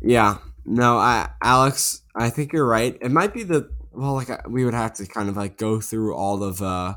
Yeah. 0.00 0.38
No, 0.64 0.96
I 0.98 1.30
Alex, 1.42 2.02
I 2.14 2.30
think 2.30 2.52
you're 2.52 2.66
right. 2.66 2.96
It 3.00 3.10
might 3.10 3.34
be 3.34 3.42
the 3.42 3.70
well, 3.92 4.14
like 4.14 4.48
we 4.48 4.64
would 4.64 4.74
have 4.74 4.94
to 4.94 5.06
kind 5.06 5.28
of 5.28 5.36
like 5.36 5.58
go 5.58 5.80
through 5.80 6.14
all 6.14 6.42
of 6.42 6.62
uh 6.62 6.94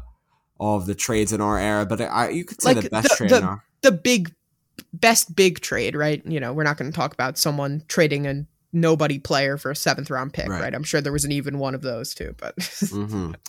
all 0.58 0.78
of 0.78 0.86
the 0.86 0.96
trades 0.96 1.34
in 1.34 1.42
our 1.42 1.60
era, 1.60 1.86
but 1.86 2.00
I 2.02 2.30
you 2.30 2.46
could 2.46 2.62
say 2.62 2.74
Like 2.74 2.84
the 2.84 2.90
best 2.90 3.10
the- 3.10 3.16
trade 3.16 3.30
the- 3.32 3.38
in 3.38 3.44
our 3.44 3.64
The 3.82 3.92
big, 3.92 4.34
best 4.94 5.36
big 5.36 5.60
trade, 5.60 5.96
right? 5.96 6.22
You 6.26 6.40
know, 6.40 6.54
we're 6.54 6.64
not 6.64 6.78
going 6.78 6.92
to 6.92 6.96
talk 6.96 7.14
about 7.14 7.38
someone 7.38 7.84
trading 7.88 8.26
a 8.28 8.46
nobody 8.74 9.20
player 9.20 9.58
for 9.58 9.72
a 9.72 9.76
seventh 9.76 10.10
round 10.10 10.34
pick, 10.34 10.48
Right. 10.50 10.62
right? 10.62 10.74
I'm 10.76 10.84
sure 10.84 11.02
there 11.02 11.14
was 11.14 11.24
an 11.26 11.32
even 11.32 11.60
one 11.60 11.76
of 11.76 11.82
those 11.82 12.14
too, 12.14 12.34
but 12.38 12.56
hmm 12.92 13.32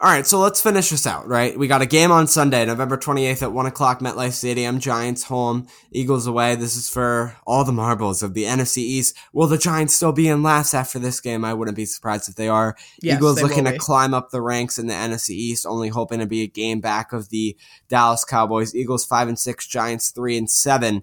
All 0.00 0.10
right, 0.10 0.26
so 0.26 0.40
let's 0.40 0.60
finish 0.60 0.90
this 0.90 1.06
out, 1.06 1.28
right? 1.28 1.56
We 1.56 1.68
got 1.68 1.80
a 1.80 1.86
game 1.86 2.10
on 2.10 2.26
Sunday, 2.26 2.66
November 2.66 2.96
28th 2.96 3.42
at 3.42 3.52
1 3.52 3.66
o'clock, 3.66 4.00
MetLife 4.00 4.32
Stadium. 4.32 4.80
Giants 4.80 5.22
home, 5.22 5.68
Eagles 5.92 6.26
away. 6.26 6.56
This 6.56 6.76
is 6.76 6.90
for 6.90 7.36
all 7.46 7.64
the 7.64 7.72
marbles 7.72 8.22
of 8.22 8.34
the 8.34 8.42
NFC 8.42 8.78
East. 8.78 9.16
Will 9.32 9.46
the 9.46 9.56
Giants 9.56 9.94
still 9.94 10.12
be 10.12 10.28
in 10.28 10.42
last 10.42 10.74
after 10.74 10.98
this 10.98 11.20
game? 11.20 11.44
I 11.44 11.54
wouldn't 11.54 11.76
be 11.76 11.86
surprised 11.86 12.28
if 12.28 12.34
they 12.34 12.48
are. 12.48 12.76
yes, 13.00 13.16
Eagles 13.16 13.36
they 13.36 13.42
looking 13.44 13.64
to 13.66 13.78
climb 13.78 14.14
up 14.14 14.30
the 14.30 14.42
ranks 14.42 14.78
in 14.78 14.88
the 14.88 14.94
NFC 14.94 15.30
East, 15.30 15.64
only 15.64 15.90
hoping 15.90 16.18
to 16.18 16.26
be 16.26 16.42
a 16.42 16.48
game 16.48 16.80
back 16.80 17.12
of 17.12 17.28
the 17.28 17.56
Dallas 17.88 18.24
Cowboys. 18.24 18.74
Eagles 18.74 19.04
5 19.04 19.28
and 19.28 19.38
6, 19.38 19.66
Giants 19.68 20.10
3 20.10 20.38
and 20.38 20.50
7 20.50 21.02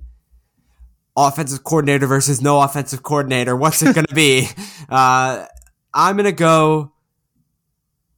offensive 1.16 1.64
coordinator 1.64 2.08
versus 2.08 2.42
no 2.42 2.62
offensive 2.62 3.04
coordinator. 3.04 3.56
What's 3.56 3.82
it 3.82 3.96
going 3.96 4.08
to 4.08 4.16
be? 4.16 4.48
Uh, 4.90 5.46
I'm 5.94 6.18
going 6.18 6.26
to 6.26 6.34
go 6.34 6.92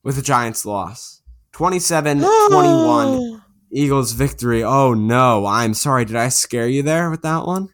with 0.03 0.15
the 0.15 0.21
Giants 0.21 0.65
loss. 0.65 1.21
27 1.53 2.19
21. 2.19 3.41
Eagles 3.71 4.11
victory. 4.13 4.63
Oh 4.63 4.93
no. 4.93 5.45
I'm 5.45 5.73
sorry. 5.73 6.05
Did 6.05 6.15
I 6.15 6.29
scare 6.29 6.67
you 6.67 6.83
there 6.83 7.09
with 7.09 7.21
that 7.23 7.45
one? 7.45 7.69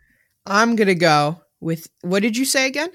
I'm 0.46 0.76
gonna 0.76 0.96
go 0.96 1.42
with 1.60 1.90
what 2.02 2.22
did 2.22 2.38
you 2.38 2.46
say 2.46 2.68
again? 2.68 2.92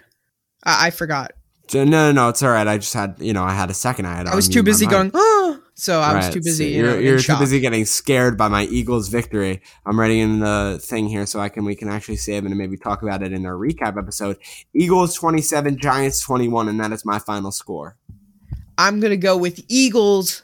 I, 0.64 0.86
I 0.86 0.90
forgot. 0.90 1.32
No, 1.72 1.84
no, 1.84 2.12
no, 2.12 2.28
it's 2.28 2.42
all 2.42 2.50
right. 2.50 2.68
I 2.68 2.76
just 2.76 2.92
had, 2.92 3.16
you 3.18 3.32
know, 3.32 3.42
I 3.42 3.52
had 3.52 3.70
a 3.70 3.74
second. 3.74 4.06
I 4.06 4.16
had. 4.16 4.26
I 4.26 4.34
was 4.34 4.48
too 4.48 4.62
busy 4.62 4.86
going, 4.86 5.10
oh, 5.14 5.60
so 5.74 6.00
I 6.00 6.14
was 6.14 6.28
too 6.28 6.40
busy. 6.40 6.72
So 6.72 6.76
you're, 6.76 6.90
you 6.90 6.94
know, 6.94 6.98
you're 7.00 7.16
too 7.16 7.22
shock. 7.22 7.40
busy 7.40 7.58
getting 7.58 7.86
scared 7.86 8.36
by 8.36 8.48
my 8.48 8.64
Eagles 8.64 9.08
victory. 9.08 9.62
I'm 9.86 9.98
writing 9.98 10.18
in 10.18 10.38
the 10.40 10.78
thing 10.82 11.08
here 11.08 11.24
so 11.24 11.40
I 11.40 11.48
can 11.48 11.64
we 11.64 11.74
can 11.74 11.88
actually 11.88 12.16
save 12.16 12.44
and 12.44 12.56
maybe 12.56 12.76
talk 12.76 13.02
about 13.02 13.22
it 13.22 13.32
in 13.32 13.46
our 13.46 13.54
recap 13.54 13.98
episode. 13.98 14.36
Eagles 14.74 15.14
27, 15.14 15.78
Giants 15.78 16.20
21, 16.22 16.68
and 16.68 16.78
that 16.80 16.92
is 16.92 17.04
my 17.04 17.18
final 17.18 17.50
score. 17.50 17.96
I'm 18.78 19.00
gonna 19.00 19.16
go 19.16 19.36
with 19.36 19.64
Eagles. 19.68 20.42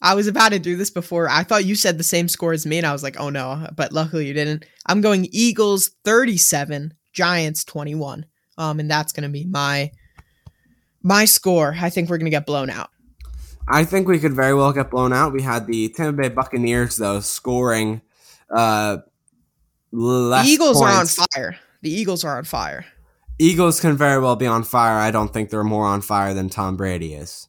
I 0.00 0.14
was 0.14 0.26
about 0.26 0.50
to 0.50 0.58
do 0.58 0.76
this 0.76 0.90
before. 0.90 1.28
I 1.28 1.44
thought 1.44 1.64
you 1.64 1.74
said 1.76 1.96
the 1.96 2.04
same 2.04 2.28
score 2.28 2.52
as 2.52 2.66
me, 2.66 2.78
and 2.78 2.86
I 2.86 2.92
was 2.92 3.02
like, 3.02 3.18
oh 3.20 3.30
no, 3.30 3.68
but 3.76 3.92
luckily 3.92 4.26
you 4.26 4.34
didn't. 4.34 4.64
I'm 4.86 5.00
going 5.00 5.28
Eagles 5.30 5.90
37, 6.04 6.94
Giants 7.12 7.64
21. 7.64 8.26
Um, 8.58 8.80
and 8.80 8.90
that's 8.90 9.12
gonna 9.12 9.28
be 9.28 9.44
my 9.44 9.90
my 11.02 11.24
score. 11.24 11.74
I 11.80 11.90
think 11.90 12.10
we're 12.10 12.18
gonna 12.18 12.30
get 12.30 12.46
blown 12.46 12.70
out. 12.70 12.90
I 13.68 13.84
think 13.84 14.08
we 14.08 14.18
could 14.18 14.34
very 14.34 14.54
well 14.54 14.72
get 14.72 14.90
blown 14.90 15.12
out. 15.12 15.32
We 15.32 15.42
had 15.42 15.66
the 15.66 15.88
Tampa 15.88 16.22
Bay 16.22 16.28
Buccaneers 16.28 16.96
though 16.96 17.20
scoring 17.20 18.02
uh 18.50 18.98
less 19.92 20.46
the 20.46 20.52
Eagles 20.52 20.82
are 20.82 20.88
on 20.88 21.06
fire. 21.06 21.56
The 21.82 21.90
Eagles 21.90 22.24
are 22.24 22.36
on 22.36 22.44
fire. 22.44 22.84
Eagles 23.38 23.80
can 23.80 23.96
very 23.96 24.20
well 24.20 24.36
be 24.36 24.46
on 24.46 24.62
fire. 24.62 24.98
I 24.98 25.10
don't 25.10 25.32
think 25.32 25.50
they're 25.50 25.64
more 25.64 25.86
on 25.86 26.00
fire 26.00 26.34
than 26.34 26.48
Tom 26.48 26.76
Brady 26.76 27.14
is. 27.14 27.48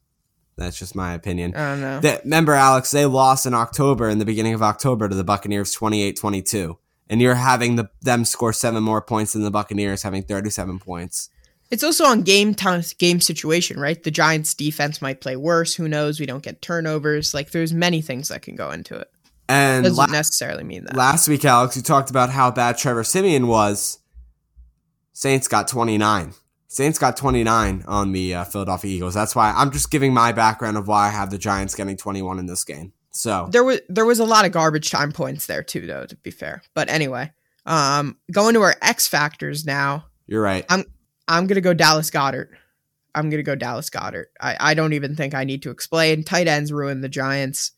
That's 0.58 0.78
just 0.78 0.96
my 0.96 1.14
opinion. 1.14 1.56
I 1.56 1.70
don't 1.72 1.82
know. 1.82 2.00
They- 2.00 2.20
remember, 2.24 2.54
Alex, 2.54 2.92
they 2.92 3.06
lost 3.06 3.46
in 3.46 3.54
October, 3.54 4.10
in 4.10 4.20
the 4.20 4.26
beginning 4.26 4.54
of 4.54 4.62
October, 4.62 5.10
to 5.10 5.16
the 5.16 5.24
Buccaneers 5.24 5.72
28 5.74 6.16
22. 6.18 6.78
And 7.10 7.22
you're 7.22 7.36
having 7.36 7.76
the, 7.76 7.90
them 8.02 8.24
score 8.26 8.54
seven 8.54 8.82
more 8.84 9.02
points 9.02 9.34
than 9.34 9.44
the 9.44 9.52
Buccaneers 9.52 10.04
having 10.04 10.24
37 10.24 10.80
points. 10.80 11.30
It's 11.70 11.84
also 11.84 12.06
on 12.06 12.22
game 12.22 12.54
time, 12.54 12.84
game 13.00 13.20
situation, 13.20 13.80
right? 13.80 14.02
The 14.02 14.12
Giants' 14.12 14.54
defense 14.54 15.02
might 15.02 15.22
play 15.22 15.36
worse. 15.36 15.74
Who 15.76 15.88
knows? 15.88 16.20
We 16.20 16.26
don't 16.28 16.44
get 16.44 16.62
turnovers. 16.62 17.34
Like, 17.34 17.52
there's 17.52 17.74
many 17.74 18.02
things 18.02 18.30
that 18.30 18.42
can 18.44 18.56
go 18.56 18.70
into 18.72 18.96
it. 18.96 19.10
And 19.50 19.84
Doesn't 19.84 19.98
la- 19.98 20.06
necessarily 20.06 20.64
mean 20.64 20.86
that. 20.86 20.96
last 20.96 21.28
week, 21.28 21.44
Alex, 21.46 21.76
you 21.76 21.82
talked 21.82 22.10
about 22.10 22.30
how 22.30 22.52
bad 22.52 22.78
Trevor 22.78 23.04
Siemian 23.04 23.48
was. 23.48 24.00
Saints 25.14 25.48
got 25.48 25.68
29. 25.68 26.34
Saints 26.74 26.98
got 26.98 27.16
29 27.16 27.84
on 27.88 28.14
the 28.14 28.34
uh, 28.34 28.44
Philadelphia 28.46 28.96
Eagles. 28.96 29.14
That's 29.14 29.36
why 29.36 29.54
I'm 29.56 29.70
just 29.70 29.92
giving 29.92 30.12
my 30.12 30.32
background 30.32 30.76
of 30.76 30.88
why 30.88 31.06
I 31.06 31.10
have 31.12 31.30
the 31.30 31.38
Giants 31.38 31.76
getting 31.76 31.98
21 31.98 32.40
in 32.40 32.48
this 32.48 32.64
game. 32.64 32.94
So, 33.12 33.48
there 33.52 33.64
was 33.64 33.82
there 33.90 34.06
was 34.06 34.18
a 34.18 34.26
lot 34.26 34.46
of 34.46 34.54
garbage 34.54 34.90
time 34.90 35.12
points 35.12 35.46
there 35.46 35.62
too, 35.62 35.86
though. 35.86 36.08
To 36.08 36.16
be 36.16 36.32
fair, 36.32 36.64
but 36.74 36.90
anyway, 36.90 37.32
um, 37.68 38.18
going 38.32 38.56
to 38.56 38.62
our 38.62 38.76
X 38.82 39.08
factors 39.08 39.68
now. 39.68 40.06
you're 40.26 40.42
right. 40.42 40.66
I'm 40.68 40.84
I'm 41.28 41.46
gonna 41.46 41.62
go 41.62 41.76
Dallas 41.76 42.10
Goedert. 42.10 42.50
I'm 43.14 43.30
gonna 43.30 43.44
go 43.44 43.54
Dallas 43.54 43.92
Goedert. 43.92 44.26
I, 44.42 44.58
I 44.60 44.74
don't 44.74 44.94
even 44.94 45.16
think 45.16 45.36
I 45.36 45.44
need 45.44 45.62
to 45.62 45.70
explain. 45.70 46.24
Tight 46.24 46.48
ends 46.48 46.74
ruin 46.74 47.02
the 47.02 47.08
Giants, 47.08 47.74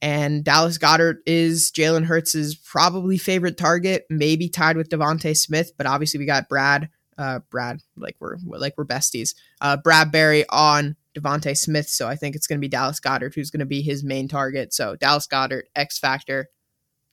and 0.00 0.44
Dallas 0.44 0.78
Goedert 0.78 1.16
is 1.26 1.72
Jalen 1.72 2.04
Hurts' 2.04 2.54
probably 2.54 3.18
favorite 3.18 3.58
target, 3.58 4.06
maybe 4.10 4.48
tied 4.48 4.76
with 4.76 4.90
DeVonta 4.90 5.36
Smith, 5.36 5.72
but 5.76 5.86
obviously 5.88 6.18
we 6.18 6.24
got 6.26 6.48
Brad, 6.48 6.88
uh, 7.18 7.40
Brad, 7.50 7.80
like 7.96 8.16
we're 8.20 8.36
like 8.44 8.74
we're 8.76 8.86
besties. 8.86 9.34
Uh, 9.60 9.76
Bradberry 9.76 10.44
on 10.50 10.96
DeVonta 11.14 11.56
Smith, 11.56 11.88
so 11.88 12.08
I 12.08 12.16
think 12.16 12.36
it's 12.36 12.46
gonna 12.46 12.60
be 12.60 12.68
Dallas 12.68 13.00
Goedert 13.00 13.34
who's 13.34 13.50
gonna 13.50 13.66
be 13.66 13.82
his 13.82 14.04
main 14.04 14.28
target. 14.28 14.72
So 14.72 14.96
Dallas 14.96 15.26
Goedert, 15.26 15.64
X 15.74 15.98
Factor, 15.98 16.48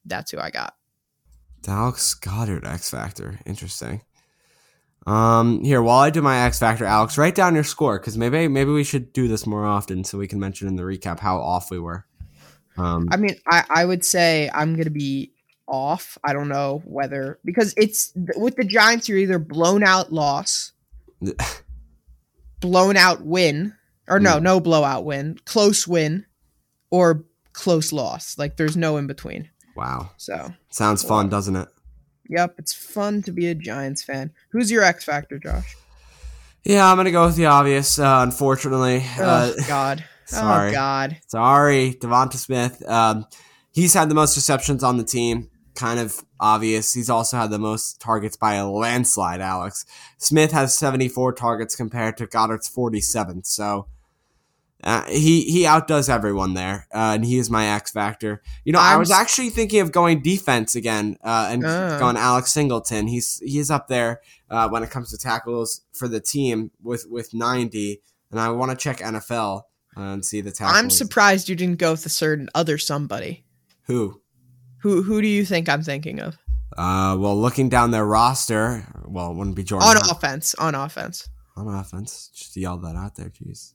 that's 0.05 0.31
who 0.31 0.39
I 0.39 0.49
got. 0.49 0.75
Alex 1.67 2.13
Goedert 2.15 2.65
X 2.65 2.89
Factor. 2.89 3.39
Interesting. 3.45 4.01
Um, 5.05 5.63
here 5.63 5.81
while 5.81 5.99
I 5.99 6.09
do 6.09 6.21
my 6.21 6.45
X 6.45 6.59
Factor, 6.59 6.85
Alex, 6.85 7.17
write 7.17 7.35
down 7.35 7.55
your 7.55 7.63
score 7.63 7.99
because 7.99 8.17
maybe 8.17 8.47
maybe 8.47 8.71
we 8.71 8.83
should 8.83 9.11
do 9.13 9.27
this 9.27 9.45
more 9.45 9.65
often 9.65 10.03
so 10.03 10.17
we 10.17 10.27
can 10.27 10.39
mention 10.39 10.67
in 10.67 10.75
the 10.75 10.83
recap 10.83 11.19
how 11.19 11.37
off 11.37 11.71
we 11.71 11.79
were. 11.79 12.05
Um, 12.77 13.07
I 13.11 13.17
mean, 13.17 13.35
I, 13.49 13.63
I 13.69 13.85
would 13.85 14.05
say 14.05 14.49
I'm 14.53 14.75
gonna 14.75 14.89
be 14.89 15.32
off. 15.67 16.17
I 16.23 16.33
don't 16.33 16.49
know 16.49 16.81
whether 16.85 17.39
because 17.45 17.73
it's 17.77 18.11
with 18.35 18.55
the 18.55 18.63
Giants, 18.65 19.07
you're 19.09 19.17
either 19.17 19.39
blown 19.39 19.83
out 19.83 20.11
loss, 20.11 20.71
blown 22.59 22.97
out 22.97 23.25
win, 23.25 23.73
or 24.07 24.19
no, 24.19 24.37
Mm. 24.37 24.41
no 24.43 24.59
blowout 24.59 25.05
win, 25.05 25.37
close 25.45 25.87
win, 25.87 26.25
or 26.91 27.23
close 27.53 27.91
loss. 27.91 28.37
Like 28.37 28.57
there's 28.57 28.77
no 28.77 28.97
in 28.97 29.07
between. 29.07 29.49
wow, 29.75 30.11
So, 30.17 30.53
sounds 30.69 31.03
fun, 31.03 31.29
doesn't 31.29 31.55
it? 31.55 31.67
yep, 32.29 32.55
it's 32.57 32.73
fun 32.73 33.21
to 33.23 33.31
be 33.31 33.47
a 33.47 33.55
Giants 33.55 34.03
fan. 34.03 34.31
Who's 34.51 34.71
your 34.71 34.83
X 34.83 35.03
factor, 35.03 35.39
Josh? 35.39 35.75
Yeah, 36.63 36.89
I'm 36.89 36.95
gonna 36.97 37.11
go 37.11 37.25
with 37.25 37.35
the 37.35 37.47
obvious. 37.47 37.99
Uh, 37.99 38.19
unfortunately, 38.21 39.03
uh, 39.19 39.51
oh 39.59 39.63
God. 39.67 40.03
sorry. 40.25 40.69
Oh 40.69 40.73
God. 40.73 41.17
Sorry, 41.27 41.93
DeVonta 41.99 42.35
Smith. 42.35 42.87
Um, 42.87 43.25
he's 43.73 43.93
had 43.93 44.09
the 44.09 44.15
most 44.15 44.35
receptions 44.37 44.83
on 44.83 44.97
the 44.97 45.03
team. 45.03 45.49
Kind 45.75 45.99
of 45.99 46.23
obvious. 46.39 46.93
He's 46.93 47.09
also 47.09 47.37
had 47.37 47.49
the 47.49 47.59
most 47.59 47.99
targets 47.99 48.37
by 48.37 48.55
a 48.55 48.67
landslide, 48.67 49.41
Alex. 49.41 49.85
Smith 50.17 50.51
has 50.51 50.77
74 50.77 51.33
targets 51.33 51.75
compared 51.75 52.17
to 52.17 52.27
Goedert's 52.27 52.67
47. 52.67 53.43
So 53.43 53.87
uh, 54.83 55.05
he 55.05 55.43
he 55.43 55.65
outdoes 55.65 56.09
everyone 56.09 56.55
there, 56.55 56.87
uh, 56.93 57.13
and 57.15 57.23
he 57.25 57.37
is 57.37 57.49
my 57.49 57.67
X 57.67 57.91
factor. 57.91 58.41
You 58.65 58.73
know, 58.73 58.79
i 58.79 58.97
was 58.97 59.11
actually 59.11 59.49
thinking 59.49 59.79
of 59.79 59.93
going 59.93 60.21
defense 60.21 60.75
again 60.75 61.15
uh, 61.23 61.47
and 61.51 61.63
Ah. 61.65 61.97
going 61.99 62.17
Alex 62.17 62.51
Singleton. 62.51 63.07
He's 63.07 63.39
he's 63.45 63.71
up 63.71 63.87
there 63.87 64.19
uh, 64.49 64.67
when 64.67 64.83
it 64.83 64.91
comes 64.91 65.09
to 65.11 65.17
tackles 65.17 65.81
for 65.93 66.09
the 66.09 66.19
team 66.19 66.71
with 66.81 67.05
with 67.09 67.33
90, 67.33 68.01
and 68.29 68.39
I 68.41 68.49
want 68.49 68.71
to 68.71 68.77
check 68.77 68.97
NFL 68.97 69.61
uh, 69.95 70.01
and 70.01 70.25
see 70.25 70.41
the 70.41 70.51
tackles. 70.51 70.77
I'm 70.77 70.89
surprised 70.89 71.47
you 71.47 71.55
didn't 71.55 71.79
go 71.79 71.91
with 71.91 72.05
a 72.05 72.09
certain 72.09 72.49
other 72.53 72.77
somebody. 72.77 73.45
Who? 73.83 74.21
Who 74.83 75.01
who 75.01 75.21
do 75.21 75.27
you 75.27 75.45
think 75.45 75.67
I'm 75.69 75.81
thinking 75.81 76.19
of? 76.19 76.37
Uh, 76.77 77.15
well, 77.19 77.39
looking 77.39 77.69
down 77.69 77.91
their 77.91 78.05
roster, 78.05 78.85
well, 79.05 79.31
it 79.31 79.35
wouldn't 79.35 79.55
be 79.55 79.63
Jordan 79.63 79.87
On 79.89 79.95
offense. 80.09 80.53
On 80.55 80.75
offense. 80.75 81.29
on 81.55 81.67
offense. 81.67 82.29
Just 82.35 82.55
yelled 82.57 82.83
that 82.83 82.95
out 82.95 83.15
there. 83.15 83.29
Jeez, 83.29 83.73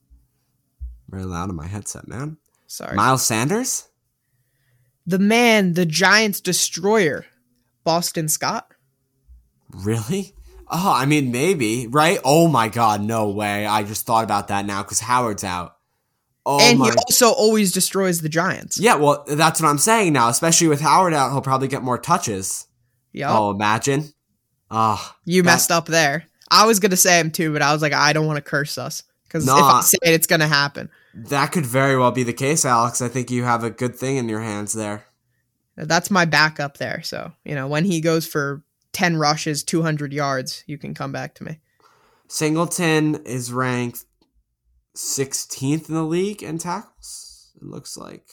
very 1.09 1.25
loud 1.25 1.49
in 1.51 1.57
my 1.57 1.67
headset, 1.67 2.07
man. 2.09 2.37
Sorry. 2.67 2.95
Miles 2.97 3.25
Sanders. 3.25 3.89
the 5.07 5.19
man, 5.19 5.73
the 5.75 5.87
Giants 5.87 6.41
destroyer, 6.41 7.25
Boston 7.85 8.29
Scott. 8.29 8.75
Really? 9.73 10.35
Oh, 10.71 10.93
I 10.95 11.07
mean, 11.07 11.33
maybe, 11.33 11.87
right? 11.87 12.19
Oh 12.25 12.49
my 12.49 12.69
God, 12.69 13.01
no 13.01 13.31
way! 13.31 13.65
I 13.65 13.83
just 13.85 14.05
thought 14.05 14.25
about 14.25 14.49
that 14.49 14.67
now 14.67 14.83
because 14.83 15.01
Howard's 15.01 15.45
out. 15.45 15.77
Oh 16.51 16.59
and 16.61 16.79
my. 16.79 16.87
he 16.87 16.93
also 16.93 17.31
always 17.31 17.73
destroys 17.73 18.23
the 18.23 18.29
Giants. 18.31 18.81
yeah, 18.81 18.95
well, 18.95 19.23
that's 19.29 19.61
what 19.61 19.69
I'm 19.69 19.77
saying 19.77 20.15
now. 20.15 20.31
Especially 20.31 20.67
with 20.67 20.81
Howard 20.81 21.13
out, 21.13 21.31
he'll 21.31 21.43
probably 21.43 21.69
get 21.69 21.83
more 21.83 21.99
touches. 21.99 22.67
Yep. 23.13 23.29
Oh, 23.31 23.51
imagine. 23.51 24.13
Ah, 24.71 25.15
you 25.27 25.43
that- 25.43 25.47
messed 25.47 25.71
up 25.71 25.87
there. 25.87 26.25
I 26.51 26.65
was 26.65 26.81
gonna 26.81 26.97
say 26.97 27.21
him 27.21 27.31
too, 27.31 27.53
but 27.53 27.61
I 27.61 27.75
was 27.75 27.83
like, 27.83 27.93
I 27.93 28.15
don't 28.15 28.27
want 28.27 28.39
to 28.39 28.43
curse 28.51 28.79
us 28.79 29.03
because 29.25 29.47
if 29.47 29.53
I 29.53 29.81
say 29.83 29.99
it, 30.03 30.15
it's 30.15 30.27
gonna 30.27 30.49
happen. 30.49 30.89
that 31.15 31.53
could 31.53 31.67
very 31.67 31.99
well 31.99 32.13
be 32.13 32.23
the 32.23 32.33
case, 32.33 32.65
Alex. 32.65 33.03
I 33.03 33.09
think 33.09 33.31
you 33.31 33.45
have 33.45 33.63
a 33.63 33.71
good 33.71 33.95
thing 33.95 34.17
in 34.17 34.27
your 34.31 34.41
hands 34.41 34.73
there. 34.73 35.05
That's 35.77 36.11
my 36.11 36.25
backup 36.25 36.79
there. 36.79 37.03
So 37.03 37.33
you 37.45 37.55
know, 37.55 37.69
when 37.69 37.85
he 37.85 38.01
goes 38.01 38.27
for 38.27 38.63
ten 38.95 39.19
rushes, 39.19 39.63
two 39.63 39.83
hundred 39.83 40.15
yards, 40.15 40.65
you 40.67 40.79
can 40.79 40.95
come 40.95 41.13
back 41.13 41.35
to 41.35 41.45
me. 41.45 41.59
Singleton 42.29 43.17
is 43.27 43.53
ranked 43.53 44.05
16th 44.99 45.89
in 45.89 45.95
the 45.95 46.03
league 46.03 46.43
in 46.43 46.59
tackles. 46.59 47.53
It 47.57 47.63
looks 47.63 47.97
like. 47.97 48.29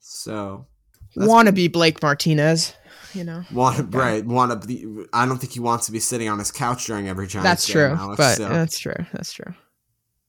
So 0.00 0.66
Want 1.14 1.46
to 1.46 1.52
be 1.52 1.68
Blake 1.68 2.02
Martinez? 2.02 2.74
You 3.14 3.24
know, 3.24 3.44
want 3.52 3.78
Okay. 3.78 3.96
right 3.96 4.26
want 4.26 4.60
to 4.60 4.66
be. 4.66 5.06
I 5.12 5.24
don't 5.24 5.38
think 5.38 5.52
he 5.52 5.60
wants 5.60 5.86
to 5.86 5.92
be 5.92 6.00
sitting 6.00 6.28
on 6.28 6.38
his 6.38 6.50
couch 6.50 6.86
during 6.86 7.08
every 7.08 7.26
Giants 7.26 7.44
that's 7.48 7.66
true. 7.66 7.94
Alex, 7.96 8.16
but 8.18 8.34
so, 8.36 8.48
that's 8.48 8.78
true. 8.78 9.06
That's 9.12 9.32
true. 9.32 9.54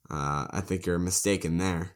uh, 0.09 0.47
I 0.49 0.61
think 0.61 0.85
you're 0.85 0.99
mistaken 0.99 1.57
there. 1.57 1.91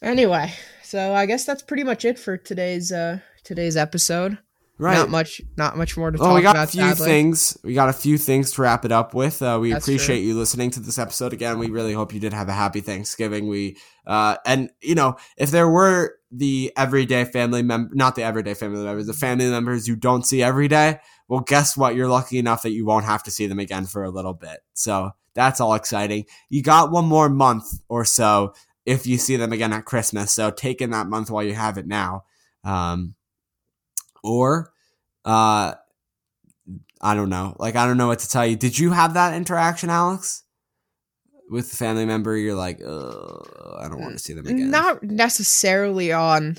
Anyway, 0.00 0.52
so 0.82 1.12
I 1.14 1.26
guess 1.26 1.44
that's 1.44 1.62
pretty 1.62 1.84
much 1.84 2.04
it 2.04 2.18
for 2.18 2.36
today's 2.36 2.90
uh 2.90 3.18
today's 3.44 3.76
episode. 3.76 4.38
Right. 4.82 4.96
Not 4.98 5.10
much, 5.10 5.40
not 5.56 5.76
much 5.76 5.96
more 5.96 6.10
to 6.10 6.18
Well, 6.18 6.30
talk 6.30 6.36
we 6.36 6.42
got 6.42 6.56
about. 6.56 6.68
a 6.68 6.72
few 6.72 6.80
sadly. 6.80 7.06
things. 7.06 7.56
We 7.62 7.72
got 7.72 7.88
a 7.88 7.92
few 7.92 8.18
things 8.18 8.50
to 8.52 8.62
wrap 8.62 8.84
it 8.84 8.90
up 8.90 9.14
with. 9.14 9.40
Uh, 9.40 9.58
we 9.60 9.70
That's 9.72 9.84
appreciate 9.86 10.16
true. 10.18 10.26
you 10.26 10.34
listening 10.34 10.70
to 10.72 10.80
this 10.80 10.98
episode 10.98 11.32
again. 11.32 11.60
We 11.60 11.68
really 11.70 11.92
hope 11.92 12.12
you 12.12 12.18
did 12.18 12.32
have 12.32 12.48
a 12.48 12.52
happy 12.52 12.80
Thanksgiving. 12.80 13.46
We 13.46 13.76
uh, 14.08 14.38
and 14.44 14.70
you 14.80 14.96
know 14.96 15.16
if 15.36 15.52
there 15.52 15.68
were 15.68 16.16
the 16.32 16.72
everyday 16.76 17.24
family 17.26 17.62
member, 17.62 17.94
not 17.94 18.16
the 18.16 18.24
everyday 18.24 18.54
family 18.54 18.84
members, 18.84 19.06
the 19.06 19.12
family 19.12 19.48
members 19.48 19.86
you 19.86 19.94
don't 19.94 20.26
see 20.26 20.42
every 20.42 20.66
day. 20.66 20.98
Well, 21.28 21.40
guess 21.40 21.76
what? 21.76 21.94
You're 21.94 22.08
lucky 22.08 22.38
enough 22.38 22.62
that 22.62 22.72
you 22.72 22.84
won't 22.84 23.04
have 23.04 23.22
to 23.22 23.30
see 23.30 23.46
them 23.46 23.60
again 23.60 23.86
for 23.86 24.02
a 24.02 24.10
little 24.10 24.34
bit. 24.34 24.58
So 24.74 25.12
that's 25.34 25.60
all 25.60 25.74
exciting. 25.74 26.24
You 26.48 26.60
got 26.62 26.90
one 26.90 27.04
more 27.06 27.28
month 27.28 27.66
or 27.88 28.04
so 28.04 28.52
if 28.84 29.06
you 29.06 29.16
see 29.16 29.36
them 29.36 29.52
again 29.52 29.72
at 29.72 29.84
Christmas. 29.84 30.32
So 30.32 30.50
take 30.50 30.80
in 30.82 30.90
that 30.90 31.06
month 31.06 31.30
while 31.30 31.44
you 31.44 31.54
have 31.54 31.78
it 31.78 31.86
now. 31.86 32.24
Um, 32.64 33.14
or 34.24 34.71
uh 35.24 35.74
I 37.00 37.14
don't 37.14 37.30
know. 37.30 37.56
Like 37.58 37.76
I 37.76 37.86
don't 37.86 37.96
know 37.96 38.06
what 38.08 38.20
to 38.20 38.28
tell 38.28 38.46
you. 38.46 38.56
Did 38.56 38.78
you 38.78 38.92
have 38.92 39.14
that 39.14 39.34
interaction, 39.34 39.90
Alex? 39.90 40.44
with 41.50 41.70
a 41.70 41.76
family 41.76 42.06
member, 42.06 42.34
you're 42.34 42.54
like, 42.54 42.80
I 42.80 43.86
don't 43.88 44.00
want 44.00 44.12
to 44.12 44.18
see 44.18 44.32
them 44.32 44.46
again. 44.46 44.70
Not 44.70 45.02
necessarily 45.02 46.10
on 46.10 46.56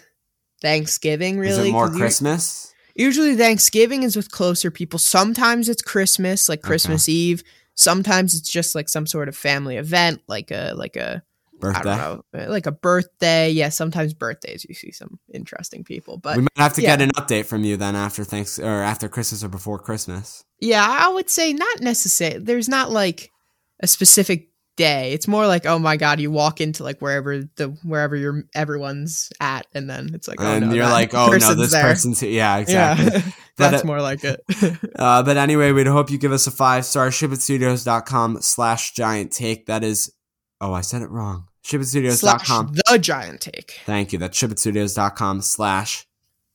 Thanksgiving, 0.61 1.39
really. 1.39 1.61
Is 1.63 1.67
it 1.69 1.71
more 1.71 1.89
Christmas? 1.89 2.71
Usually 2.95 3.35
Thanksgiving 3.35 4.03
is 4.03 4.15
with 4.15 4.29
closer 4.29 4.69
people. 4.69 4.99
Sometimes 4.99 5.67
it's 5.67 5.81
Christmas, 5.81 6.47
like 6.47 6.59
Okay. 6.59 6.67
Christmas 6.67 7.09
Eve. 7.09 7.43
Sometimes 7.73 8.35
it's 8.35 8.47
just 8.47 8.75
like 8.75 8.87
some 8.87 9.07
sort 9.07 9.27
of 9.29 9.35
family 9.35 9.77
event, 9.77 10.21
like 10.27 10.51
a 10.51 10.73
like 10.75 10.95
a 10.95 11.23
I 11.71 11.81
don't 11.81 11.97
know, 11.97 12.23
uh, 12.39 12.49
like 12.49 12.65
a 12.65 12.71
birthday. 12.71 13.49
Yeah, 13.49 13.69
sometimes 13.69 14.13
birthdays 14.13 14.65
you 14.67 14.75
see 14.75 14.91
some 14.91 15.19
interesting 15.33 15.83
people, 15.83 16.17
but 16.17 16.37
we 16.37 16.43
might 16.43 16.57
have 16.57 16.73
to 16.73 16.81
yeah. 16.81 16.95
get 16.95 17.01
an 17.01 17.11
update 17.11 17.45
from 17.45 17.63
you 17.63 17.77
then 17.77 17.95
after 17.95 18.23
thanks 18.23 18.59
or 18.59 18.67
after 18.67 19.07
Christmas 19.07 19.43
or 19.43 19.49
before 19.49 19.79
Christmas. 19.79 20.43
yeah, 20.59 20.85
I 20.85 21.09
would 21.09 21.29
say 21.29 21.53
not 21.53 21.81
necessarily. 21.81 22.39
There's 22.39 22.69
not 22.69 22.91
like 22.91 23.31
a 23.79 23.87
specific 23.87 24.49
day. 24.75 25.13
It's 25.13 25.27
more 25.27 25.47
like 25.47 25.65
oh 25.65 25.79
my 25.79 25.97
god, 25.97 26.19
you 26.19 26.31
walk 26.31 26.61
into 26.61 26.83
like 26.83 26.99
wherever 26.99 27.43
the 27.55 27.77
wherever 27.83 28.15
your 28.15 28.43
everyone's 28.53 29.31
at, 29.39 29.67
and 29.73 29.89
then 29.89 30.11
it's 30.13 30.27
like 30.27 30.41
oh 30.41 30.45
and 30.45 30.69
no, 30.69 30.73
you're 30.73 30.85
like, 30.85 31.13
oh 31.13 31.27
no, 31.27 31.53
this 31.53 31.71
there. 31.71 31.83
person's 31.83 32.19
here. 32.19 32.31
Yeah, 32.31 32.57
exactly. 32.57 33.05
Yeah, 33.05 33.21
But, 33.55 33.69
that's 33.69 33.83
uh, 33.83 33.87
more 33.87 34.01
like 34.01 34.23
it. 34.23 34.41
Uh, 34.95 35.21
but 35.21 35.37
anyway, 35.37 35.71
we'd 35.71 35.87
hope 35.87 36.09
you 36.09 36.17
give 36.17 36.31
us 36.31 36.47
a 36.47 36.51
five 36.51 36.85
star. 36.85 37.09
Shipitstudios.com 37.09 38.41
slash 38.41 38.93
giant 38.93 39.31
take. 39.31 39.65
That 39.65 39.83
is, 39.83 40.13
oh, 40.61 40.71
I 40.71 40.81
said 40.81 41.01
it 41.01 41.09
wrong. 41.09 41.47
Shipitstudios.com. 41.65 42.73
the 42.89 42.99
giant 42.99 43.41
take. 43.41 43.79
Thank 43.85 44.13
you. 44.13 44.19
That's 44.19 44.37
shipitstudios.com 44.37 45.41
slash. 45.41 46.05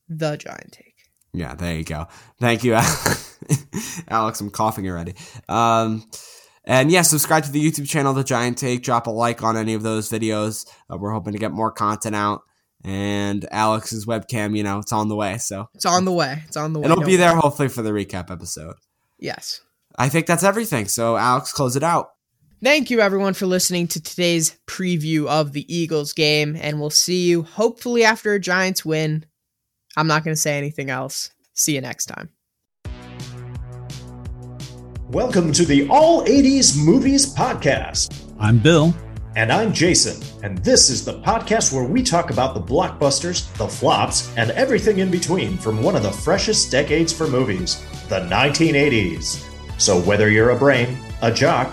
The 0.09 0.37
giant 0.37 0.73
take. 0.73 0.95
Yeah, 1.33 1.55
there 1.55 1.75
you 1.77 1.85
go. 1.85 2.07
Thank 2.41 2.65
you, 2.65 2.75
Alex. 4.09 4.41
I'm 4.41 4.51
coughing 4.51 4.89
already. 4.89 5.15
Um, 5.49 6.09
and 6.65 6.91
yeah, 6.91 7.03
subscribe 7.03 7.45
to 7.45 7.51
the 7.51 7.63
YouTube 7.65 7.89
channel, 7.89 8.13
The 8.13 8.25
Giant 8.25 8.59
Take. 8.59 8.83
Drop 8.83 9.07
a 9.07 9.11
like 9.11 9.43
on 9.43 9.57
any 9.57 9.75
of 9.75 9.83
those 9.83 10.11
videos. 10.11 10.67
Uh, 10.93 10.97
we're 10.97 11.13
hoping 11.13 11.33
to 11.35 11.39
get 11.39 11.53
more 11.53 11.71
content 11.71 12.15
out. 12.17 12.43
And 12.85 13.47
Alex's 13.51 14.07
webcam, 14.07 14.57
you 14.57 14.63
know, 14.63 14.79
it's 14.79 14.93
on 14.93 15.09
the 15.09 15.17
way. 15.17 15.39
So 15.39 15.69
It's 15.75 15.85
on 15.87 16.05
the 16.05 16.13
way. 16.13 16.43
It's 16.47 16.57
on 16.57 16.73
the 16.73 16.79
way. 16.79 16.85
it'll 16.85 16.97
Don't 16.99 17.07
be 17.07 17.17
there 17.17 17.35
hopefully 17.35 17.69
for 17.69 17.83
the 17.83 17.91
recap 17.91 18.31
episode. 18.31 18.75
Yes. 19.19 19.61
I 19.99 20.09
think 20.09 20.27
that's 20.27 20.45
everything. 20.45 20.87
So, 20.89 21.17
Alex, 21.17 21.53
close 21.53 21.75
it 21.75 21.83
out. 21.83 22.11
Thank 22.61 22.91
you, 22.91 23.01
everyone, 23.01 23.35
for 23.35 23.47
listening 23.47 23.87
to 23.87 24.03
today's 24.03 24.59
preview 24.67 25.29
of 25.29 25.53
the 25.53 25.73
Eagles 25.73 26.13
game, 26.13 26.59
and 26.61 26.81
we'll 26.81 26.91
see 26.91 27.25
you 27.25 27.45
hopefully 27.45 28.03
after 28.03 28.33
a 28.35 28.41
Giants 28.41 28.85
win. 28.85 29.25
I'm 29.97 30.09
not 30.09 30.25
going 30.25 30.35
to 30.35 30.41
say 30.41 30.59
anything 30.59 30.91
else. 30.91 31.31
See 31.55 31.77
you 31.77 31.81
next 31.81 32.07
time. 32.07 32.31
Welcome 35.11 35.53
to 35.53 35.65
the 35.65 35.87
All 35.89 36.25
80s 36.25 36.77
Movies 36.77 37.33
Podcast. 37.33 38.29
I'm 38.41 38.59
Bill. 38.59 38.93
And 39.37 39.53
I'm 39.53 39.73
Jason, 39.73 40.21
and 40.43 40.59
this 40.59 40.91
is 40.91 41.05
the 41.05 41.21
podcast 41.21 41.73
where 41.73 41.85
we 41.85 42.03
talk 42.03 42.31
about 42.31 42.55
the 42.55 42.61
blockbusters, 42.61 43.57
the 43.57 43.69
flops, 43.69 44.37
and 44.37 44.51
everything 44.51 44.99
in 44.99 45.13
between 45.13 45.59
from 45.59 45.81
one 45.81 45.95
of 45.95 46.03
the 46.03 46.11
freshest 46.11 46.73
decades 46.73 47.13
for 47.13 47.29
movies, 47.29 47.85
the 48.09 48.19
1980s. 48.23 49.49
So 49.81 50.01
whether 50.01 50.29
you're 50.29 50.51
a 50.51 50.59
brain, 50.59 50.99
a 51.23 51.31
jock, 51.31 51.73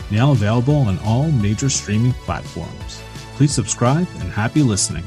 now 0.11 0.31
available 0.31 0.75
on 0.75 0.99
all 0.99 1.31
major 1.31 1.69
streaming 1.69 2.13
platforms. 2.13 3.01
Please 3.35 3.51
subscribe 3.51 4.07
and 4.19 4.31
happy 4.31 4.61
listening. 4.61 5.03